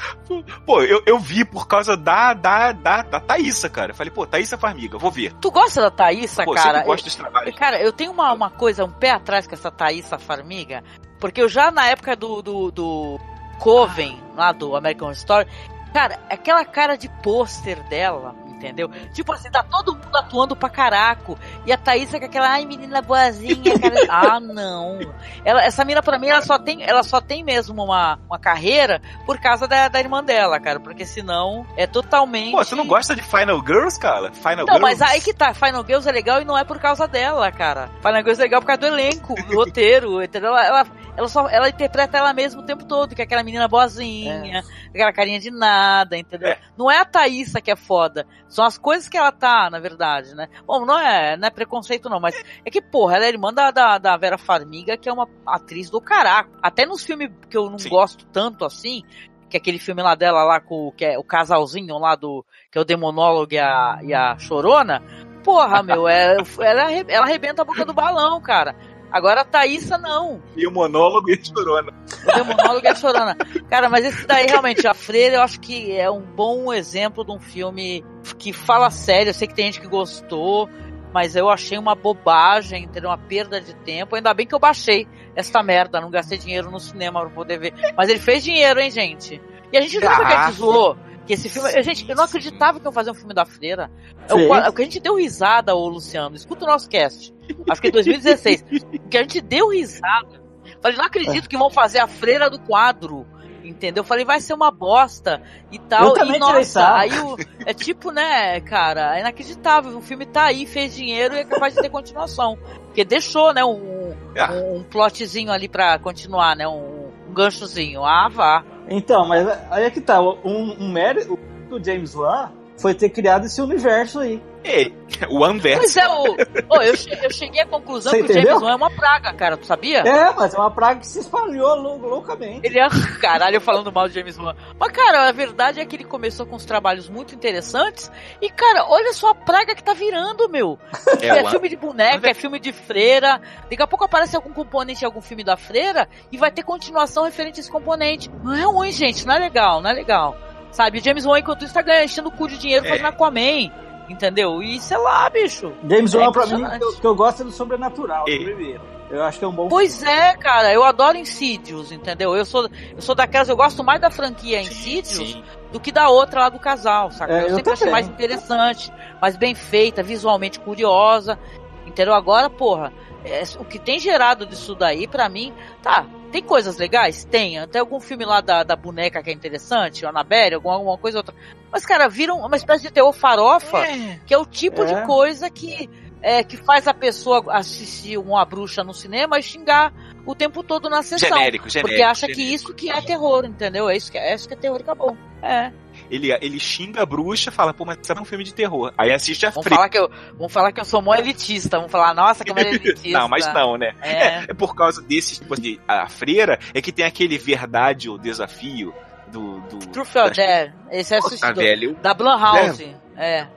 [0.66, 3.92] Pô, eu, eu vi por causa da, da, da, da Thaísa, cara.
[3.92, 5.34] Eu falei, pô, Thaísa Farmiga, vou ver.
[5.40, 6.72] Tu gosta da Thaísa, Pô, eu cara?
[6.74, 7.54] sempre gosto desse trabalho.
[7.56, 10.84] Cara, eu tenho uma, uma coisa, um pé atrás com essa Thaísa Farmiga,
[11.20, 13.20] porque eu já na época do, do, do
[13.60, 15.48] Coven, lá do American Horror Story,
[15.94, 18.90] cara, aquela cara de pôster dela, entendeu?
[19.14, 23.02] Tipo assim, tá todo mundo atuando pra caraco, e a Thaísa com aquela, ai menina
[23.02, 25.00] boazinha, cara, ah não.
[25.46, 29.02] Ela, essa mina pra mim, ela só tem, ela só tem mesmo uma, uma carreira
[29.26, 32.52] por causa da, da irmã dela, cara, porque senão é totalmente...
[32.52, 34.32] Pô, você não gosta de Final Girls, cara?
[34.34, 34.82] Final Não, Girls?
[34.82, 37.90] mas aí que tá, Final Girls é legal e não é por causa dela, cara.
[38.02, 40.50] Final Girls é legal por causa do elenco, do roteiro, entendeu?
[40.50, 43.68] Ela, ela, ela só ela interpreta ela mesma o tempo todo, que é aquela menina
[43.68, 46.56] boazinha, aquela carinha de nada, entendeu?
[46.78, 50.34] Não é a Thaísa que é foda, são as coisas que ela tá, na verdade,
[50.36, 50.48] né?
[50.66, 52.36] Bom, não é, não é preconceito não, mas
[52.66, 55.90] é que, porra, ela é irmã da, da, da Vera Farmiga, que é uma atriz
[55.90, 56.50] do caraca.
[56.62, 59.04] Até nos filmes que eu não gosto tanto assim,
[59.50, 62.78] que é aquele filme lá dela lá com que é o casalzinho lá do que
[62.78, 65.02] é o demonólogo e a, e a chorona.
[65.44, 68.76] Porra, meu, é, ela, arre- ela arrebenta a boca do balão, cara.
[69.12, 70.42] Agora a Thaísa não.
[70.56, 71.94] E o monólogo e a chorona.
[72.24, 73.36] O demonólogo e a chorona.
[73.70, 77.32] Cara, mas esse daí realmente, a Freira, eu acho que é um bom exemplo de
[77.32, 78.04] um filme
[78.38, 79.30] que fala sério.
[79.30, 80.70] Eu sei que tem gente que gostou,
[81.14, 83.10] mas eu achei uma bobagem, entendeu?
[83.10, 84.16] Uma perda de tempo.
[84.16, 87.74] Ainda bem que eu baixei essa merda, não gastei dinheiro no cinema pra poder ver.
[87.96, 89.42] Mas ele fez dinheiro, hein, gente?
[89.72, 90.48] E a gente a Ah.
[90.48, 91.70] gente zoou que esse filme.
[91.84, 93.90] Gente, eu não acreditava que eu fazer um filme da Freira.
[94.30, 96.36] É qua- o que a gente deu risada, ô Luciano.
[96.36, 97.34] Escuta o nosso cast.
[97.70, 98.66] Acho que em 2016.
[98.94, 100.42] O que a gente deu risada.
[100.82, 103.26] Falei, não acredito que vão fazer a freira do quadro.
[103.64, 104.04] Entendeu?
[104.04, 105.42] Falei, vai ser uma bosta
[105.72, 106.06] e tal.
[106.08, 107.36] Eu também e nossa, aí o,
[107.66, 109.98] é tipo, né, cara, é inacreditável.
[109.98, 112.58] O filme tá aí, fez dinheiro e é capaz de ter continuação.
[112.86, 114.54] Porque deixou, né, um, Ah.
[114.54, 116.66] um, um plotzinho ali pra continuar, né?
[116.66, 118.06] Um, um ganchozinho.
[118.06, 118.64] Ah, vá.
[118.90, 120.22] Então, mas aí é que tá.
[120.22, 121.38] Um, um mérito
[121.70, 124.42] do James Wan foi ter criado esse universo aí.
[124.64, 124.94] Ei,
[125.30, 125.80] o Anverso.
[125.80, 128.48] Pois é, o, ô, eu, che- eu cheguei à conclusão Você que o entendeu?
[128.50, 129.56] James Wan é uma praga, cara.
[129.56, 130.00] Tu sabia?
[130.00, 132.68] É, mas é uma praga que se espalhou lou- loucamente.
[132.68, 132.86] Ele é.
[133.22, 134.54] Caralho, eu falando mal do James Wan.
[134.78, 138.12] Mas, cara, a verdade é que ele começou com uns trabalhos muito interessantes.
[138.42, 140.78] E, cara, olha só a praga que tá virando, meu.
[141.22, 143.40] É, É, o filme de boneca, é filme de freira.
[143.70, 147.24] Daqui a pouco aparece algum componente em algum filme da freira e vai ter continuação
[147.24, 148.30] referente a esse componente.
[148.44, 149.26] Não é ruim, gente.
[149.26, 150.36] Não é legal, não é legal.
[150.78, 152.90] Sabe, o James Wan, enquanto isso, tá ganhando, enchendo o cu de dinheiro É.
[152.90, 153.72] fazendo Aquaman.
[154.08, 154.62] Entendeu?
[154.62, 155.74] E sei lá, bicho.
[155.90, 156.84] James É Wan, pra mim, impressionante.
[156.98, 158.82] o que eu gosto é do sobrenatural, do E- primeiro.
[159.10, 162.36] Eu acho que é um bom Pois é, cara, eu adoro Insidious, entendeu?
[162.36, 165.44] Eu sou, eu sou daquelas, eu gosto mais da franquia Insidious Sim.
[165.72, 167.34] do que da outra lá do casal, saca?
[167.34, 171.40] É, eu eu sempre achei mais interessante, mais bem feita, visualmente curiosa,
[171.88, 172.14] entendeu?
[172.14, 172.94] Agora, porra,
[173.26, 175.52] é, o que tem gerado disso daí, pra mim,
[175.82, 177.24] tá, tem coisas legais?
[177.26, 177.66] Tem.
[177.68, 181.18] Tem algum filme lá da, da boneca que é interessante, o Annabelle, alguma, alguma coisa
[181.20, 181.34] outra.
[181.72, 183.84] Mas, cara, viram uma espécie de terror farofa,
[184.26, 184.86] que é o tipo É.
[184.86, 185.90] de coisa que,
[186.22, 189.94] é, que faz a pessoa assistir uma bruxa no cinema e xingar
[190.26, 191.30] o tempo todo na sessão.
[191.30, 192.56] Genérico, genérico, Porque acha que genérico.
[192.56, 193.90] isso que é terror, entendeu?
[193.90, 195.18] É isso que é, é isso que é terror e acabou.
[195.42, 195.72] É.
[196.10, 198.94] Ele, ele xinga a bruxa, fala, pô, mas isso é um filme de terror.
[198.98, 201.78] Aí assiste a Vamos falar, que eu, vamos falar que eu sou mó elitista.
[201.78, 203.20] Vamos falar, nossa, como ele é elitista.
[203.20, 203.94] Não, mas não, né?
[204.02, 204.12] É.
[204.12, 205.80] É, é por causa desse tipo de.
[205.88, 208.94] A freira é que tem aquele verdade ou desafio
[209.28, 209.60] do.
[209.62, 210.74] do Truth or Dare.
[210.92, 211.56] Esse é assistido.
[211.56, 211.96] velho.
[211.96, 212.96] Da Blumhouse.
[213.16, 213.48] É.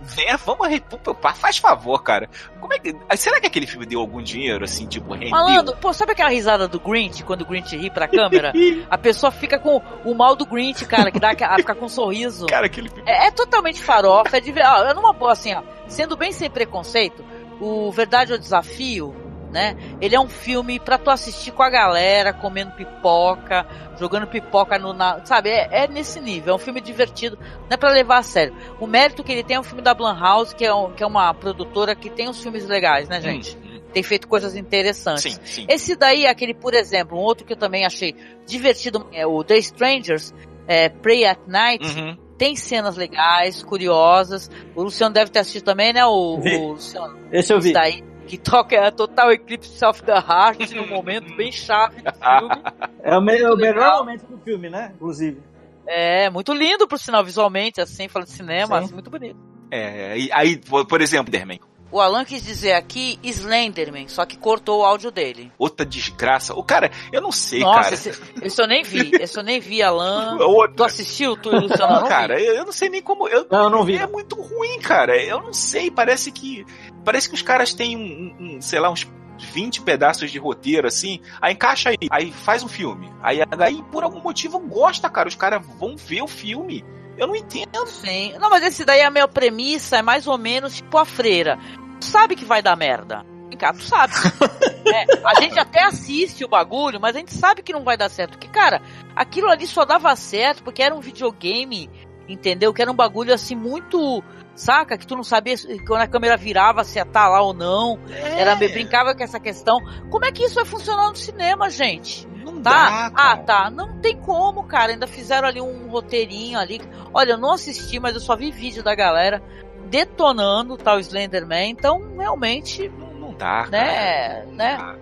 [0.00, 0.68] Vé, vamos.
[0.68, 2.28] re- pô, pá, Faz favor, cara.
[2.60, 2.94] Como é que.
[3.16, 5.30] Será que aquele filme deu algum dinheiro, assim, tipo, rendeu?
[5.30, 8.52] Malandro, pô, sabe aquela risada do Grinch, quando o Grinch ri pra câmera?
[8.90, 11.88] A pessoa fica com o mal do Grinch, cara, que dá a ficar com um
[11.88, 12.46] sorriso.
[12.50, 13.04] Cara, aquele filme.
[13.10, 14.64] É, é totalmente farofa, é de ver.
[14.64, 15.62] Ó, é numa boa, assim, ó.
[15.88, 17.24] Sendo bem sem preconceito,
[17.60, 19.14] o Verdade ou Desafio,
[19.56, 19.74] né?
[20.02, 23.66] Ele é um filme pra tu assistir com a galera, comendo pipoca,
[23.98, 24.92] jogando pipoca no.
[24.92, 25.48] Na, sabe?
[25.48, 26.52] É, é nesse nível.
[26.52, 28.54] É um filme divertido, não é pra levar a sério.
[28.78, 31.06] O mérito que ele tem é um filme da Blumhouse, que é, um- que é
[31.06, 33.56] uma produtora que tem uns filmes legais, né, gente?
[33.94, 35.22] Tem feito coisas interessantes.
[35.34, 35.66] Sim, sim.
[35.70, 38.14] Esse daí, é aquele, por exemplo, um outro que eu também achei
[38.46, 40.34] divertido, é o The Strangers,
[40.68, 41.86] é, Pray at Night.
[41.86, 42.16] Uhum.
[42.36, 44.50] Tem cenas legais, curiosas.
[44.74, 46.04] O Luciano deve ter assistido também, né?
[46.04, 47.18] O, o Luciano.
[47.32, 47.70] Esse eu vi.
[47.70, 52.12] Esse daí, que toca é total Eclipse of the Heart num momento bem chave do
[52.12, 52.62] filme.
[53.02, 54.92] É o, me- é o melhor momento do filme, né?
[54.94, 55.40] Inclusive.
[55.86, 58.84] É, muito lindo, por sinal, visualmente, assim, falando de cinema, Sim.
[58.84, 59.38] assim, muito bonito.
[59.70, 60.56] É, e- aí,
[60.88, 61.60] por exemplo, Derman,
[61.92, 65.52] O Alan quis dizer aqui Slenderman, só que cortou o áudio dele.
[65.56, 66.52] outra desgraça.
[66.54, 67.94] O cara, eu não sei, Nossa, cara.
[67.94, 68.10] esse,
[68.42, 70.36] esse eu nem vi, esse eu nem vi, Alan.
[70.44, 70.74] Outra.
[70.76, 72.00] Tu assistiu, tu, Luciano?
[72.00, 72.44] Não, cara, vi.
[72.44, 73.28] eu, eu não sei nem como.
[73.28, 73.96] Eu, Não, eu não vi.
[73.96, 75.16] É muito ruim, cara.
[75.22, 75.88] Eu não sei.
[75.88, 76.66] Parece que.
[77.06, 79.06] Parece que os caras têm um, um- sei lá, uns
[79.38, 81.20] 20 pedaços de roteiro, assim.
[81.40, 81.96] Aí encaixa aí.
[82.10, 83.10] Aí faz um filme.
[83.22, 85.28] Aí, aí por algum motivo gosta, cara.
[85.28, 86.84] Os caras vão ver o filme.
[87.16, 87.86] Eu não entendo.
[87.86, 88.34] Sim.
[88.38, 91.58] Não, mas esse daí é a minha premissa, é mais ou menos tipo a freira.
[92.00, 93.24] Tu sabe que vai dar merda.
[93.48, 94.12] Vem cá, tu sabe.
[94.88, 98.08] É, a gente até assiste o bagulho, mas a gente sabe que não vai dar
[98.08, 98.38] certo.
[98.38, 98.80] Porque, cara,
[99.16, 101.90] aquilo ali só dava certo porque era um videogame,
[102.28, 102.72] entendeu?
[102.72, 104.22] Que era um bagulho assim muito.
[104.56, 104.96] Saca?
[104.98, 105.54] Que tu não sabia
[105.86, 107.98] quando a câmera virava se ia estar lá ou não.
[108.10, 109.78] Era, brincava com essa questão.
[110.10, 112.26] Como é que isso vai funcionar no cinema, gente?
[112.44, 113.10] Não Tá?
[113.10, 113.70] dá, ah, tá.
[113.70, 114.92] Não tem como, cara.
[114.92, 116.80] Ainda fizeram ali um roteirinho ali.
[117.12, 119.42] Olha, eu não assisti, mas eu só vi vídeo da galera
[119.90, 121.70] detonando o tal Slenderman.
[121.70, 123.70] Então, realmente, Não dá, cara.
[123.70, 124.46] né?
[124.52, 124.96] né?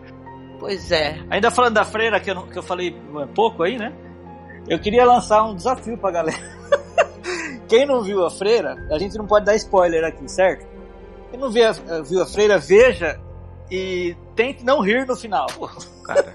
[0.58, 1.18] Pois é.
[1.30, 3.92] Ainda falando da freira, que eu, não- que eu falei é, pouco aí, né?
[4.68, 6.38] Eu queria lançar um desafio pra galera.
[7.68, 10.66] Quem não viu a freira, a gente não pode dar spoiler aqui, certo?
[11.30, 11.72] Quem não viu a,
[12.02, 13.18] viu a freira, veja
[13.70, 15.46] e tente não rir no final.
[16.04, 16.34] Cara,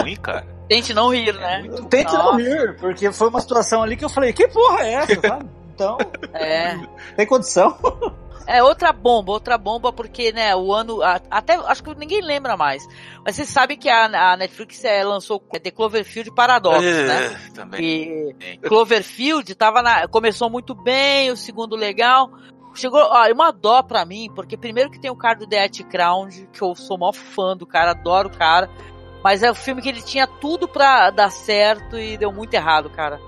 [0.00, 0.46] ruim, cara.
[0.68, 1.62] Tente não rir, né?
[1.88, 2.38] Tente não Nossa.
[2.38, 5.46] rir, porque foi uma situação ali que eu falei, que porra é essa, sabe?
[5.76, 5.98] Então,
[6.32, 6.74] É.
[7.16, 7.76] tem condição.
[8.46, 11.02] É outra bomba, outra bomba, porque, né, o ano.
[11.02, 12.86] a- Até acho que ninguém lembra mais.
[13.24, 17.24] Mas vocês sabem que a, a Netflix é, lançou The Cloverfield Paradox, né?
[17.48, 17.80] É, também.
[17.82, 22.30] E Cloverfield tava na, começou muito bem, o segundo legal.
[22.74, 25.82] Chegou, ó, uma dó pra mim, porque primeiro que tem o cara do The At
[25.84, 28.68] Crown, que eu sou maior fã do cara, adoro o cara.
[29.24, 32.90] Mas é o filme que ele tinha tudo pra dar certo e deu muito errado,
[32.90, 33.18] cara.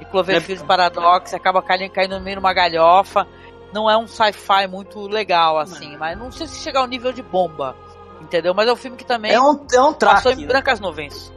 [0.00, 3.26] E Cloverfield Paradox acaba caindo, caindo no meio de uma galhofa.
[3.72, 7.22] Não é um sci-fi muito legal, assim, mas não sei se chega ao nível de
[7.22, 7.76] bomba.
[8.20, 8.52] Entendeu?
[8.54, 10.32] Mas é um filme que também É um, é um passou traque.
[10.32, 10.46] em né?
[10.48, 11.32] brancas nuvens.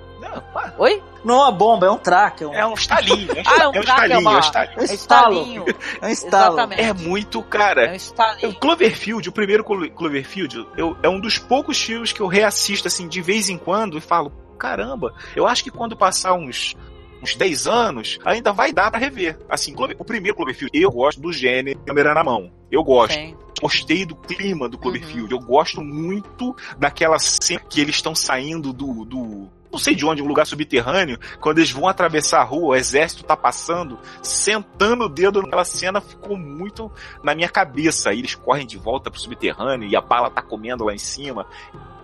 [0.78, 1.03] Oi?
[1.26, 2.44] Não é uma bomba, é um traque.
[2.44, 3.32] É um, É um estalinho.
[3.36, 4.20] É um, Ah, é um é um traque, é estalinho.
[4.22, 4.78] uma- É um estalinho.
[4.78, 5.34] um É estalo.
[5.36, 5.66] estalinho.
[6.02, 6.53] É um estalo.
[6.53, 6.82] Exatamente.
[6.82, 7.86] É muito, cara.
[7.88, 8.49] É um estalinho.
[8.49, 12.88] O Cloverfield, o primeiro Clo- Cloverfield, eu, é um dos poucos filmes que eu reassisto
[12.88, 16.76] assim de vez em quando e falo, caramba, eu acho que quando passar uns
[17.22, 19.38] uns 10 anos, ainda vai dar pra rever.
[19.49, 22.52] Assim, o primeiro Cloverfield, eu gosto do gênero câmera na mão.
[22.72, 23.14] Eu gosto.
[23.14, 23.35] Sim.
[23.61, 24.81] Gostei do clima do Uhum.
[24.81, 25.31] Cloverfield.
[25.31, 30.22] Eu gosto muito daquela cena que eles estão saindo do, do não sei de onde,
[30.22, 35.10] um lugar subterrâneo, quando eles vão atravessar a rua, o exército tá passando, sentando o
[35.10, 36.91] dedo naquela cena, ficou muito
[37.23, 38.10] na minha cabeça.
[38.10, 41.45] Aí eles correm de volta pro subterrâneo e a bala tá comendo lá em cima.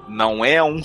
[0.08, 0.82] Não é um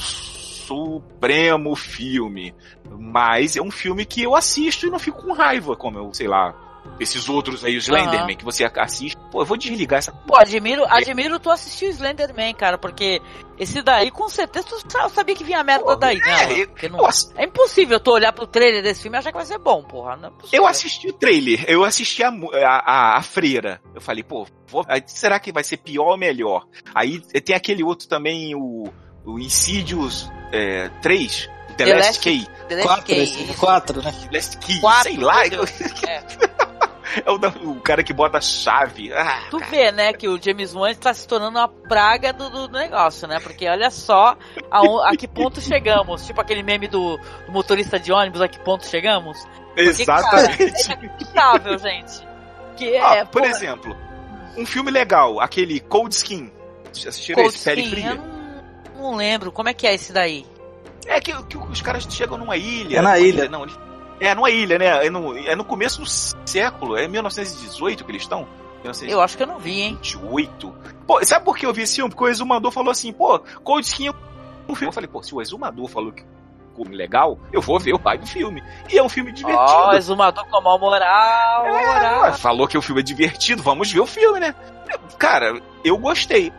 [0.66, 2.54] supremo filme,
[2.98, 6.28] mas é um filme que eu assisto e não fico com raiva, como eu, sei
[6.28, 6.54] lá,
[6.98, 7.80] esses outros aí, Aham.
[7.80, 9.16] Slenderman, que você assiste.
[9.30, 13.20] Pô, eu vou desligar essa Pô, admiro, admiro tu assistir o Slenderman, cara, porque
[13.58, 16.66] esse daí, com certeza, tu sa- sabia que vinha a merda daí, né?
[16.66, 19.36] Porque não- eu ass- É impossível tu olhar pro trailer desse filme e achar que
[19.38, 20.18] vai ser bom, porra.
[20.52, 20.58] É.
[20.58, 22.68] Eu assisti o trailer, eu assisti a, a,
[23.14, 23.80] a, a freira.
[23.94, 26.66] Eu falei, pô, vou- será que vai ser pior ou melhor?
[26.94, 28.92] Aí tem aquele outro também, o,
[29.24, 32.46] o Insidious é, 3, The, The Last Key.
[32.68, 33.58] The Last Quatro, Key, esse- isso.
[33.60, 34.14] quatro, né?
[34.32, 35.42] Last Key, Quatro, sei lá.
[36.08, 37.22] É.
[37.26, 39.12] é o, o cara que bota a chave.
[39.12, 42.68] Ah, Tu vê, né, que o James Wan está se tornando uma praga do, do
[42.68, 43.38] negócio, né?
[43.40, 44.34] Porque olha só
[44.70, 46.24] a, a que ponto chegamos.
[46.26, 49.38] Tipo aquele meme do, do motorista de ônibus, a que ponto chegamos.
[49.68, 50.56] Porque, Exatamente.
[50.56, 52.26] Cara, é inacreditável, gente.
[52.76, 53.96] Que Ah, é, por porra, exemplo,
[54.56, 56.50] um filme legal, aquele Cold Skin.
[56.90, 57.64] Assistiram Cold esse?
[57.64, 58.20] Pele Skin, Fria?
[59.02, 59.50] Não, lembro.
[59.52, 60.46] Como é que é esse daí?
[61.06, 62.98] É que, que os caras chegam numa ilha.
[62.98, 63.48] É na numa ilha.
[63.48, 63.78] Não, eles-
[64.20, 65.06] é numa ilha, né?
[65.06, 66.06] É no, é no começo do
[66.48, 66.96] século.
[66.96, 68.40] É 1918 que eles estão?
[68.82, 69.12] 1918.
[69.12, 69.98] Eu acho que eu não vi, hein?
[71.06, 72.10] Pô, sabe por que eu vi esse filme?
[72.10, 74.12] Porque o Exumador falou assim, pô, Cold Skin é
[74.68, 74.88] um filme.
[74.88, 76.24] Eu falei, pô, se o Exumador falou que
[76.74, 78.62] filme legal, eu vou ver o pai do filme.
[78.90, 79.60] E é um filme divertido.
[79.62, 82.24] Ó, exumador com mal moral, mal moral.
[82.26, 84.54] É, falou que o filme é divertido, vamos ver o filme, né?
[85.18, 86.52] Cara, eu gostei.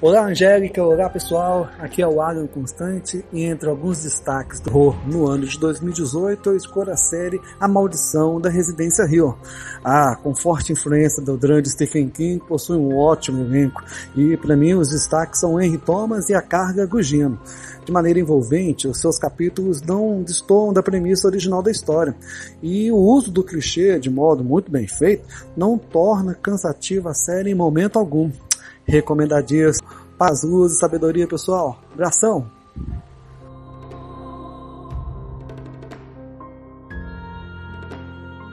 [0.00, 0.80] Olá, Angélica.
[0.80, 1.68] Olá, pessoal.
[1.76, 6.50] Aqui é o Alan Constante e entre alguns destaques do horror no ano de 2018,
[6.50, 9.36] eu escolho a série A Maldição da Residência Rio.
[9.82, 13.82] Ah, com forte influência do grande Stephen King, possui um ótimo elenco
[14.14, 17.36] e, para mim, os destaques são Henry Thomas e a Carga Gugino.
[17.84, 22.14] De maneira envolvente, os seus capítulos não destoam da premissa original da história
[22.62, 25.26] e o uso do clichê de modo muito bem feito
[25.56, 28.30] não torna cansativa a série em momento algum
[28.88, 29.87] recomendadíssimo.
[30.18, 31.78] Paz, luz e sabedoria, pessoal.
[31.92, 32.50] Abração!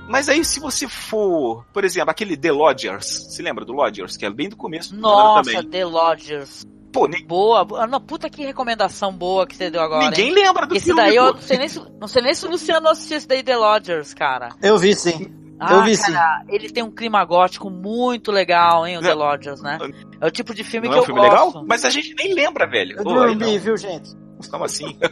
[0.08, 4.26] Mas aí, se você for, por exemplo, aquele The Lodgers, se lembra do Lodgers, que
[4.26, 5.70] é bem do começo do Nossa, também.
[5.70, 6.68] The Lodgers.
[6.94, 7.26] Pô, nem...
[7.26, 7.88] Boa, boa.
[7.88, 10.06] Não, puta que recomendação boa que você deu agora.
[10.06, 10.36] Ninguém hein?
[10.36, 11.34] lembra do esse filme, daí eu pô.
[11.34, 14.14] não sei, nem se, não sei nem se o Luciano assistiu esse daí The Lodgers,
[14.14, 14.50] cara.
[14.62, 15.45] Eu vi sim.
[15.60, 16.12] Ah, eu vi sim.
[16.12, 19.02] cara, ele tem um clima gótico muito legal, hein, o.
[19.02, 19.78] The Lodgers, né?
[20.20, 21.48] É o tipo de filme Não que é um eu filme gosto.
[21.58, 21.66] legal?
[21.68, 22.98] Mas a gente nem lembra, velho.
[22.98, 23.60] Eu Pô, dormi, não.
[23.60, 24.10] viu, gente?
[24.52, 24.98] Como assim?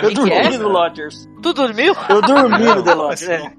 [0.00, 0.58] Eu que dormi é?
[0.58, 1.26] no Lodgers.
[1.42, 1.92] Tu dormiu?
[2.08, 3.22] Eu dormi no The Lodgers.
[3.28, 3.52] é.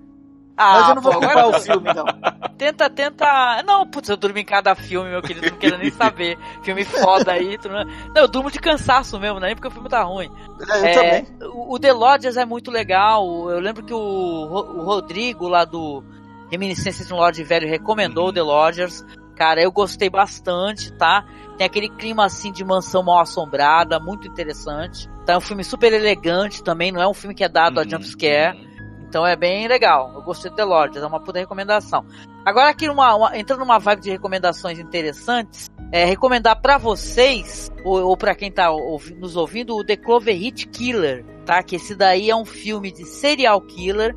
[0.56, 2.06] Ah, Mas eu não vou pô, culpar o filme, não.
[2.58, 3.64] Tenta, tenta.
[3.66, 6.38] Não, putz, eu durmo em cada filme, meu querido, não quero nem saber.
[6.62, 7.58] Filme foda aí.
[7.58, 7.84] Tu não...
[7.84, 10.32] não, eu durmo de cansaço mesmo, é nem porque o filme tá ruim.
[10.70, 11.28] É, eu também.
[11.52, 13.50] O, o The Lodgers é muito legal.
[13.50, 16.04] Eu lembro que o, o Rodrigo lá do
[16.52, 19.04] Reminiscências de um Lorde Velho recomendou o The Lodgers.
[19.36, 21.26] Cara, eu gostei bastante, tá?
[21.58, 25.10] Tem aquele clima assim de mansão mal assombrada, muito interessante.
[25.26, 27.84] Tá, é um filme super elegante também, não é um filme que é dado a
[27.84, 28.73] jumpscare.
[29.14, 30.12] Então é bem legal.
[30.16, 32.04] Eu gostei do The Lodgers, é uma puta recomendação.
[32.44, 38.04] Agora aqui numa, uma- entrando numa vibe de recomendações interessantes, é recomendar pra vocês ou,
[38.08, 41.62] ou para quem tá ouvi- nos ouvindo o The Cloverhead Killer, tá?
[41.62, 44.16] Que esse daí é um filme de serial killer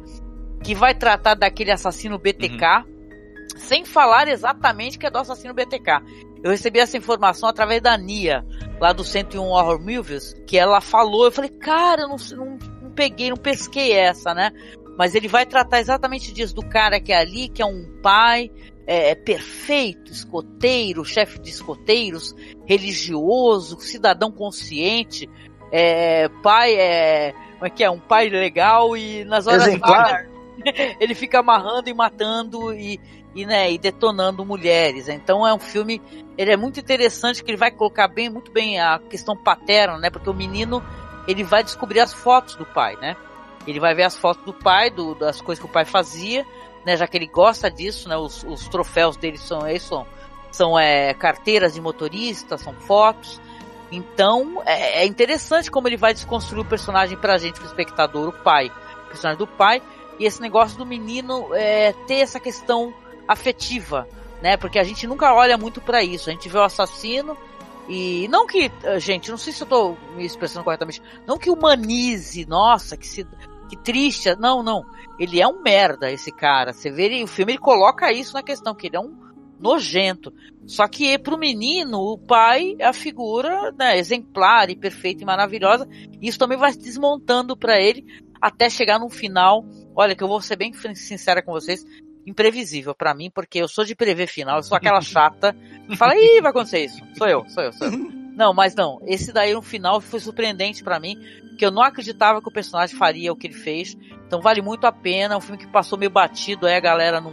[0.65, 2.87] que vai tratar daquele assassino BTK,
[3.59, 6.01] sem falar exatamente que é do assassino BTK.
[6.43, 8.47] Eu recebi essa informação através da Nia,
[8.81, 12.91] lá do 101 Horror Movies, que ela falou, eu falei, cara, eu não, não, não
[12.93, 14.51] peguei, não pesquei essa, né?
[14.99, 18.51] Mas ele vai tratar exatamente disso, do cara que é ali, que é um pai
[18.87, 25.29] é, perfeito, escoteiro, chefe de escoteiros, religioso, cidadão consciente,
[25.73, 27.33] é, pai é.
[27.55, 27.91] Como é que é?
[27.91, 30.29] Um pai legal e nas horas vagas
[31.01, 33.01] ele fica amarrando e matando e,
[33.35, 35.09] e, né, e detonando mulheres.
[35.09, 36.01] Então é um filme,
[36.37, 40.11] ele é muito interessante que ele vai colocar bem, muito bem a questão paterna, né?
[40.11, 40.83] Porque o menino
[41.27, 43.17] ele vai descobrir as fotos do pai, né?
[43.67, 46.47] Ele vai ver as fotos do pai, do, das coisas que o pai fazia,
[46.85, 46.97] né?
[46.97, 48.17] Já que ele gosta disso, né?
[48.17, 50.07] Os, os troféus dele são esses, são,
[50.51, 53.41] são é, carteiras de motorista, são fotos.
[53.91, 58.33] Então é, é interessante como ele vai desconstruir o personagem pra gente, pro espectador, o
[58.33, 58.71] pai,
[59.05, 59.83] o personagem do pai,
[60.19, 62.93] e esse negócio do menino é, ter essa questão
[63.29, 64.09] afetiva,
[64.41, 64.57] né?
[64.57, 66.31] Porque a gente nunca olha muito pra isso.
[66.31, 67.37] A gente vê o assassino
[67.89, 71.51] e não que, eh, gente, não sei se eu tô me expressando corretamente, não que
[71.51, 73.27] humanize, nossa, que se
[73.69, 74.85] que triste, não, não.
[75.19, 76.73] Ele é um merda esse cara.
[76.73, 79.27] Você vê ele, o filme ele coloca isso na questão que ele é um
[79.59, 80.33] nojento.
[80.67, 85.89] Só que pro menino, o pai é a figura né, exemplar e perfeita e maravilhosa.
[86.21, 88.05] Isso também vai se desmontando pra ele
[88.41, 89.65] até chegar no final.
[89.95, 91.85] Olha, que eu vou ser bem sincera com vocês,
[92.27, 95.57] imprevisível pra mim, porque eu sou de prever final, eu sou aquela chata
[95.89, 97.01] que fala, ih, vai acontecer isso.
[97.17, 98.17] Sou eu, sou eu, sou eu.
[98.37, 101.17] Não, mas não, esse daí no final foi surpreendente pra mim,
[101.57, 103.97] que eu não acreditava que o personagem faria o que ele fez.
[104.27, 107.33] Então vale muito a pena, um filme que passou meio batido, aí a galera não,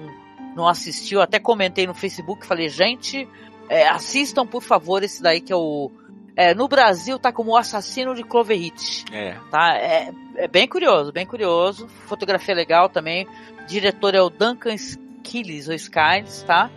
[0.56, 3.28] não assistiu, até comentei no Facebook, falei, gente,
[3.70, 5.92] é, assistam por favor esse daí que é o
[6.36, 9.06] é, no Brasil tá como o assassino de Cloverhead.
[9.12, 9.36] É.
[9.52, 9.78] Tá?
[9.78, 11.88] É, é bem curioso, bem curioso.
[12.08, 13.28] Fotografia legal também.
[13.62, 16.72] O diretor é o Duncan Skills ou Skiles, tá?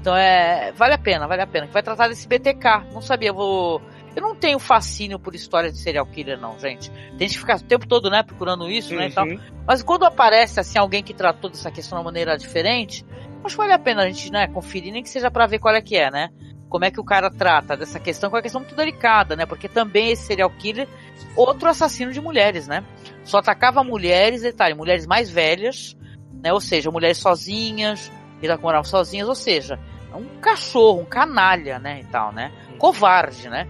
[0.00, 0.72] Então é.
[0.72, 1.66] Vale a pena, vale a pena.
[1.68, 2.92] Que vai tratar desse BTK.
[2.92, 3.80] Não sabia, vou.
[4.16, 6.90] Eu não tenho fascínio por história de serial killer, não, gente.
[7.18, 9.26] Tem que ficar o tempo todo, né, procurando isso, né, e tal.
[9.26, 9.38] Uhum.
[9.66, 13.04] Mas quando aparece, assim, alguém que tratou dessa questão de uma maneira diferente,
[13.44, 15.74] acho que vale a pena a gente, né, conferir, nem que seja pra ver qual
[15.74, 16.30] é que é, né?
[16.66, 19.44] Como é que o cara trata dessa questão, que é uma questão muito delicada, né?
[19.44, 20.88] Porque também esse serial killer,
[21.36, 22.82] outro assassino de mulheres, né?
[23.22, 25.94] Só atacava mulheres, detalhe, mulheres mais velhas,
[26.42, 26.54] né?
[26.54, 28.10] Ou seja, mulheres sozinhas,
[28.40, 29.78] que moravam sozinhas, ou seja,
[30.14, 32.00] um cachorro, um canalha, né?
[32.00, 32.50] E tal, né?
[32.78, 33.68] Covarde, né?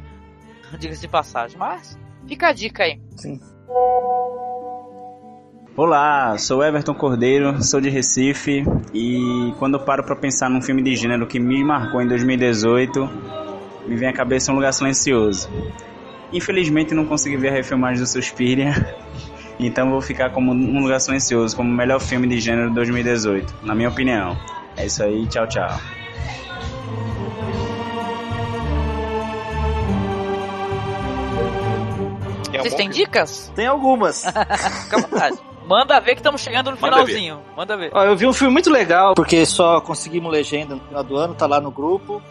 [0.78, 1.58] Diga-se de passagem.
[1.58, 3.00] Mas fica a dica aí.
[3.16, 3.40] Sim.
[5.76, 8.64] Olá, sou Everton Cordeiro, sou de Recife
[8.94, 13.06] e quando eu paro para pensar num filme de gênero que me marcou em 2018,
[13.86, 15.50] me vem à cabeça Um Lugar Silencioso.
[16.32, 18.72] Infelizmente não consegui ver a refilmagem do Suspiria,
[19.60, 23.54] então vou ficar como Um Lugar Silencioso, como o melhor filme de gênero de 2018,
[23.62, 24.34] na minha opinião.
[24.78, 25.78] É isso aí, tchau, tchau.
[32.62, 33.52] Vocês têm dicas?
[33.54, 34.24] Tem algumas.
[34.84, 35.38] Fica à vontade.
[35.66, 37.40] Manda ver que estamos chegando no Manda finalzinho.
[37.56, 37.90] Manda ver.
[37.92, 41.34] Ó, eu vi um filme muito legal, porque só conseguimos legenda no final do ano,
[41.34, 42.22] tá lá no grupo.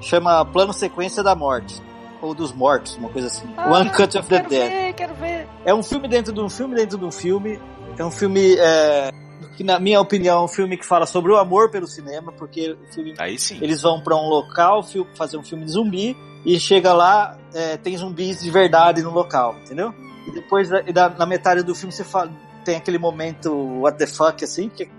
[0.00, 1.82] Chama Plano Sequência da Morte.
[2.22, 3.46] Ou dos Mortos, uma coisa assim.
[3.56, 4.70] Ah, One Cut of the quero Dead.
[4.70, 5.48] ver, quero ver.
[5.64, 7.60] É um filme dentro de um filme dentro de um filme.
[7.98, 9.10] É um filme, é,
[9.56, 12.72] que na minha opinião, é um filme que fala sobre o amor pelo cinema, porque
[12.72, 13.58] o filme, Aí sim.
[13.60, 14.82] eles vão pra um local
[15.16, 19.56] fazer um filme de zumbi e chega lá, é, tem zumbis de verdade no local,
[19.64, 19.94] entendeu?
[20.26, 22.30] E depois, da- da- na metade do filme, você fala,
[22.64, 24.92] tem aquele momento what the fuck, assim, que que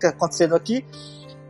[0.00, 0.84] tá acontecendo aqui.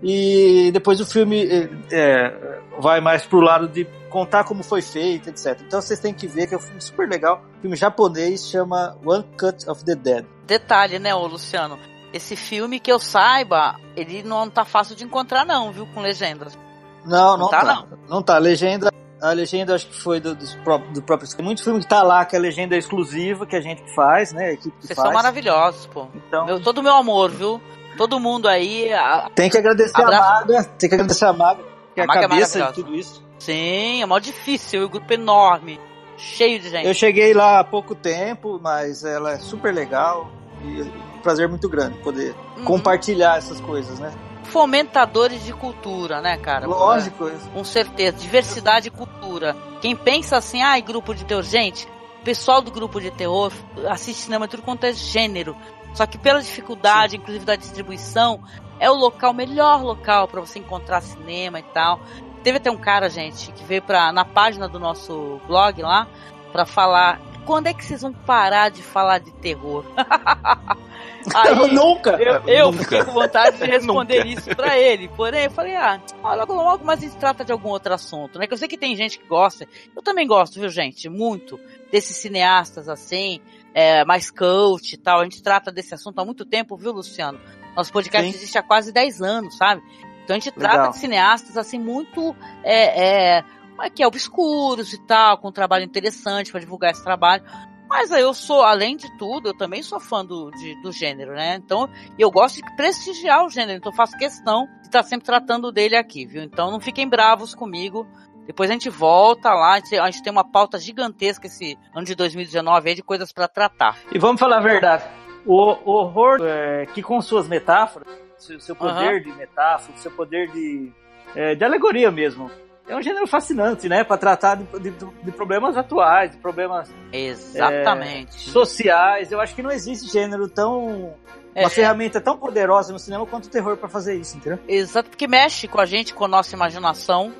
[0.03, 5.29] E depois o filme é, é, vai mais pro lado de contar como foi feito,
[5.29, 5.61] etc.
[5.67, 7.43] Então vocês têm que ver que é um filme super legal.
[7.59, 10.25] Um filme japonês chama One Cut of the Dead.
[10.47, 11.79] Detalhe, né, ô Luciano?
[12.13, 15.87] Esse filme que eu saiba, ele não tá fácil de encontrar, não, viu?
[15.93, 16.57] Com legendas.
[17.05, 17.85] Não, Não não, tá, tá.
[18.09, 18.37] Não tá.
[18.37, 18.88] A legenda,
[19.21, 20.55] a legenda acho que foi do, dos
[20.95, 21.29] do próprio.
[21.37, 24.33] Tem muito filme que tá lá que a legenda é exclusiva que a gente faz,
[24.33, 24.47] né?
[24.47, 25.07] A equipe que Vocês faz.
[25.09, 26.07] são maravilhosos, pô.
[26.15, 27.61] Então- Meu, todo o meu amor, viu?
[27.97, 28.93] Todo mundo aí.
[28.93, 30.23] A, Tem que agradecer Abraço.
[30.23, 31.63] a Maga, tem que agradecer a Maga,
[31.95, 32.87] que é A a, Maga é cabeça de maravilhosa.
[32.87, 33.25] tudo isso.
[33.41, 35.81] Sim, é mó difícil, o grupo é enorme,
[36.17, 36.87] cheio de gente.
[36.87, 40.31] Eu cheguei lá há pouco tempo, mas ela é super legal
[40.65, 42.65] e é um prazer muito grande poder Uhum.
[42.65, 44.13] compartilhar essas coisas, né?
[44.51, 46.67] Fomentadores de cultura, né, cara?
[46.67, 47.31] Lógico.
[47.53, 48.17] Com certeza.
[48.17, 49.57] Diversidade e cultura.
[49.81, 51.43] Quem pensa assim, ai, grupo de terror.
[51.43, 51.87] Gente,
[52.21, 53.53] o pessoal do grupo de terror
[53.89, 55.57] assiste cinema tudo quanto é gênero.
[55.95, 58.41] Só que pela dificuldade, inclusive da distribuição,
[58.79, 62.01] é o local, melhor local para você encontrar cinema e tal.
[62.43, 66.07] Teve até um cara, gente, que veio pra, na página do nosso blog lá
[66.53, 69.83] pra falar quando é que vocês vão parar de falar de terror?
[71.35, 72.11] Aí, Nunca!
[72.11, 72.85] Eu, eu Nunca.
[72.85, 75.09] fiquei com vontade de responder isso pra ele.
[75.09, 78.47] Porém, eu falei, ah, logo logo mais a gente trata de algum outro assunto, né?
[78.47, 79.67] Que eu sei que tem gente que gosta.
[79.97, 81.09] Eu também gosto, viu, gente?
[81.09, 81.59] Muito
[81.91, 83.41] desses cineastas assim,
[83.73, 85.21] é, mais coach e tal.
[85.21, 87.41] A gente trata desse assunto há muito tempo, viu, Luciano?
[87.75, 88.37] Nosso podcast Sim.
[88.37, 89.81] existe há quase 10 anos, sabe?
[90.23, 90.91] Então a gente trata Legal.
[90.91, 93.45] de cineastas assim muito é, é,
[93.87, 97.45] é que é, obscuros e tal, com um trabalho interessante pra divulgar esse trabalho.
[97.89, 101.33] Mas aí eu sou, além de tudo, eu também sou fã do, de- do gênero,
[101.35, 101.55] né?
[101.57, 101.89] Então
[102.19, 105.97] eu gosto de prestigiar o gênero, então eu faço questão de estar sempre tratando dele
[105.97, 106.43] aqui, viu?
[106.43, 108.07] Então não fiquem bravos comigo.
[108.47, 112.05] Depois a gente volta lá, a gente, a gente tem uma pauta gigantesca esse ano
[112.07, 113.97] de 2019 aí de coisas pra tratar.
[114.13, 115.05] E vamos falar a verdade.
[115.47, 118.07] O, o horror é, que com suas metáforas,
[118.39, 119.21] seu, seu poder Aham.
[119.23, 120.91] de metáfora, seu poder de,
[121.35, 122.51] é, de alegoria mesmo,
[122.89, 124.03] é um gênero fascinante, né?
[124.05, 128.49] Para tratar de, de- de problemas atuais, de problemas Exatamente.
[128.49, 129.31] é, sociais.
[129.33, 131.15] Eu acho que não existe gênero tão.
[131.55, 131.63] É.
[131.63, 134.59] Uma ferramenta tão poderosa no cinema quanto o terror para fazer isso, entendeu?
[134.69, 137.33] Exato, porque mexe com a gente, com a nossa imaginação,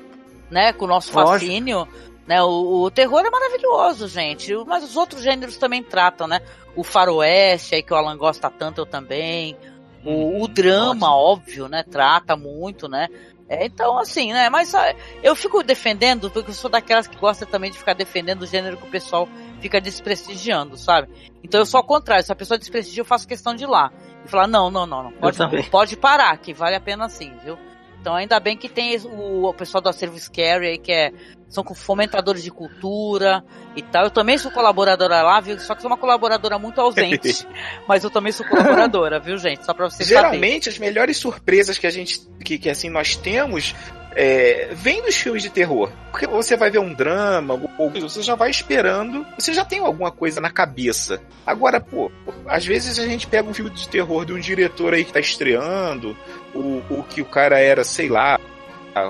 [0.51, 0.73] né?
[0.73, 1.31] Com o nosso Lógico.
[1.39, 1.87] fascínio.
[2.27, 2.41] Né?
[2.43, 4.53] O, o terror é maravilhoso, gente.
[4.67, 6.41] Mas os outros gêneros também tratam, né?
[6.75, 9.57] O faroeste, aí que o Alan gosta tanto, eu também.
[10.05, 11.83] O, o drama, óbvio, né?
[11.89, 13.07] Trata muito, né?
[13.49, 14.47] É, então, assim, né?
[14.47, 14.73] Mas
[15.23, 18.77] eu fico defendendo, porque eu sou daquelas que gosta também de ficar defendendo o gênero
[18.77, 19.27] que o pessoal
[19.59, 21.09] fica desprestigiando, sabe?
[21.43, 23.91] Então eu sou ao contrário, se a pessoa desprestigia, eu faço questão de ir lá.
[24.23, 25.11] E falar, não, não, não, não.
[25.13, 25.37] Pode,
[25.69, 27.57] pode parar, que vale a pena sim, viu?
[28.01, 31.11] Então ainda bem que tem o, o pessoal do acervo Scary aí, que é,
[31.49, 33.43] são fomentadores de cultura
[33.75, 34.05] e tal.
[34.05, 35.59] Eu também sou colaboradora lá, viu?
[35.59, 37.45] Só que sou uma colaboradora muito ausente.
[37.87, 39.65] mas eu também sou colaboradora, viu, gente?
[39.65, 40.31] Só pra vocês saberem.
[40.31, 43.75] Geralmente, as melhores surpresas que a gente, que, que assim, nós temos,
[44.15, 45.91] é, vem dos filmes de terror.
[46.11, 49.79] Porque você vai ver um drama, ou ou você já vai esperando, você já tem
[49.79, 51.21] alguma coisa na cabeça.
[51.45, 52.11] Agora, pô,
[52.47, 55.19] às vezes a gente pega um filme de terror de um diretor aí que tá
[55.19, 56.15] estreando,
[56.53, 58.39] o, o que o cara era, sei lá,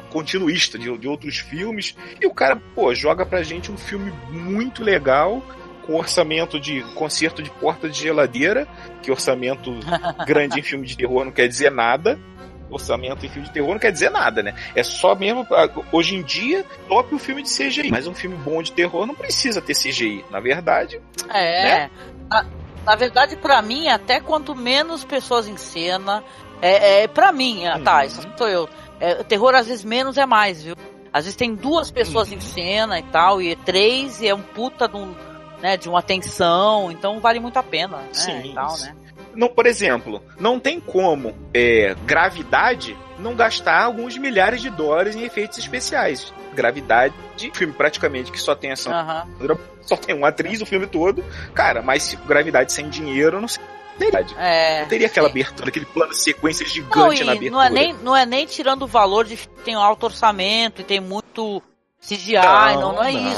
[0.10, 1.96] continuista de, de outros filmes.
[2.22, 5.42] E o cara, pô, joga pra gente um filme muito legal,
[5.86, 8.68] com orçamento de concerto de porta de geladeira,
[9.02, 9.72] que orçamento
[10.28, 12.20] grande em filme de terror não quer dizer nada.
[12.70, 14.54] Orçamento em filme de terror não quer dizer nada, né?
[14.76, 15.46] É só mesmo.
[15.46, 17.90] pra- Hoje em dia, top o filme de CGI.
[17.90, 20.24] Mas um filme bom de terror não precisa ter CGI.
[20.30, 21.64] Na verdade, É.
[21.64, 21.92] Né?
[22.30, 22.46] Na,
[22.86, 26.24] na verdade, pra mim, até quanto menos pessoas em cena,
[26.62, 28.70] é, é para mim, ah, tá, isso sou eu.
[29.00, 30.76] É, terror às vezes menos é mais, viu?
[31.12, 34.88] Às vezes tem duas pessoas em cena e tal, e três e é um puta
[34.88, 35.16] de, um,
[35.62, 38.10] né, de uma tensão, então vale muito a pena, né?
[38.14, 38.96] Sim, e tal, né?
[39.36, 45.24] Não, por exemplo, não tem como é, gravidade não gastar alguns milhares de dólares em
[45.24, 46.34] efeitos especiais.
[46.54, 47.14] Gravidade,
[47.54, 49.28] filme praticamente que só tem essa Aham.
[49.82, 51.24] só tem uma atriz o filme todo.
[51.54, 53.64] Cara, mas gravidade sem dinheiro, não sei.
[54.38, 57.52] É, não teria aquela abertura, aquele plano de sequência Não, gigante e na abertura.
[57.52, 60.80] não é, nem, não é nem tirando o valor de que tem um alto orçamento
[60.80, 61.62] e tem muito
[62.02, 63.34] CGI, não, Não, não, é não.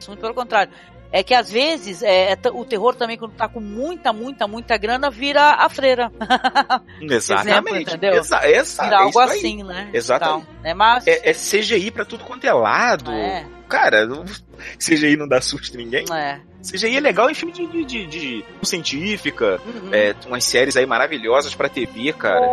[0.00, 0.72] Isso muito pelo contrário.
[1.12, 4.76] É que às vezes é, é o terror também, quando tá com muita, muita, muita
[4.76, 6.10] grana, vira a freira.
[7.02, 7.50] Exatamente.
[7.50, 8.14] Exemplo, entendeu?
[8.14, 9.38] Exa essa, Vira é algo isso aí.
[9.38, 9.90] assim, né?
[9.92, 10.46] Exatamente.
[10.62, 10.74] Né?
[10.74, 13.10] Mas É, é CGI pra tudo quanto é lado.
[13.10, 13.44] É.
[13.68, 14.06] Cara,
[14.78, 16.04] CGI não dá susto em ninguém.
[16.12, 16.40] É.
[16.62, 19.90] CGI é legal em filme de, de, de, de científica, Uhum.
[19.92, 22.46] é, umas séries aí maravilhosas pra TV, cara.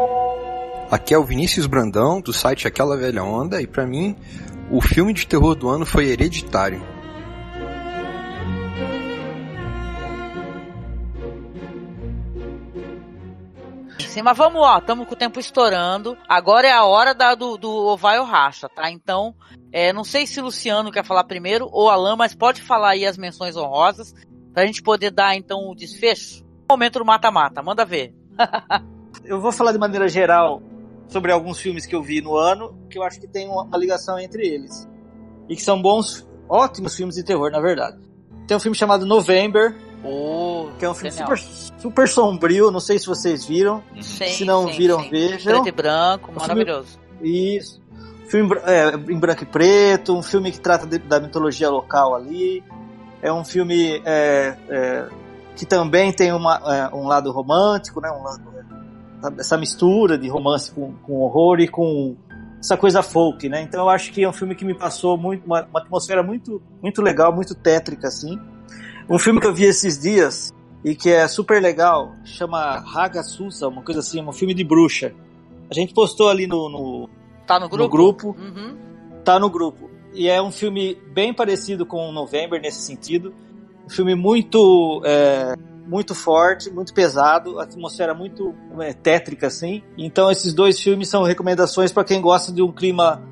[0.90, 4.16] Aqui é o Vinícius Brandão, do site Aquela Velha Onda, e pra mim,
[4.72, 6.82] o filme de terror do ano foi Hereditário.
[14.00, 16.18] Sim, mas vamos lá, estamos com o tempo estourando.
[16.28, 18.90] Agora é a hora da, do, do ou racha, tá?
[18.92, 19.36] Então,
[19.72, 23.06] é, não sei se o Luciano quer falar primeiro ou Alan, mas pode falar aí
[23.06, 24.14] as menções honrosas
[24.54, 26.44] pra gente poder dar então o desfecho.
[26.70, 28.14] Momento do mata-mata, manda ver.
[29.24, 30.62] Eu vou falar de maneira geral
[31.08, 34.20] sobre alguns filmes que eu vi no ano, que eu acho que tem uma ligação
[34.20, 34.88] entre eles.
[35.50, 37.98] E que são bons, ótimos filmes de terror, na verdade.
[38.48, 41.36] Tem um filme chamado November, Oh, que é um filme genial.
[41.38, 43.84] super, super sombrio, não sei se vocês viram.
[44.00, 45.10] Sim, se não sim, viram, sim.
[45.10, 45.54] vejam.
[45.54, 47.00] Preto e branco, Um filme- maravilhoso.
[47.22, 47.82] Isso.
[48.30, 52.64] Filme é, em branco e preto, um filme que trata de- da mitologia local ali.
[53.22, 55.08] É um filme é, é,
[55.56, 56.62] que também tem uma,
[56.92, 58.12] é, um lado romântico, né?
[58.12, 62.16] Um lado, é, essa mistura de romance com, com horror e com
[62.60, 63.62] essa coisa folk, né?
[63.62, 66.62] Então eu acho que é um filme que me passou muito uma, uma atmosfera muito
[66.84, 68.38] muito legal, muito tétrica assim.
[69.10, 70.54] Um filme que eu vi esses dias
[70.84, 75.14] e que é super legal, chama Raga Susa, uma coisa assim, um filme de bruxa.
[75.70, 77.10] A gente postou ali no, no
[77.48, 77.84] Tá no grupo?
[77.84, 78.36] no grupo.
[78.38, 78.78] Uhum.
[79.24, 79.90] Tá no grupo.
[80.14, 83.34] E é um filme bem parecido com o November nesse sentido.
[83.86, 85.56] Um filme muito é,
[85.88, 89.82] muito forte, muito pesado, atmosfera muito é, tétrica assim.
[89.98, 93.24] Então esses dois filmes são recomendações para quem gosta de um clima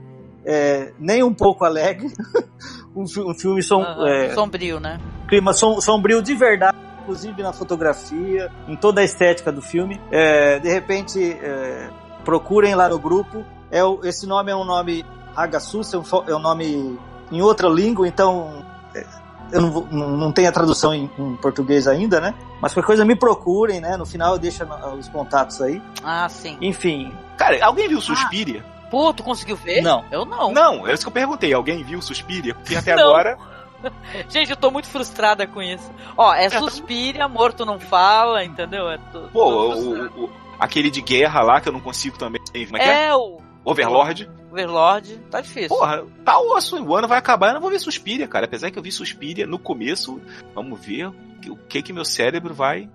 [0.45, 2.07] é, nem um pouco alegre.
[2.95, 4.99] um, fi- um filme som, Aham, é, Sombrio, né?
[5.27, 9.99] clima som- sombrio de verdade, inclusive na fotografia, em toda a estética do filme.
[10.11, 11.89] É, de repente, é,
[12.23, 13.43] procurem lá no grupo.
[13.71, 15.05] É, o- esse nome é um nome
[15.35, 16.97] Hagasus, é um, é um nome
[17.31, 18.63] em outra língua, então
[18.95, 19.05] é,
[19.51, 22.33] eu não, vou- não, não tenho a tradução em, em português ainda, né?
[22.61, 23.97] Mas qualquer coisa me procurem, né?
[23.97, 24.63] No final eu deixo
[24.97, 25.81] os contatos aí.
[26.03, 26.57] Ah, sim.
[26.61, 27.13] Enfim.
[27.37, 28.63] Cara, alguém viu Suspiria?
[28.95, 29.81] Pô, tu conseguiu ver?
[29.81, 30.05] Não.
[30.09, 30.53] Eu não.
[30.53, 31.51] Não, é isso que eu perguntei.
[31.53, 32.55] Alguém viu Suspiria?
[32.55, 33.03] Porque até Não.
[33.09, 33.37] agora.
[34.29, 35.91] Gente, eu tô muito frustrada com isso.
[36.15, 38.89] Ó, é Suspiria, Morto Não Fala, entendeu?
[38.89, 42.41] É tu- Pô, tô o, o- aquele de guerra lá que eu não consigo também.
[42.53, 43.07] Como é que é?
[43.07, 44.29] É o Overlord.
[44.49, 45.77] Overlord, tá difícil.
[45.77, 48.45] Porra, tá osso, o ano vai acabar, eu não vou ver Suspiria, cara.
[48.45, 50.21] Apesar que eu vi Suspiria no começo,
[50.53, 51.07] vamos ver
[51.49, 52.89] o que que meu cérebro vai.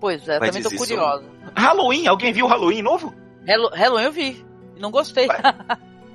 [0.00, 1.22] Pois é, vai também tô curiosa.
[1.22, 3.14] sobre- Halloween, alguém viu Halloween novo?
[3.46, 4.47] Hello- Halloween eu vi.
[4.78, 5.28] Não gostei.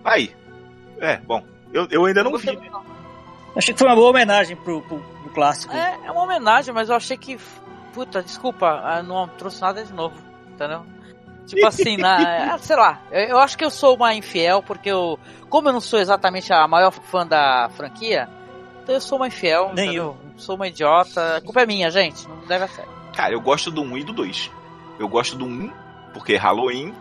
[0.03, 0.35] Aí.
[0.99, 1.43] É, bom.
[1.73, 2.71] Eu, eu ainda não gostei vi.
[3.55, 5.73] Achei que foi uma boa homenagem pro, pro, pro clássico.
[5.73, 7.37] É, é uma homenagem, mas eu achei que.
[7.93, 10.15] Puta, desculpa, ah, não trouxe nada de novo,
[10.51, 10.83] entendeu?
[11.45, 14.89] Tipo assim, na, ah, sei lá, eu, eu acho que eu sou uma infiel, porque
[14.89, 15.19] eu.
[15.49, 18.27] Como eu não sou exatamente a maior fã da franquia,
[18.81, 19.71] então eu sou uma infiel.
[19.73, 20.17] Nem entendeu?
[20.37, 21.37] Sou uma idiota.
[21.37, 22.27] A culpa é minha, gente.
[22.27, 22.91] Não leva a sério.
[23.15, 24.51] Cara, eu gosto do 1 e do 2.
[24.99, 25.71] Eu gosto do 1,
[26.13, 26.93] porque é Halloween.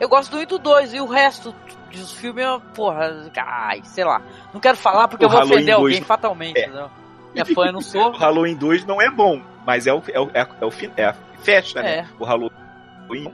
[0.00, 1.54] Eu gosto do 1 e do 2, e o resto
[1.92, 4.20] dos filmes, eu, porra, ai, sei lá.
[4.52, 6.62] Não quero falar porque O eu vou Halloween ofender alguém 2 fatalmente, é.
[6.64, 6.90] entendeu?
[7.32, 8.10] Minha fã eu não sou.
[8.14, 11.04] O Halloween 2 não é bom, mas é o, é o, é, é o é
[11.06, 11.12] a
[11.42, 12.02] festa, É.
[12.02, 12.08] né?
[12.18, 13.32] O Halloween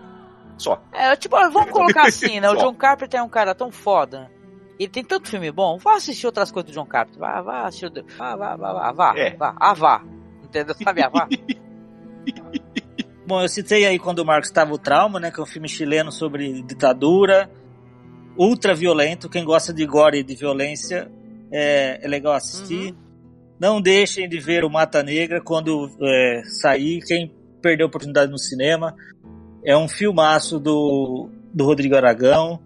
[0.58, 0.80] só.
[0.92, 2.50] É, tipo, vamos colocar assim, né?
[2.50, 2.56] O.
[2.56, 4.30] John Carpenter é um cara tão foda.
[4.78, 5.76] Ele tem tanto filme bom.
[5.78, 7.20] Vá assistir outras coisas do John Carpenter.
[7.20, 7.86] Vá, vá assistir.
[7.86, 9.14] o- Vá, vá, vá, vá, vá.
[9.18, 9.30] É.
[9.36, 9.54] vá.
[9.58, 10.02] Ah, vá.
[10.42, 10.74] Entendeu?
[10.82, 11.28] Sabe, ah, vá.
[13.30, 15.30] Bom, eu citei aí quando o Marcos estava o Trauma, né?
[15.30, 17.48] Que é um filme chileno sobre ditadura.
[18.36, 19.28] ultra violento.
[19.28, 21.08] Quem gosta de gore e de violência
[21.52, 22.92] é, é legal assistir.
[23.56, 27.04] Não deixem de ver o Mata Negra quando é, sair.
[27.06, 27.32] Quem
[27.62, 28.96] perdeu a oportunidade no cinema.
[29.64, 32.58] É um filmaço do, do Rodrigo Aragão.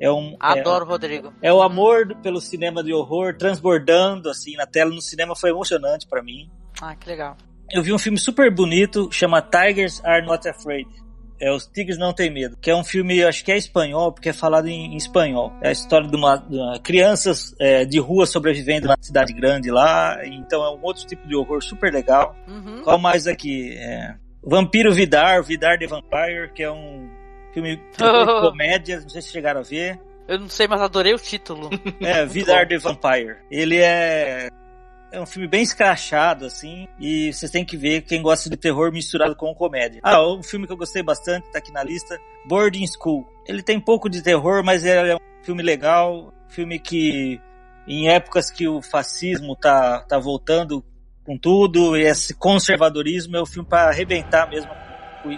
[0.00, 1.32] É um, Adoro é, Rodrigo.
[1.42, 4.90] É o amor pelo cinema de horror transbordando assim na tela.
[4.94, 6.50] No cinema foi emocionante para mim.
[6.80, 7.36] Ah, que legal.
[7.70, 10.86] Eu vi um filme super bonito, chama Tigers Are Not Afraid.
[11.38, 14.30] É Os Tigres Não Tem Medo, que é um filme, acho que é espanhol, porque
[14.30, 15.52] é falado em, em espanhol.
[15.60, 19.70] É a história de uma, de uma crianças é, de rua sobrevivendo na cidade grande
[19.70, 20.18] lá.
[20.24, 22.34] Então é um outro tipo de horror super legal.
[22.48, 22.80] Uhum.
[22.82, 23.76] Qual mais aqui?
[23.76, 27.10] É, Vampiro Vidar, Vidar the Vampire, que é um
[27.52, 27.82] filme de
[28.40, 30.00] comédia, não sei se chegaram a ver.
[30.26, 31.68] Eu não sei, mas adorei o título.
[32.00, 33.36] É, Vidar the Vampire.
[33.50, 34.48] Ele é
[35.16, 38.92] é um filme bem escrachado, assim, e vocês têm que ver quem gosta de terror
[38.92, 40.00] misturado com comédia.
[40.02, 43.26] Ah, um filme que eu gostei bastante, tá aqui na lista, Boarding School.
[43.46, 47.40] Ele tem pouco de terror, mas é um filme legal, filme que
[47.88, 50.84] em épocas que o fascismo tá, tá voltando
[51.24, 54.70] com tudo, e esse conservadorismo é um filme para arrebentar mesmo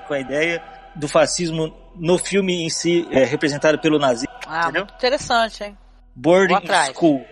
[0.06, 0.62] com a ideia
[0.94, 4.34] do fascismo no filme em si, é, representado pelo nazismo.
[4.46, 4.82] Ah, entendeu?
[4.82, 5.78] muito interessante, hein?
[6.14, 6.66] Boarding.
[6.94, 7.24] School.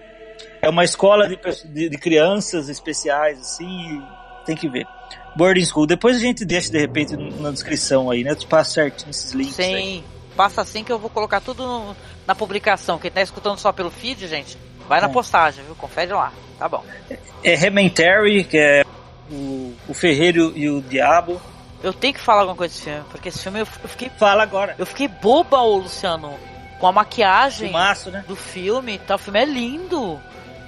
[0.67, 3.69] É uma escola de, de- de crianças especiais, assim,
[3.99, 4.03] e
[4.45, 4.85] tem que ver.
[5.37, 5.87] Boarding School.
[5.87, 8.35] Depois a gente deixa, de repente, na descrição aí, né?
[8.35, 9.67] Tu passa certinho esses links aí.
[9.77, 10.05] Sim.
[10.37, 12.99] Passa assim que eu vou colocar tudo no- na publicação.
[12.99, 15.11] Quem tá escutando só pelo feed, gente, vai na É.
[15.13, 15.75] postagem, viu?
[15.77, 16.33] Confere lá.
[16.59, 16.83] Tá bom.
[17.45, 18.83] É Hementary, que é
[19.31, 21.41] o, o Ferreiro e o Diabo.
[21.83, 24.11] Eu tenho que falar alguma coisa desse filme, porque esse filme eu, eu fiquei.
[24.19, 24.75] Fala agora.
[24.79, 26.35] Eu fiquei boba, ô Luciano.
[26.81, 28.25] Com a maquiagem Filmaço, né?
[28.27, 29.17] do filme tal.
[29.17, 30.21] O filme é lindo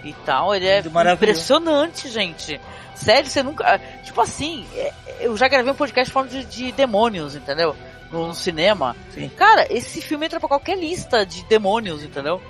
[0.04, 0.54] e tal.
[0.54, 2.60] Ele é impressionante, gente.
[2.94, 3.80] Sério, você nunca.
[4.04, 7.76] Tipo assim, é- eu já gravei um podcast falando de, de demônios, entendeu?
[8.10, 8.96] No, no cinema.
[9.14, 9.28] Sim.
[9.36, 12.40] Cara, esse filme entra pra qualquer lista de demônios, entendeu?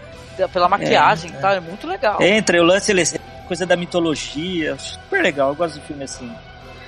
[0.53, 2.23] Pela maquiagem É, e tal, é muito legal.
[2.23, 3.19] Entra, o lance, ele é
[3.49, 4.79] coisa da mitologia.
[4.79, 6.33] Super legal, eu gosto de filme assim.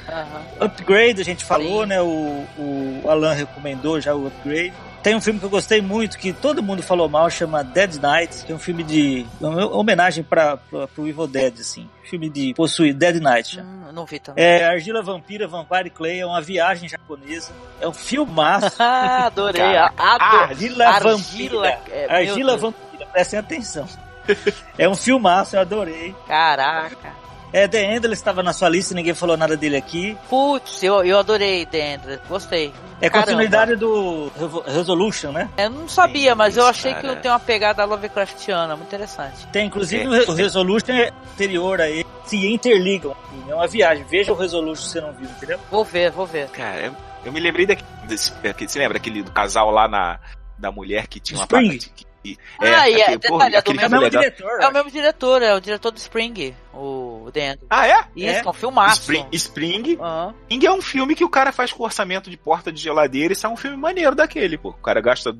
[0.08, 0.42] Aham.
[0.60, 2.00] Upgrade, a gente falou, né?
[2.00, 4.72] O, o Alan recomendou já o Upgrade.
[5.02, 8.44] Tem um filme que eu gostei muito, que todo mundo falou mal, chama Dead Night,
[8.44, 9.26] que é um filme de.
[9.40, 11.88] uma homenagem para o Evil Dead, assim.
[12.04, 13.56] Filme de possuir Dead Night.
[13.56, 13.68] chama.
[13.88, 14.44] Hum, não vi também.
[14.44, 17.52] É Argila Vampira, Vampire Clay, é uma viagem japonesa.
[17.80, 18.76] É um filmaço.
[18.78, 19.62] Ah, adorei.
[19.62, 19.92] Cara.
[19.96, 21.80] Argila, Argila, Vampira.
[21.90, 22.60] é, Argila Deus.
[22.60, 23.88] Vampira, prestem atenção.
[24.76, 26.14] é um filmaço, eu adorei.
[26.26, 27.29] Caraca.
[27.52, 30.16] É, The Endless estava na sua lista, ninguém falou nada dele aqui.
[30.28, 32.22] Putz, eu, eu adorei The Endless.
[32.28, 32.72] Gostei.
[33.00, 33.26] É Caramba.
[33.26, 35.48] continuidade do Revo- Resolution, né?
[35.56, 39.46] Eu não sabia, mas eu achei que tem uma pegada Lovecraftiana, muito interessante.
[39.48, 42.06] Tem, inclusive, o Re- o Resolution é anterior a ele.
[42.26, 43.16] Se interligam.
[43.48, 44.04] É uma viagem.
[44.08, 45.58] Veja o Resolution se você não viu, entendeu?
[45.70, 46.48] Vou ver, vou ver.
[46.50, 46.92] Cara, eu,
[47.24, 47.88] eu me lembrei daquele.
[48.06, 48.32] Desse,
[48.68, 50.20] você lembra aquele do casal lá na.
[50.58, 51.68] Da mulher que tinha uma Spring.
[51.70, 54.22] parte que- que- ah, e é, aquele, porra, detalhe, é do aquele mesmo filme legal.
[54.22, 54.60] diretor.
[54.60, 57.66] É o mesmo diretor, é o diretor do Spring, o The Endless.
[57.68, 58.04] Ah, é?
[58.14, 59.00] Isso, é um filmaço.
[59.00, 59.82] Spring, Spring.
[59.92, 63.36] Spring é um filme que o cara faz com orçamento de porta de geladeira e
[63.36, 64.70] sai um filme maneiro daquele, pô.
[64.70, 65.36] O cara gasta.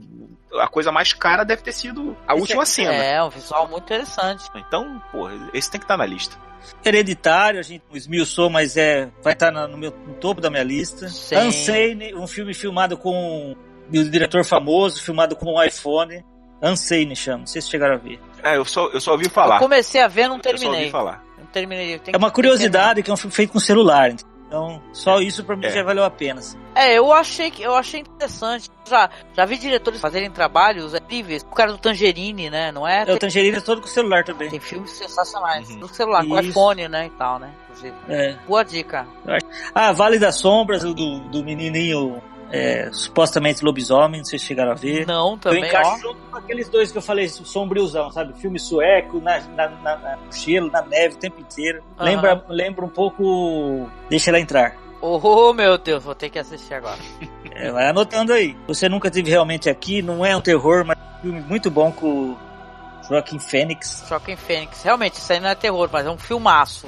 [0.61, 2.93] A coisa mais cara deve ter sido a Esse última é- cena.
[2.95, 4.45] É, um visual muito interessante.
[4.57, 6.37] Então, porra, esse tem que estar na lista.
[6.85, 10.63] Hereditário, a gente esmiuçou, mas é, vai estar na- no, meu, no topo da minha
[10.63, 11.09] lista.
[11.09, 11.37] Sim.
[11.37, 13.57] Unsane, um filme filmado com
[13.93, 16.25] um diretor famoso, filmado com um iPhone.
[16.63, 18.21] Unsane chama, não sei se chegaram a ver.
[18.43, 19.57] É, eu só, eu só ouvi falar.
[19.57, 20.91] Eu comecei a ver, não Eu só ouvi terminei.
[20.91, 21.23] falar.
[21.53, 21.99] Terminei.
[21.99, 24.15] tem É uma curiosidade que é um filme feito com celular.
[24.47, 25.71] Então, só isso pra mim É.
[25.71, 26.41] já valeu a pena.
[26.41, 26.59] assim.
[26.75, 28.69] É, eu achei que eu achei interessante.
[28.89, 31.43] Já, já vi diretores fazerem trabalhos incríveis.
[31.49, 32.73] O cara do Tangerine, né?
[32.73, 33.05] Não é?
[33.07, 34.51] É, o Tangerine é todo com celular também.
[34.51, 35.69] Tem filmes sensacionais.
[35.77, 36.51] No celular, com Isso.
[36.51, 37.07] iPhone, né?
[37.07, 37.51] E tal, né?
[37.69, 37.95] Inclusive.
[38.09, 38.37] É.
[38.49, 39.07] Boa dica.
[39.73, 42.21] Ah, Vale das Sombras, o do, do menininho
[42.51, 45.07] é, supostamente lobisomem, não sei se chegaram a ver.
[45.07, 45.99] Não, também, Eu encaixo ó.
[45.99, 48.33] junto com aqueles dois que eu falei, sombriozão, sabe?
[48.41, 51.83] Filme sueco, na, na, na- na- no gelo, na neve o tempo inteiro.
[51.99, 52.05] Aham.
[52.09, 54.77] Lembra, lembra um pouco Deixa Ela Entrar.
[55.03, 56.99] Oh, meu Deus, vou ter que assistir agora.
[57.53, 58.57] É, vai anotando aí.
[58.67, 61.93] Você nunca teve realmente aqui, não é um terror, mas é um filme muito bom
[61.93, 62.39] com o
[63.07, 64.03] Joaquim Fênix.
[64.09, 64.83] Joaquim Fênix.
[64.83, 66.87] Realmente, isso aí não é terror, mas é um filmaço.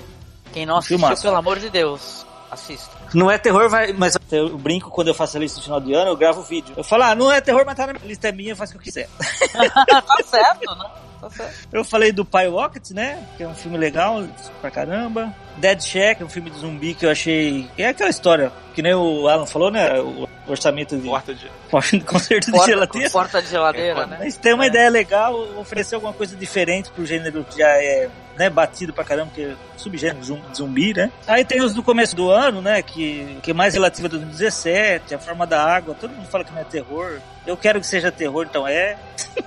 [0.51, 1.23] Quem não assistiu, filmaço.
[1.25, 2.97] pelo amor de Deus, assista.
[3.15, 5.93] Não é terror, vai- mas eu brinco quando eu faço a lista no final de
[5.93, 6.75] ano, eu gravo vídeo.
[6.77, 8.73] Eu falo, ah, não é terror, mas tá na minha lista, é minha, eu faço
[8.73, 9.09] o que eu quiser.
[9.53, 10.91] tá certo, né?
[11.21, 11.69] Tá certo.
[11.73, 13.25] Eu falei do Pie Rocket, né?
[13.37, 14.25] Que é um filme legal
[14.61, 15.33] pra caramba.
[15.57, 17.69] Dead Shack, é um filme de zumbi que eu achei.
[17.79, 20.01] É aquela história, que nem o Alan falou, né?
[20.01, 21.09] O orçamento de.
[21.09, 21.49] Porta de.
[22.05, 23.11] Concerto de Porta, geladeira.
[23.11, 24.17] porta de geladeira, né?
[24.21, 28.49] Mas tem uma ideia legal, oferecer alguma coisa diferente pro gênero que já é né,
[28.51, 31.11] batido pra caramba, que é subgênero zum- zumbi, né?
[31.27, 32.81] Aí tem os do começo do ano, né?
[32.83, 36.53] Que, que é mais relativa a 2017, a forma da água, todo mundo fala que
[36.53, 37.19] não é terror.
[37.47, 38.97] Eu quero que seja terror, então é.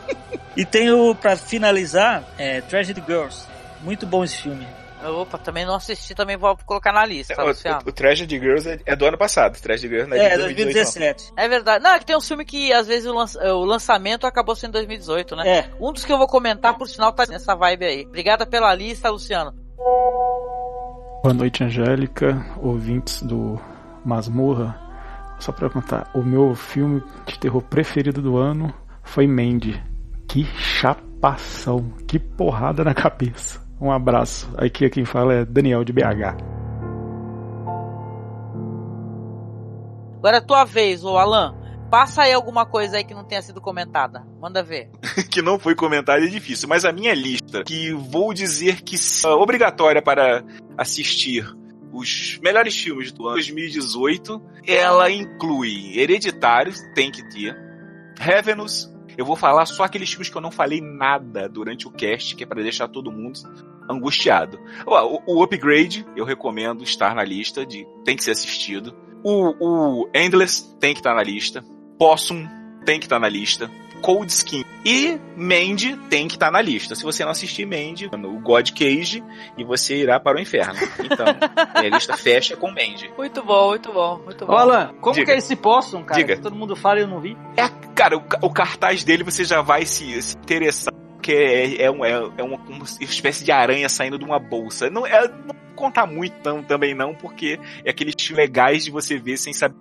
[0.57, 3.44] E tenho, pra finalizar, é, Tragedy Girls.
[3.82, 4.66] Muito bom esse filme.
[5.10, 7.80] Opa, também não assisti, também vou colocar na lista, tá, o, Luciano?
[7.86, 9.60] o, o Tragedy Girls é, é do ano passado.
[9.60, 11.34] Tragedy Girls não é, É, de 2018, 2017.
[11.38, 11.84] É verdade.
[11.84, 14.69] Não, é que tem um filme que às vezes o, lança- o lançamento acabou sendo
[14.69, 15.48] em 2018, né?
[15.60, 15.69] É.
[15.80, 18.06] Um dos que eu vou comentar, por sinal, tá nessa vibe aí.
[18.06, 19.53] Obrigada pela lista, Luciano.
[21.23, 23.60] Boa noite, Angélica, ouvintes do
[24.06, 24.80] Masmorra.
[25.40, 28.73] Só pra contar, o meu filme de terror preferido do ano
[29.03, 29.82] foi Mandy.
[30.27, 33.64] Que chapação, que porrada na cabeça.
[33.80, 34.49] Um abraço.
[34.57, 36.56] Aqui quem fala é Daniel de BH.
[40.18, 41.56] Agora é tua vez, ô Alan.
[41.89, 44.26] Passa aí alguma coisa aí que não tenha sido comentada.
[44.41, 44.89] Manda ver.
[45.30, 49.27] que não foi comentado é difícil, mas a minha lista, que vou dizer que é
[49.27, 50.43] obrigatória para
[50.77, 51.45] assistir
[51.93, 57.56] os melhores filmes do ano 2018, ela inclui Hereditário, tem que ter,
[58.19, 62.35] Revenus, eu vou falar só aqueles filmes que eu não falei nada durante o cast,
[62.35, 63.39] que é para deixar todo mundo
[63.89, 64.59] angustiado.
[64.85, 68.95] O, o Upgrade, eu recomendo estar na lista, de tem que ser assistido.
[69.23, 71.63] O, o Endless tem que estar na lista.
[71.97, 72.47] Possum
[72.85, 73.69] tem que estar na lista.
[74.06, 76.94] Cold Skin e Mandy tem que estar na lista.
[76.94, 79.23] Se você não assistir Mandy, o God Cage,
[79.57, 80.76] e você irá para o inferno.
[81.03, 81.26] Então,
[81.82, 83.11] minha lista fecha com Mandy.
[83.18, 84.53] Muito bom, muito bom, muito bom.
[84.53, 85.26] Ô, Alan, como Diga.
[85.26, 86.22] que é esse Possum, cara?
[86.22, 86.36] Diga.
[86.36, 87.36] Que todo mundo fala e eu não vi.
[87.57, 90.94] É, cara, o, o cartaz dele você já vai se, se interessar.
[91.26, 94.91] Que é, é, um- é, é uma, uma espécie de aranha saindo de uma bolsa.
[94.91, 99.35] Não, é, não contar muito tão, também não, porque é aqueles legais de você ver
[99.38, 99.76] sem saber.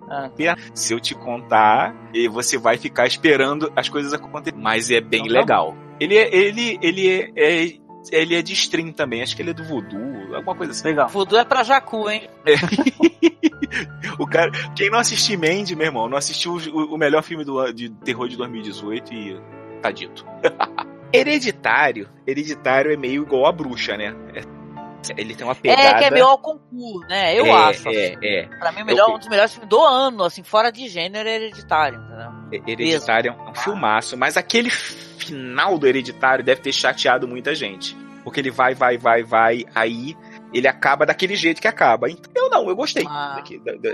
[0.73, 4.59] Se eu te contar, e você vai ficar esperando as coisas acontecerem.
[4.59, 5.77] Mas é bem Então tá legal.
[5.99, 7.77] Ele é, ele, ele é, é-
[8.11, 10.87] ele é de stream também, acho que ele é do Voodoo, alguma coisa assim.
[10.87, 11.09] Legal.
[11.09, 12.27] Voodoo é pra Jacu, hein?
[14.17, 17.71] O cara, quem não assistiu Mandy, meu irmão, não assistiu o, o melhor filme do,
[17.73, 19.37] de terror de 2018 e
[19.81, 20.25] tá dito.
[21.19, 22.09] Hereditário.
[22.27, 24.15] Hereditário é meio igual a bruxa, né?
[24.33, 24.55] É-
[25.17, 25.81] Ele tem uma pegada.
[25.81, 27.37] É, que é meio ao concurso, né?
[27.39, 27.87] Eu É, acho.
[27.89, 28.17] É, assim.
[28.23, 28.43] é.
[28.57, 31.99] Pra mim, melhor, um dos melhores filmes do ano, assim, fora de gênero, é hereditário,
[31.99, 32.63] entendeu?
[32.67, 37.95] Hereditário é um filmaço, mas aquele final do Hereditário deve ter chateado muita gente.
[38.23, 40.17] Porque ele vai, vai, vai, vai, aí
[40.57, 42.09] ele acaba daquele jeito que acaba.
[42.09, 43.03] Então, eu não, eu gostei.
[43.03, 43.43] Da-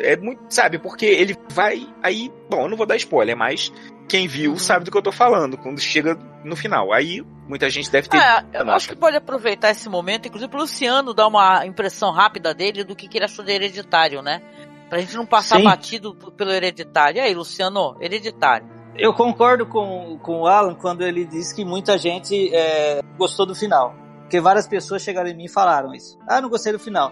[0.03, 3.73] É muito, sabe, porque ele vai, aí, bom, eu não vou dar spoiler, mas
[4.07, 6.15] quem viu sabe do que eu tô falando, quando chega
[6.45, 6.93] no final.
[6.93, 8.17] Aí, muita gente deve ter...
[8.17, 12.53] É, eu acho que pode aproveitar esse momento, inclusive pro Luciano dar uma impressão rápida
[12.53, 14.41] dele do que, que ele achou de hereditário, né?
[14.89, 15.63] Pra gente não passar Sim.
[15.63, 17.17] batido pelo hereditário.
[17.17, 18.67] E aí, Luciano, hereditário.
[18.97, 23.55] Eu concordo com, com o Alan quando ele diz que muita gente é, gostou do
[23.55, 23.95] final.
[24.31, 26.17] Porque várias pessoas chegaram em mim e falaram isso.
[26.25, 27.11] Ah, não gostei do final.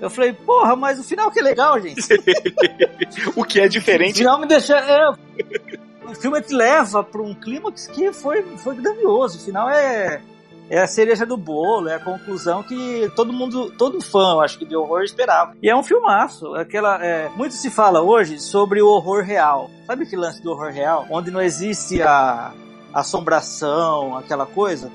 [0.00, 2.00] Eu falei, porra, mas o final que é legal, gente.
[3.34, 4.18] o que é O diferente.
[4.18, 4.76] final me deixa.
[4.78, 5.10] É,
[6.08, 9.38] o filme te leva para um clímax que foi, foi grandioso.
[9.38, 10.22] O final é,
[10.70, 14.56] é a cereja do bolo, é a conclusão que todo mundo, todo fã, eu acho
[14.56, 15.56] que de horror esperava.
[15.60, 16.54] E é um filmaço.
[16.54, 19.68] Aquela, é, muito se fala hoje sobre o horror real.
[19.84, 21.06] Sabe que lance do horror real?
[21.10, 22.52] Onde não existe a
[22.94, 24.92] assombração, aquela coisa.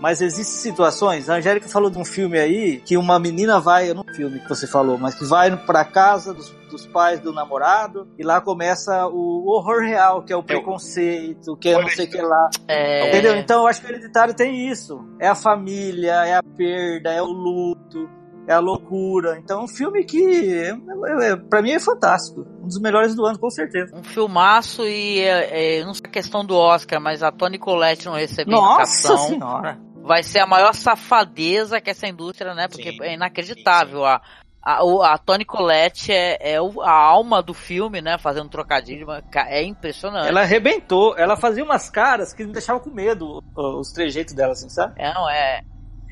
[0.00, 4.04] Mas existem situações, a Angélica falou de um filme aí, que uma menina vai, no
[4.14, 8.22] filme que você falou, mas que vai pra casa dos, dos pais do namorado, e
[8.22, 12.20] lá começa o horror real, que é o preconceito, que é não sei o que
[12.20, 12.50] lá.
[12.68, 13.08] É...
[13.08, 13.36] Entendeu?
[13.36, 15.02] Então eu acho que o Hereditário tem isso.
[15.20, 18.08] É a família, é a perda, é o luto,
[18.46, 19.38] é a loucura.
[19.38, 22.46] Então é um filme que, é, é, é, pra mim, é fantástico.
[22.62, 23.94] Um dos melhores do ano, com certeza.
[23.96, 28.06] Um filmaço e é, é, não sei a questão do Oscar, mas a Toni Collette
[28.06, 29.28] não recebendo Nossa indicação.
[29.28, 29.85] senhora!
[30.06, 32.68] Vai ser a maior safadeza que essa indústria, né?
[32.68, 34.04] Porque é inacreditável.
[34.04, 34.20] A,
[34.62, 38.16] a, o- a Toni Collette é, é o- a alma do filme, né?
[38.18, 39.06] Fazendo trocadilho.
[39.34, 40.28] É impressionante.
[40.28, 44.68] Ela arrebentou, ela fazia umas caras que me deixavam com medo, os trejeitos dela, assim,
[44.68, 44.94] sabe?
[44.96, 45.60] É, não, é,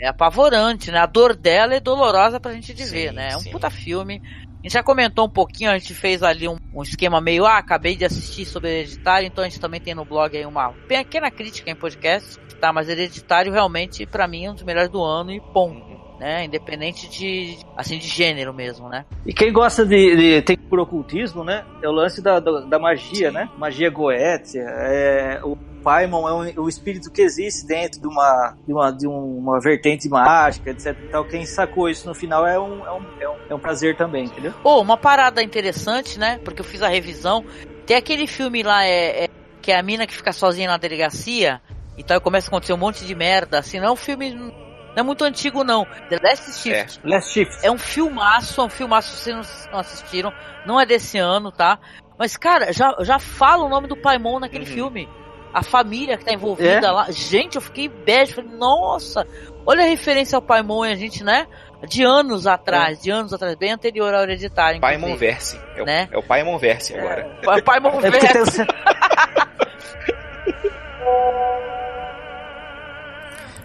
[0.01, 0.99] é apavorante, né?
[0.99, 3.31] A dor dela é dolorosa pra gente de ver, né?
[3.33, 4.21] É um puta filme.
[4.25, 7.59] A gente já comentou um pouquinho, a gente fez ali um, um esquema meio, ah,
[7.59, 11.31] acabei de assistir sobre Hereditário, então a gente também tem no blog aí uma pequena
[11.31, 12.73] crítica em podcast, tá?
[12.73, 15.95] Mas Hereditário realmente, pra mim, é um dos melhores do ano e ponto.
[16.19, 16.45] Né?
[16.45, 19.05] Independente de, assim, de gênero mesmo, né?
[19.27, 21.65] E quem gosta de, de tem por ocultismo, né?
[21.83, 23.51] É o lance da, da, da magia, né?
[23.59, 24.63] Magia goétia.
[24.63, 29.07] É, o Paimon é um, o espírito que existe dentro de uma, de uma, de
[29.07, 30.97] uma vertente mágica, etc.
[31.07, 33.95] Então, quem sacou isso no final é um, é um, é um, é um prazer
[33.95, 34.55] também, entendeu?
[34.63, 36.41] Pô, uma parada interessante, né?
[36.43, 37.45] Porque eu fiz a revisão.
[37.85, 39.29] Tem aquele filme lá, é, é-
[39.61, 41.61] que é a mina que fica sozinha na delegacia.
[41.97, 43.59] Então começa a acontecer um monte de merda.
[43.59, 44.33] Assim, não é um filme.
[44.35, 44.53] Não
[44.97, 45.85] é muito antigo, não.
[46.09, 47.01] The Last Shift.
[47.05, 47.57] É, Last Shift.
[47.67, 50.33] É um filmaço, é um filmaço, vocês não assistiram.
[50.67, 51.79] Não é desse ano, tá?
[52.19, 55.09] Mas, cara, já, já fala o nome do Paimon naquele filme.
[55.53, 56.91] a família que tá envolvida É?
[56.91, 57.07] lá.
[57.13, 59.25] Gente, eu fiquei beijo, falei, nossa,
[59.65, 61.47] olha a referência ao Paimon, a gente, né?
[61.89, 64.81] De anos atrás, de anos atrás, bem anterior ao hereditário.
[64.81, 65.61] Paimon Verse.
[65.77, 66.09] É o, Né?
[66.11, 67.39] é o Paimon Verse agora.
[67.45, 68.65] Pa- Paimon É porque tem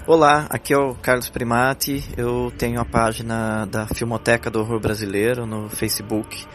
[0.09, 2.03] Olá, aqui é o Carlos Primati.
[2.17, 6.47] Eu tenho a página da Filmoteca do Horror Brasileiro no Facebook.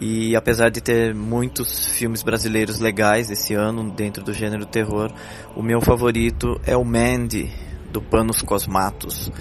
[0.00, 5.10] E apesar de ter muitos filmes brasileiros legais esse ano dentro do gênero terror,
[5.56, 7.52] o meu favorito é o Mandy
[7.90, 9.32] do Panos Cosmatos,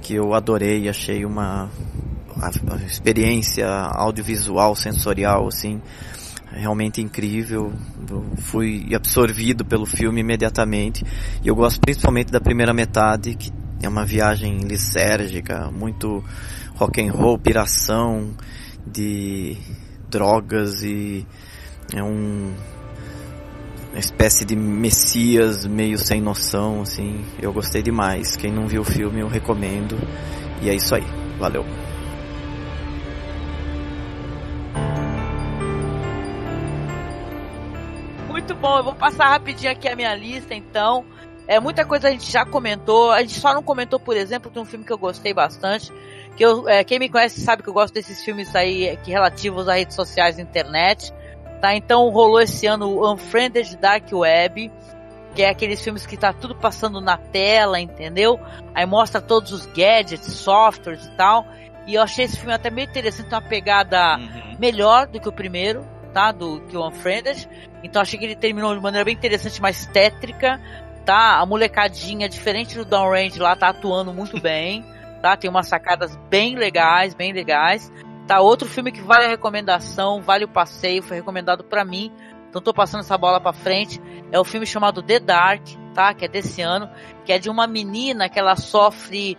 [0.00, 1.68] que eu adorei, achei uma
[2.40, 5.82] a- a experiência audiovisual, sensorial assim,
[6.52, 7.72] realmente incrível.
[8.08, 11.04] Eu fui absorvido pelo filme imediatamente.
[11.42, 13.52] E eu gosto principalmente da primeira metade, que
[13.82, 16.22] é uma viagem lisérgica, muito
[16.74, 18.30] rock and roll, piração
[18.86, 19.56] de
[20.08, 21.26] drogas e
[21.94, 22.52] é um
[23.92, 27.24] uma espécie de messias meio sem noção, assim.
[27.42, 28.36] Eu gostei demais.
[28.36, 29.98] Quem não viu o filme, eu recomendo.
[30.62, 31.04] E é isso aí.
[31.40, 31.64] Valeu.
[38.50, 41.04] Muito bom, eu vou passar rapidinho aqui a minha lista, então.
[41.46, 43.12] É, muita coisa a gente já comentou.
[43.12, 45.92] A gente só não comentou, por exemplo, de um filme que eu gostei bastante.
[46.36, 49.12] Que eu, é, quem me conhece sabe que eu gosto desses filmes aí é, que
[49.12, 51.14] relativos a redes sociais e internet.
[51.60, 51.76] Tá?
[51.76, 54.72] Então rolou esse ano o Unfriended Dark Web,
[55.36, 58.40] que é aqueles filmes que tá tudo passando na tela, entendeu?
[58.74, 61.46] Aí mostra todos os gadgets, softwares e tal.
[61.86, 64.18] E eu achei esse filme até meio interessante, uma pegada
[64.58, 66.32] melhor do que o primeiro, tá?
[66.32, 67.48] Do que o Unfriended.
[67.82, 70.60] Então achei que ele terminou de maneira bem interessante, mais tétrica,
[71.04, 71.38] tá?
[71.38, 74.84] A molecadinha, diferente do Downrange lá, tá atuando muito bem,
[75.22, 75.36] tá?
[75.36, 77.90] Tem umas sacadas bem legais, bem legais.
[78.26, 82.12] Tá, outro filme que vale a recomendação, vale o passeio, foi recomendado pra mim.
[82.48, 84.00] Então tô passando essa bola pra frente.
[84.30, 85.62] É o filme chamado The Dark,
[85.94, 86.12] tá?
[86.14, 86.88] Que é desse ano,
[87.24, 89.38] que é de uma menina que ela sofre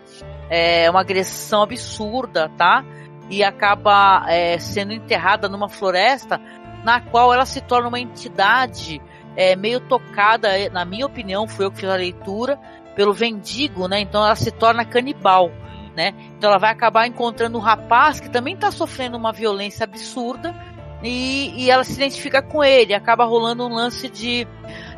[0.50, 2.84] é, uma agressão absurda, tá?
[3.30, 6.40] E acaba é, sendo enterrada numa floresta,
[6.84, 9.02] na qual ela se torna uma entidade
[9.36, 12.60] é, meio tocada, na minha opinião, foi eu que fiz a leitura,
[12.96, 14.00] pelo Vendigo, né?
[14.02, 15.52] Então ela se torna canibal,
[15.96, 16.14] né?
[16.38, 20.54] Então ela vai acabar encontrando um rapaz que também está sofrendo uma violência absurda
[21.02, 24.48] e, e ela se identifica com ele, acaba rolando um lance de,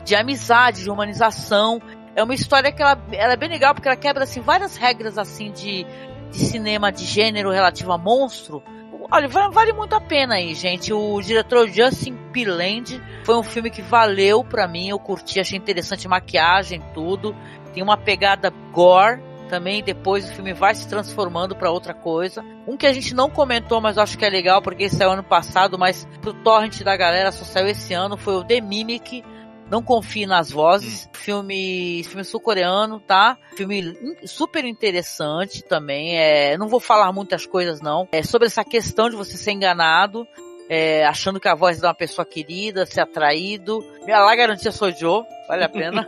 [0.04, 1.82] de amizade, de humanização.
[2.16, 5.18] É uma história que ela, ela é bem legal porque ela quebra assim várias regras
[5.18, 5.86] assim de,
[6.32, 8.64] de cinema de gênero relativo a monstro.
[9.12, 10.92] Olha, va- vale muito a pena aí, gente.
[10.94, 16.08] O diretor Justin Piland foi um filme que valeu pra mim, eu curti, achei interessante
[16.08, 17.36] maquiagem, tudo.
[17.74, 22.44] Tem uma pegada gore também, depois o filme vai se transformando pra outra coisa.
[22.68, 25.78] Um que a gente não comentou, mas acho que é legal porque saiu ano passado,
[25.78, 29.24] mas pro torrent da galera só saiu esse ano, foi o The Mimic.
[29.74, 31.10] Não confie nas vozes.
[31.14, 33.36] Filme, filme sul-coreano, tá?
[33.58, 36.16] Filme super interessante também.
[36.16, 38.08] É, não vou falar muitas coisas não.
[38.12, 40.28] É sobre essa questão de você ser enganado,
[40.70, 43.80] é, achando que a voz é de uma pessoa querida, ser atraído.
[44.06, 46.08] Minha lá garantia sou Joe, vale a pena.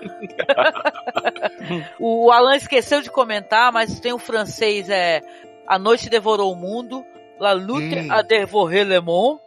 [2.00, 5.22] o Alan esqueceu de comentar, mas tem o francês é
[5.66, 7.04] A Noite Devorou o Mundo,
[7.40, 8.12] La Lutte Hum.
[8.12, 9.45] a Dévorer Le Monde.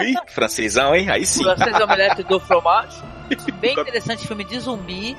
[0.00, 1.10] Ih, francesão, hein?
[1.10, 1.42] Aí sim.
[1.42, 3.02] Francês Omelete do Fromage.
[3.60, 5.16] Bem interessante filme de zumbi,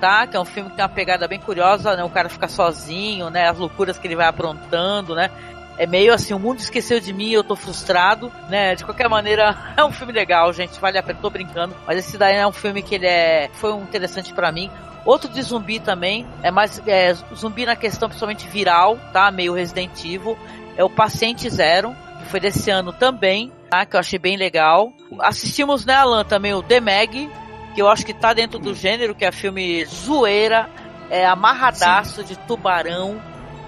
[0.00, 0.26] tá?
[0.26, 2.04] Que é um filme que tem uma pegada bem curiosa, né?
[2.04, 3.48] O cara fica sozinho, né?
[3.48, 5.30] As loucuras que ele vai aprontando, né?
[5.76, 8.74] É meio assim, o mundo esqueceu de mim, eu tô frustrado, né?
[8.74, 11.74] De qualquer maneira, é um filme legal, gente, vale a pena, tô brincando.
[11.86, 14.70] Mas esse daí é um filme que ele é, foi um interessante pra mim.
[15.04, 19.30] Outro de zumbi também, é mais é, zumbi na questão principalmente viral, tá?
[19.30, 20.38] Meio Resident Evil.
[20.76, 23.84] É o Paciente Zero, que foi desse ano também, tá?
[23.84, 24.92] Que eu achei bem legal.
[25.20, 27.28] Assistimos, né, Alan, também o The Meg,
[27.74, 30.70] que eu acho que tá dentro do gênero, que é filme zoeira,
[31.10, 33.20] é amarradaço de tubarão,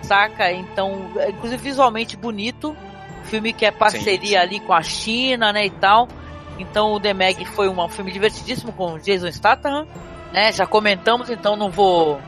[0.03, 0.53] saca?
[0.53, 2.77] Então, é, inclusive visualmente bonito.
[3.25, 6.07] Filme que é parceria ali com a China, né, e tal.
[6.59, 9.87] Então o The Meg foi um, filme divertidíssimo com o Jason Statham,
[10.33, 10.53] né?
[10.53, 12.19] Já comentamos, então não vou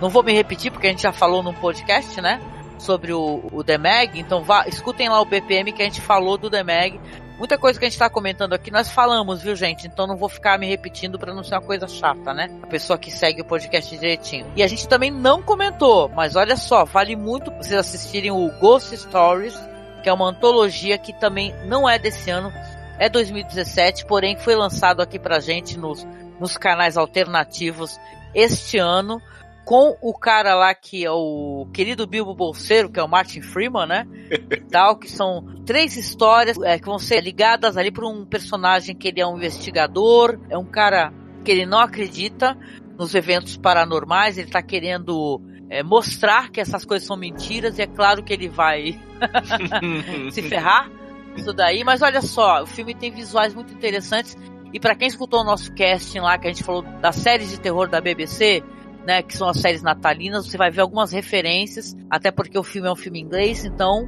[0.00, 2.40] não vou me repetir porque a gente já falou num podcast, né?
[2.78, 6.36] Sobre o, o The Meg, então vá, escutem lá o BPM que a gente falou
[6.36, 7.00] do The Meg.
[7.38, 9.86] Muita coisa que a gente tá comentando aqui nós falamos, viu, gente?
[9.86, 12.50] Então não vou ficar me repetindo pra não ser uma coisa chata, né?
[12.62, 14.44] A pessoa que segue o podcast direitinho.
[14.56, 18.96] E a gente também não comentou, mas olha só, vale muito vocês assistirem o Ghost
[18.96, 19.56] Stories,
[20.02, 22.52] que é uma antologia que também não é desse ano,
[22.98, 26.04] é 2017, porém foi lançado aqui pra gente nos,
[26.40, 28.00] nos canais alternativos
[28.34, 29.22] este ano
[29.68, 33.86] com o cara lá que é o querido Bilbo Bolseiro, que é o Martin Freeman,
[33.86, 34.06] né?
[34.50, 38.96] E tal, que são três histórias é, que vão ser ligadas ali para um personagem
[38.96, 41.12] que ele é um investigador, é um cara
[41.44, 42.56] que ele não acredita
[42.98, 45.38] nos eventos paranormais, ele tá querendo
[45.68, 48.98] é, mostrar que essas coisas são mentiras e é claro que ele vai
[50.32, 50.90] se ferrar
[51.36, 54.34] isso daí, mas olha só, o filme tem visuais muito interessantes
[54.72, 57.60] e para quem escutou o nosso casting lá que a gente falou das séries de
[57.60, 58.64] terror da BBC,
[59.08, 62.88] né, que são as séries natalinas, você vai ver algumas referências, até porque o filme
[62.88, 64.06] é um filme inglês, então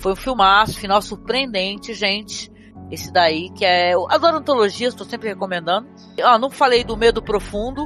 [0.00, 2.50] foi um filmaço, final surpreendente, gente.
[2.90, 3.92] Esse daí, que é.
[3.92, 5.86] Eu adoro antologias, estou sempre recomendando.
[6.22, 7.84] Ah, não falei do Medo Profundo,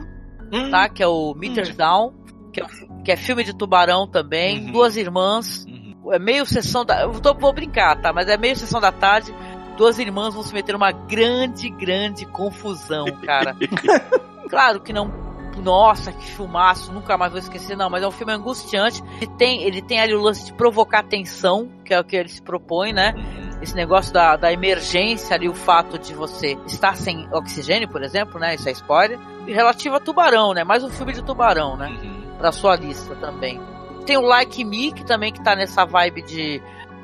[0.52, 0.70] hum.
[0.70, 0.88] tá?
[0.88, 1.76] Que é o Meters hum.
[1.76, 2.12] Down,
[2.52, 2.66] que é,
[3.04, 4.66] que é, filme de tubarão também.
[4.66, 4.70] Uhum.
[4.70, 5.64] Duas irmãs.
[5.64, 6.12] Uhum.
[6.12, 7.02] É meio sessão da.
[7.02, 8.12] Eu tô, vou brincar, tá?
[8.12, 9.34] Mas é meio sessão da tarde.
[9.76, 13.56] Duas irmãs vão se meter numa grande, grande confusão, cara.
[14.48, 18.32] claro que não nossa, que filmaço, nunca mais vou esquecer, não, mas é um filme
[18.32, 19.02] angustiante.
[19.20, 22.28] Ele tem, ele tem ali o lance de provocar tensão, que é o que ele
[22.28, 23.12] se propõe, né?
[23.60, 28.40] Esse negócio da, da emergência ali, o fato de você estar sem oxigênio, por exemplo,
[28.40, 28.54] né?
[28.54, 29.18] Isso é spoiler.
[29.46, 30.64] E relativo a Tubarão, né?
[30.64, 31.88] Mais um filme de Tubarão, né?
[31.88, 32.36] Uhum.
[32.38, 33.60] Pra sua lista também.
[34.06, 36.62] Tem o Like Me, que também que tá nessa vibe de,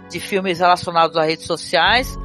[0.09, 2.19] de filmes relacionados a redes sociais.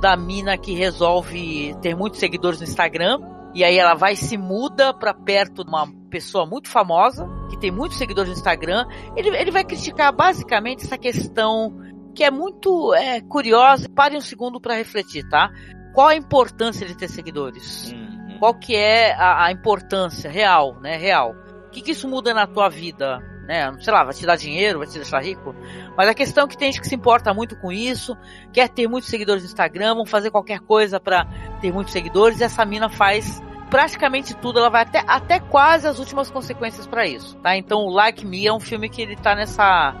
[0.00, 3.18] Da mina que resolve ter muitos seguidores no Instagram
[3.54, 7.70] e aí ela vai se muda para perto de uma pessoa muito famosa, que tem
[7.70, 8.86] muitos seguidores no Instagram.
[9.16, 11.76] Ele, ele vai criticar basicamente essa questão
[12.14, 13.88] que é muito é, curiosa.
[13.88, 15.50] Pare um segundo para refletir, tá?
[15.94, 17.92] Qual a importância de ter seguidores?
[17.92, 18.38] Uhum.
[18.38, 20.96] Qual que é a, a, importância real, né?
[20.96, 21.34] Real.
[21.66, 23.18] O que, que isso muda na tua vida?
[23.50, 23.68] Né?
[23.80, 25.52] Sei lá, vai te dar dinheiro, vai te deixar rico?
[25.96, 28.16] Mas a questão é que tem gente que se importa muito com isso,
[28.52, 31.24] quer ter muitos seguidores no Instagram, vão fazer qualquer coisa para
[31.60, 35.98] ter muitos seguidores, e essa mina faz praticamente tudo, ela vai até, até quase as
[35.98, 37.56] últimas consequências para isso, tá?
[37.56, 39.96] Então, o Like Me é um filme que ele tá nessa,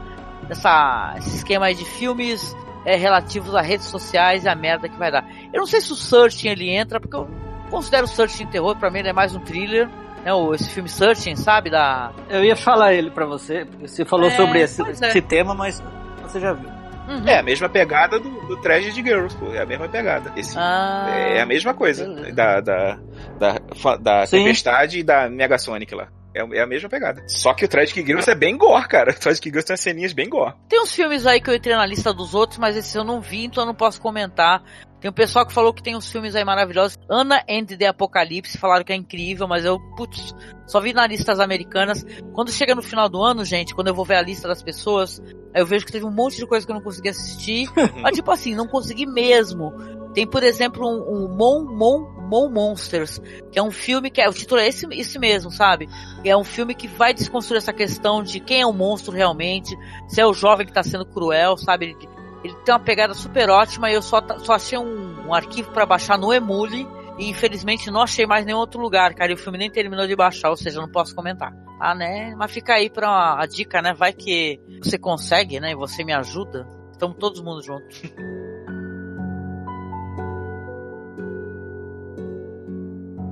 [0.48, 4.96] nessa esse esquema aí de filmes é, relativos a redes sociais e a merda que
[4.96, 5.28] vai dar.
[5.52, 7.28] Eu não sei se o Searching ele entra, porque eu
[7.68, 9.90] considero o Searching terror, pra mim ele é mais um thriller,
[10.24, 10.54] né?
[10.54, 11.70] Esse filme Searching, sabe?
[11.70, 12.12] Da...
[12.28, 14.90] Eu ia falar ele pra você, porque você falou é, sobre esse, é.
[14.90, 15.82] esse tema, mas
[16.22, 16.68] você já viu.
[17.08, 17.26] Uhum.
[17.26, 19.52] É a mesma pegada do, do Trash de Girls, pô.
[19.52, 20.32] É a mesma pegada.
[20.36, 22.06] Esse, ah, é a mesma coisa.
[22.32, 22.98] Da, da,
[23.38, 26.08] da, da Tempestade e da Mega Sonic lá.
[26.32, 27.24] É, é, a mesma pegada.
[27.26, 29.10] Só que o Tragic Girls é bem gore, cara.
[29.16, 30.54] O Tragic Girls tem ceninhas bem gore.
[30.68, 33.20] Tem uns filmes aí que eu entrei na lista dos outros, mas esse eu não
[33.20, 34.62] vi, então eu não posso comentar.
[35.00, 36.98] Tem um pessoal que falou que tem uns filmes aí maravilhosos.
[37.08, 40.34] Anna and the Apocalipse, falaram que é incrível, mas eu, putz,
[40.66, 42.04] só vi na lista das americanas.
[42.34, 45.22] Quando chega no final do ano, gente, quando eu vou ver a lista das pessoas,
[45.54, 47.70] eu vejo que teve um monte de coisa que eu não consegui assistir.
[48.02, 49.72] mas, tipo assim, não consegui mesmo.
[50.12, 53.20] Tem, por exemplo, um, um Mon, Mon, Mon Monsters,
[53.50, 55.88] que é um filme que é, o título é esse, esse mesmo, sabe?
[56.24, 59.74] É um filme que vai desconstruir essa questão de quem é o monstro realmente,
[60.08, 61.86] se é o jovem que está sendo cruel, sabe?
[61.86, 62.08] Ele,
[62.42, 66.18] ele, tem uma pegada super ótima eu só, só achei um, um arquivo para baixar
[66.18, 66.86] no Emule
[67.18, 69.30] e infelizmente não achei mais nenhum outro lugar, cara.
[69.30, 71.52] E o filme nem terminou de baixar, ou seja, não posso comentar.
[71.78, 72.34] Ah, né?
[72.34, 73.92] Mas fica aí pra a dica, né?
[73.92, 75.72] Vai que você consegue, né?
[75.72, 76.66] E você me ajuda.
[76.92, 78.02] Estamos todos mundo juntos.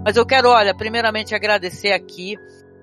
[0.05, 2.37] Mas eu quero, olha, primeiramente agradecer aqui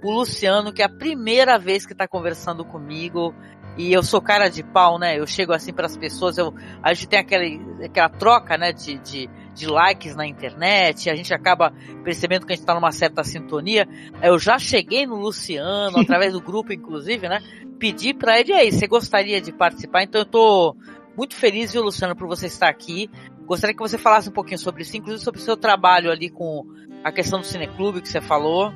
[0.03, 3.33] o Luciano, que é a primeira vez que está conversando comigo.
[3.77, 5.19] E eu sou cara de pau, né?
[5.19, 7.43] Eu chego assim para as pessoas, eu, a gente tem aquela,
[7.83, 11.73] aquela troca, né, de, de, de likes na internet, a gente acaba
[12.03, 13.87] percebendo que a gente está numa certa sintonia.
[14.21, 17.41] Eu já cheguei no Luciano, através do grupo, inclusive, né?
[17.77, 20.03] Pedi para ele, aí, você gostaria de participar?
[20.03, 20.75] Então eu tô
[21.17, 23.09] muito feliz, viu, Luciano, por você estar aqui.
[23.45, 26.65] Gostaria que você falasse um pouquinho sobre isso, inclusive sobre o seu trabalho ali com
[27.03, 28.73] a questão do cineclube que você falou.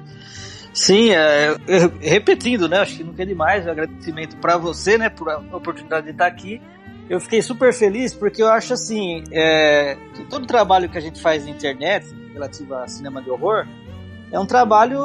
[0.73, 1.55] Sim, é,
[1.99, 2.79] repetindo, né?
[2.79, 6.27] Acho que nunca é demais o agradecimento para você, né, por a oportunidade de estar
[6.27, 6.61] aqui.
[7.09, 9.97] Eu fiquei super feliz porque eu acho assim, é,
[10.29, 13.65] todo o trabalho que a gente faz na internet relativo a cinema de horror
[14.31, 14.99] é um trabalho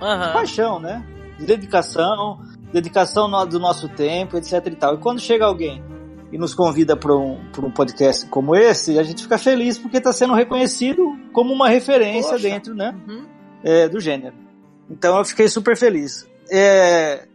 [0.00, 0.26] uhum.
[0.26, 1.04] de paixão, né?
[1.38, 2.40] De dedicação,
[2.72, 4.94] dedicação do nosso tempo, etc e tal.
[4.94, 5.84] E quando chega alguém
[6.32, 10.12] e nos convida para um, um podcast como esse, a gente fica feliz porque está
[10.12, 12.48] sendo reconhecido como uma referência Poxa.
[12.48, 13.26] dentro né, uhum.
[13.62, 14.45] é, do gênero.
[14.90, 16.26] Então eu fiquei super feliz.
[16.50, 17.26] É,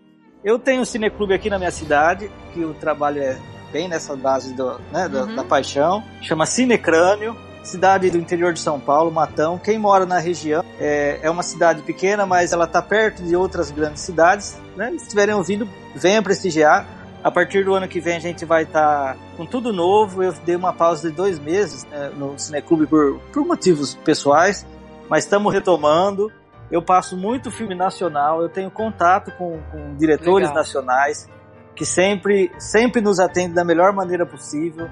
[0.43, 3.37] eu tenho um cineclube aqui na minha cidade, que o trabalho é
[3.71, 5.35] bem nessa base do, né, da, uhum.
[5.35, 6.03] da paixão.
[6.21, 9.57] Chama Cinecrânio, cidade do interior de São Paulo, Matão.
[9.57, 13.71] Quem mora na região é, é uma cidade pequena, mas ela está perto de outras
[13.71, 14.57] grandes cidades.
[14.75, 14.89] Né?
[14.91, 16.99] Se estiverem ouvindo, venham prestigiar.
[17.23, 20.23] A partir do ano que vem a gente vai estar tá com tudo novo.
[20.23, 24.65] Eu dei uma pausa de dois meses né, no Cineclube por, por motivos pessoais,
[25.07, 26.31] mas estamos retomando.
[26.71, 30.63] Eu passo muito filme nacional, eu tenho contato com, com diretores Legal.
[30.63, 31.29] nacionais
[31.75, 34.89] que sempre, sempre nos atendem da melhor maneira possível.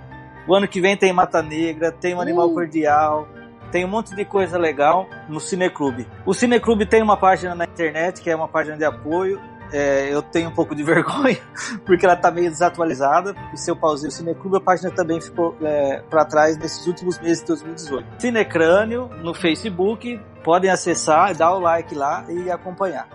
[0.48, 2.54] O ano que vem tem Mata Negra, tem o Animal uh.
[2.54, 3.28] Cordial,
[3.72, 6.08] tem um monte de coisa legal no Cineclube.
[6.26, 9.40] O Cineclube tem uma página na internet, que é uma página de apoio.
[9.72, 11.38] É, eu tenho um pouco de vergonha,
[11.86, 13.36] porque ela está meio desatualizada.
[13.54, 17.20] E se eu pausei o Cineclube, a página também ficou é, para trás nesses últimos
[17.20, 18.22] meses de 2018.
[18.22, 23.08] Cinecrânio no Facebook, podem acessar, dar o like lá e acompanhar.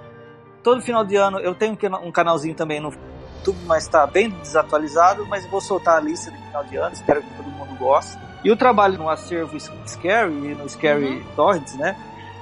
[0.63, 2.91] Todo final de ano eu tenho um canalzinho também no
[3.45, 7.23] YouTube, mas está bem desatualizado, mas vou soltar a lista de final de ano, espero
[7.23, 8.19] que todo mundo goste.
[8.43, 11.25] E o trabalho no acervo Scary e no Scary uhum.
[11.37, 11.97] Torrents, né?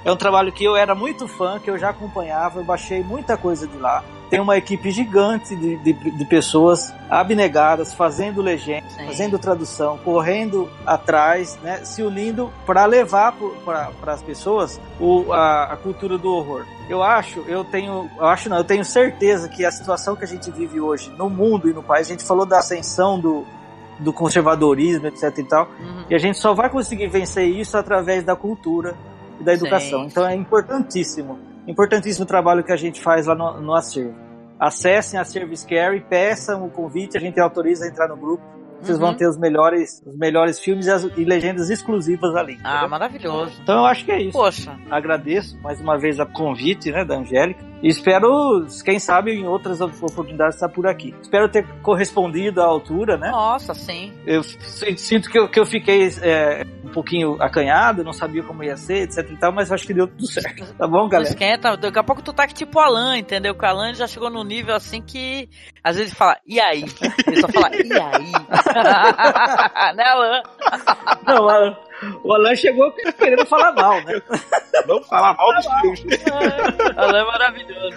[0.05, 3.37] É um trabalho que eu era muito fã, que eu já acompanhava, eu baixei muita
[3.37, 4.03] coisa de lá.
[4.29, 9.07] Tem uma equipe gigante de, de, de pessoas abnegadas, fazendo legenda, Sim.
[9.07, 13.35] fazendo tradução, correndo atrás, né, se unindo para levar
[13.65, 16.65] para as pessoas o, a, a, cultura do horror.
[16.89, 20.29] Eu acho, eu tenho, eu acho não, eu tenho certeza que a situação que a
[20.29, 23.45] gente vive hoje no mundo e no país, a gente falou da ascensão do,
[23.99, 25.69] do conservadorismo, etc e tal.
[25.79, 26.05] Uhum.
[26.09, 28.97] E a gente só vai conseguir vencer isso através da cultura
[29.43, 30.03] e da educação.
[30.03, 30.07] Sim.
[30.07, 34.15] Então é importantíssimo, importantíssimo o trabalho que a gente faz lá no, no acervo.
[34.59, 38.43] Acessem a Service Carry, peçam o convite, a gente autoriza a entrar no grupo
[38.83, 39.07] vocês uhum.
[39.07, 42.59] vão ter os melhores, os melhores filmes e, as, e legendas exclusivas ali.
[42.65, 43.61] Ah, maravilhoso.
[43.63, 44.33] Então eu acho que é isso.
[44.33, 44.77] Poxa.
[44.91, 47.65] Agradeço mais uma vez a convite, né, da Angélica.
[47.83, 51.13] E espero, quem sabe, em outras oportunidades estar por aqui.
[51.21, 53.31] Espero ter correspondido à altura, né?
[53.31, 54.13] Nossa, sim.
[54.25, 58.77] Eu sinto que eu, que eu fiquei é, um pouquinho acanhado, não sabia como ia
[58.77, 60.65] ser, etc e tal, mas acho que deu tudo certo.
[60.75, 61.29] Tá bom, galera?
[61.29, 63.53] Não esquenta, daqui a pouco tu tá tipo o Alan, entendeu?
[63.53, 65.49] Que o Alan já chegou num nível assim que
[65.83, 66.85] às vezes fala, e aí?
[67.27, 68.33] Ele só fala, e aí?
[69.97, 70.43] né, Alan?
[71.27, 71.77] Não, Alan.
[72.23, 74.21] O Alan chegou querendo falar mal, né?
[74.87, 76.21] Vamos falar mal dos filmes.
[76.97, 77.97] Alan é maravilhoso.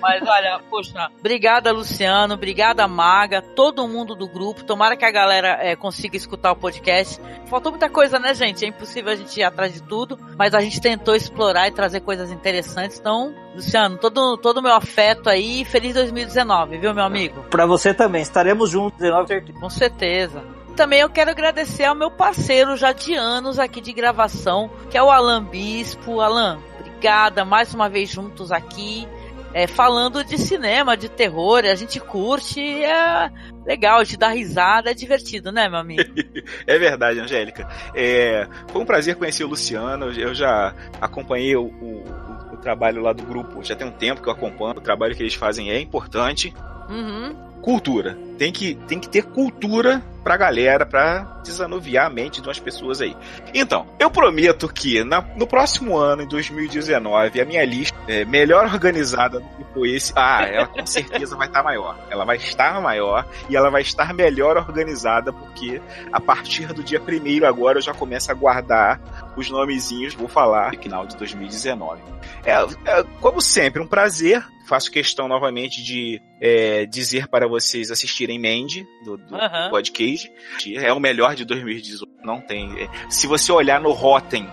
[0.00, 4.64] Mas olha, poxa, obrigada Luciano, obrigada Maga, todo mundo do grupo.
[4.64, 7.20] Tomara que a galera é, consiga escutar o podcast.
[7.46, 8.64] Faltou muita coisa, né, gente?
[8.64, 12.00] É impossível a gente ir atrás de tudo, mas a gente tentou explorar e trazer
[12.00, 12.98] coisas interessantes.
[12.98, 17.42] Então, Luciano, todo todo meu afeto aí, feliz 2019, viu, meu amigo?
[17.50, 22.76] Para você também, estaremos juntos 19 Com certeza também eu quero agradecer ao meu parceiro
[22.76, 26.20] já de anos aqui de gravação, que é o Alan Bispo.
[26.20, 29.08] Alan, obrigada mais uma vez juntos aqui
[29.56, 33.30] é, falando de cinema, de terror, a gente curte, é
[33.64, 36.02] legal, de dar risada, é divertido, né, meu amigo?
[36.66, 37.66] é verdade, Angélica.
[37.94, 42.04] É, foi um prazer conhecer o Luciano, eu já acompanhei o, o,
[42.52, 45.22] o, trabalho lá do grupo, já tem um tempo que eu acompanho, o trabalho que
[45.22, 46.52] eles fazem é importante.
[46.90, 48.16] Uhum cultura.
[48.38, 53.00] Tem que, tem que ter cultura pra galera, pra desanuviar a mente de umas pessoas
[53.00, 53.16] aí.
[53.54, 58.64] Então, eu prometo que na, no próximo ano, em 2019, a minha lista é melhor
[58.64, 60.12] organizada do que foi esse.
[60.16, 61.96] Ah, ela com certeza vai estar tá maior.
[62.10, 65.80] Ela vai estar maior e ela vai estar melhor organizada, porque
[66.12, 69.00] a partir do dia primeiro agora eu já começo a guardar
[69.36, 72.02] os nomezinhos, vou falar, no final de 2019.
[72.44, 78.25] É, é, como sempre, um prazer faço questão novamente de é, dizer para vocês assistirem
[78.34, 79.70] Mandy, do, do uhum.
[79.70, 80.32] podcast.
[80.74, 82.08] É o melhor de 2018.
[82.24, 82.82] Não tem.
[82.82, 84.48] É, se você olhar no Rotten,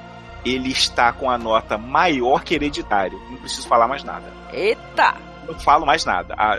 [0.45, 3.19] ele está com a nota maior que hereditário.
[3.29, 4.25] Não preciso falar mais nada.
[4.51, 5.15] Eita!
[5.47, 6.35] Não falo mais nada.
[6.37, 6.55] Ah,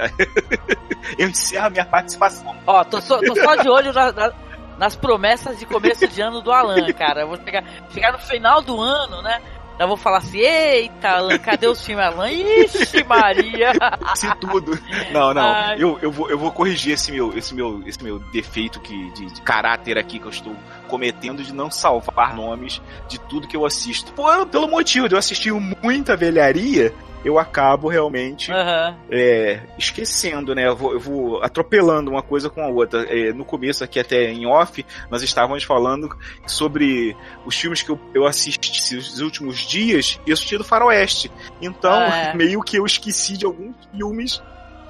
[1.19, 2.55] eu encerro a minha participação.
[2.67, 4.33] Ó, tô só, tô só de olho na, na,
[4.79, 7.23] nas promessas de começo de ano do Alan, cara.
[7.23, 9.41] Eu vou chegar, chegar no final do ano, né?
[9.79, 12.31] Eu vou falar assim, eita, Alan, cadê os filmes Alan?
[12.31, 13.73] Ixi, Maria!
[14.15, 14.79] Se tudo.
[15.13, 15.75] Não, não.
[15.75, 19.27] Eu, eu, vou, eu vou corrigir esse meu, esse meu, esse meu defeito que, de,
[19.27, 20.55] de caráter aqui que eu estou
[20.87, 24.13] cometendo de não salvar nomes de tudo que eu assisto.
[24.13, 26.95] Por, pelo motivo de eu assistir muita velharia
[27.25, 28.97] eu acabo realmente uhum.
[29.11, 30.67] é, esquecendo, né?
[30.67, 33.05] Eu vou, eu vou, atropelando uma coisa com a outra.
[33.05, 36.15] É, no começo, aqui até em off, nós estávamos falando
[36.47, 41.33] sobre os filmes que eu, eu assisti nos últimos dias e eu assisti do Faroeste.
[41.63, 42.35] Então, é.
[42.35, 44.43] meio que eu esqueci de alguns filmes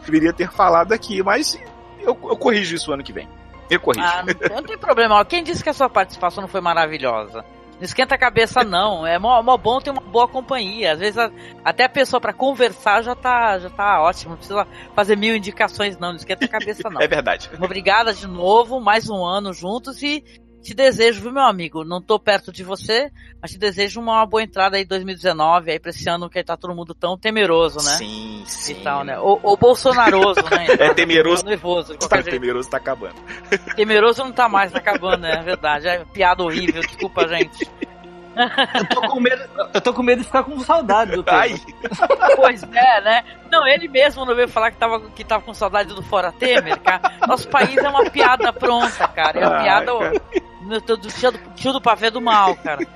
[0.04, 1.58] que deveria ter falado aqui, mas
[2.00, 3.28] eu, eu corrijo isso ano que vem.
[3.70, 4.06] Eu corrijo.
[4.06, 5.24] Ah, não, não tem problema.
[5.24, 7.44] Quem disse que a sua participação não foi maravilhosa?
[7.84, 9.06] Não esquenta a cabeça, não.
[9.06, 10.92] É mó, mó bom ter uma boa companhia.
[10.92, 11.30] Às vezes a,
[11.62, 14.30] até a pessoa para conversar já tá, já tá ótimo.
[14.30, 16.08] Não precisa fazer mil indicações, não.
[16.08, 17.02] Não esquenta a cabeça, não.
[17.02, 17.50] é verdade.
[17.60, 20.24] Obrigada de novo, mais um ano juntos e
[20.64, 21.84] te desejo, viu, meu amigo?
[21.84, 25.90] Não tô perto de você, mas te desejo uma boa entrada aí 2019, aí pra
[25.90, 27.96] esse ano que tá todo mundo tão temeroso, né?
[27.96, 28.72] Sim, sim.
[28.72, 29.18] E tal, né?
[29.18, 30.66] Ou, ou bolsonaroso, né?
[30.80, 31.44] é temeroso.
[31.44, 31.94] Nervoso.
[31.98, 33.14] Tá temeroso tá acabando.
[33.76, 35.36] Temeroso não tá mais, tá acabando, né?
[35.38, 35.86] É verdade.
[35.86, 37.68] É piada horrível, desculpa, gente.
[38.74, 39.42] Eu tô com medo,
[39.72, 41.24] eu tô com medo de ficar com saudade do.
[41.28, 41.54] Ai.
[42.36, 43.24] Pois é, né?
[43.50, 46.80] Não, ele mesmo não veio falar que tava, que tava com saudade do Fora Temer,
[46.80, 47.12] cara.
[47.28, 49.38] Nosso país é uma piada pronta, cara.
[49.38, 49.92] É uma piada
[50.64, 52.86] do, do tio, do tio do pavê do mal, cara.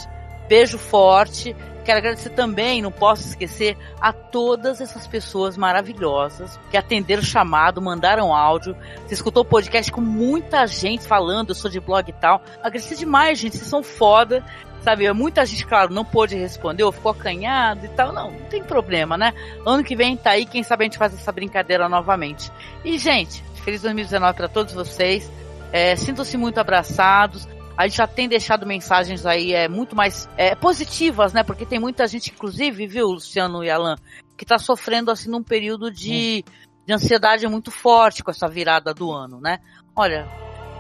[0.50, 1.56] Beijo forte.
[1.90, 7.82] Quero agradecer também, não posso esquecer, a todas essas pessoas maravilhosas que atenderam o chamado,
[7.82, 8.78] mandaram áudio.
[9.08, 12.44] Você escutou o podcast com muita gente falando, eu sou de blog e tal.
[12.62, 14.46] Agradecer demais, gente, vocês são foda.
[14.82, 18.14] Sabe, muita gente, claro, não pôde responder, ou ficou acanhado e tal.
[18.14, 19.34] Não, não tem problema, né?
[19.66, 22.52] Ano que vem tá aí, quem sabe a gente faz essa brincadeira novamente.
[22.86, 25.28] E, gente, feliz 2019 para todos vocês.
[25.72, 27.48] É, Sintam-se muito abraçados
[27.80, 31.44] a gente já tem deixado mensagens aí é, muito mais é, positivas, né?
[31.44, 33.96] Porque tem muita gente, inclusive, viu, Luciano e Alan,
[34.36, 36.44] que está sofrendo assim num período de,
[36.86, 39.60] de ansiedade muito forte com essa virada do ano, né?
[39.96, 40.28] Olha,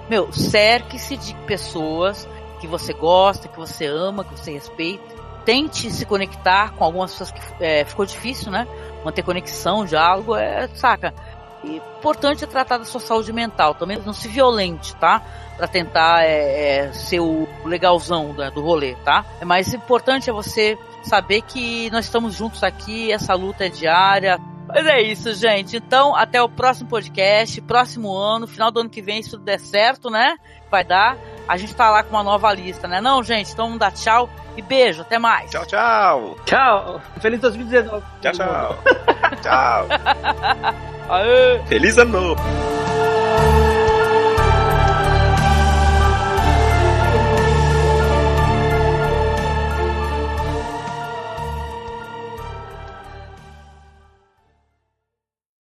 [0.09, 2.27] meu, cerque-se de pessoas
[2.59, 5.15] que você gosta, que você ama, que você respeita.
[5.45, 8.67] Tente se conectar com algumas pessoas que é, ficou difícil, né?
[9.05, 11.13] Manter conexão, diálogo, é, saca?
[11.63, 15.21] E importante é tratar da sua saúde mental, também não se violente, tá?
[15.57, 19.25] Para tentar é, é, ser o legalzão né, do rolê, tá?
[19.41, 24.39] É mais importante é você saber que nós estamos juntos aqui, essa luta é diária.
[24.67, 25.77] Mas é isso, gente.
[25.77, 29.59] Então, até o próximo podcast, próximo ano, final do ano que vem, se tudo der
[29.59, 30.37] certo, né?
[30.69, 31.17] Vai dar.
[31.49, 33.01] A gente tá lá com uma nova lista, né?
[33.01, 33.51] Não, gente?
[33.51, 35.01] Então, vamos dar tchau e beijo.
[35.01, 35.49] Até mais.
[35.49, 36.37] Tchau, tchau.
[36.45, 37.01] Tchau.
[37.19, 38.05] Feliz 2019.
[38.21, 38.77] Tchau, tchau.
[39.41, 39.87] tchau.
[41.09, 41.59] Aê.
[41.65, 42.43] Feliz ano novo.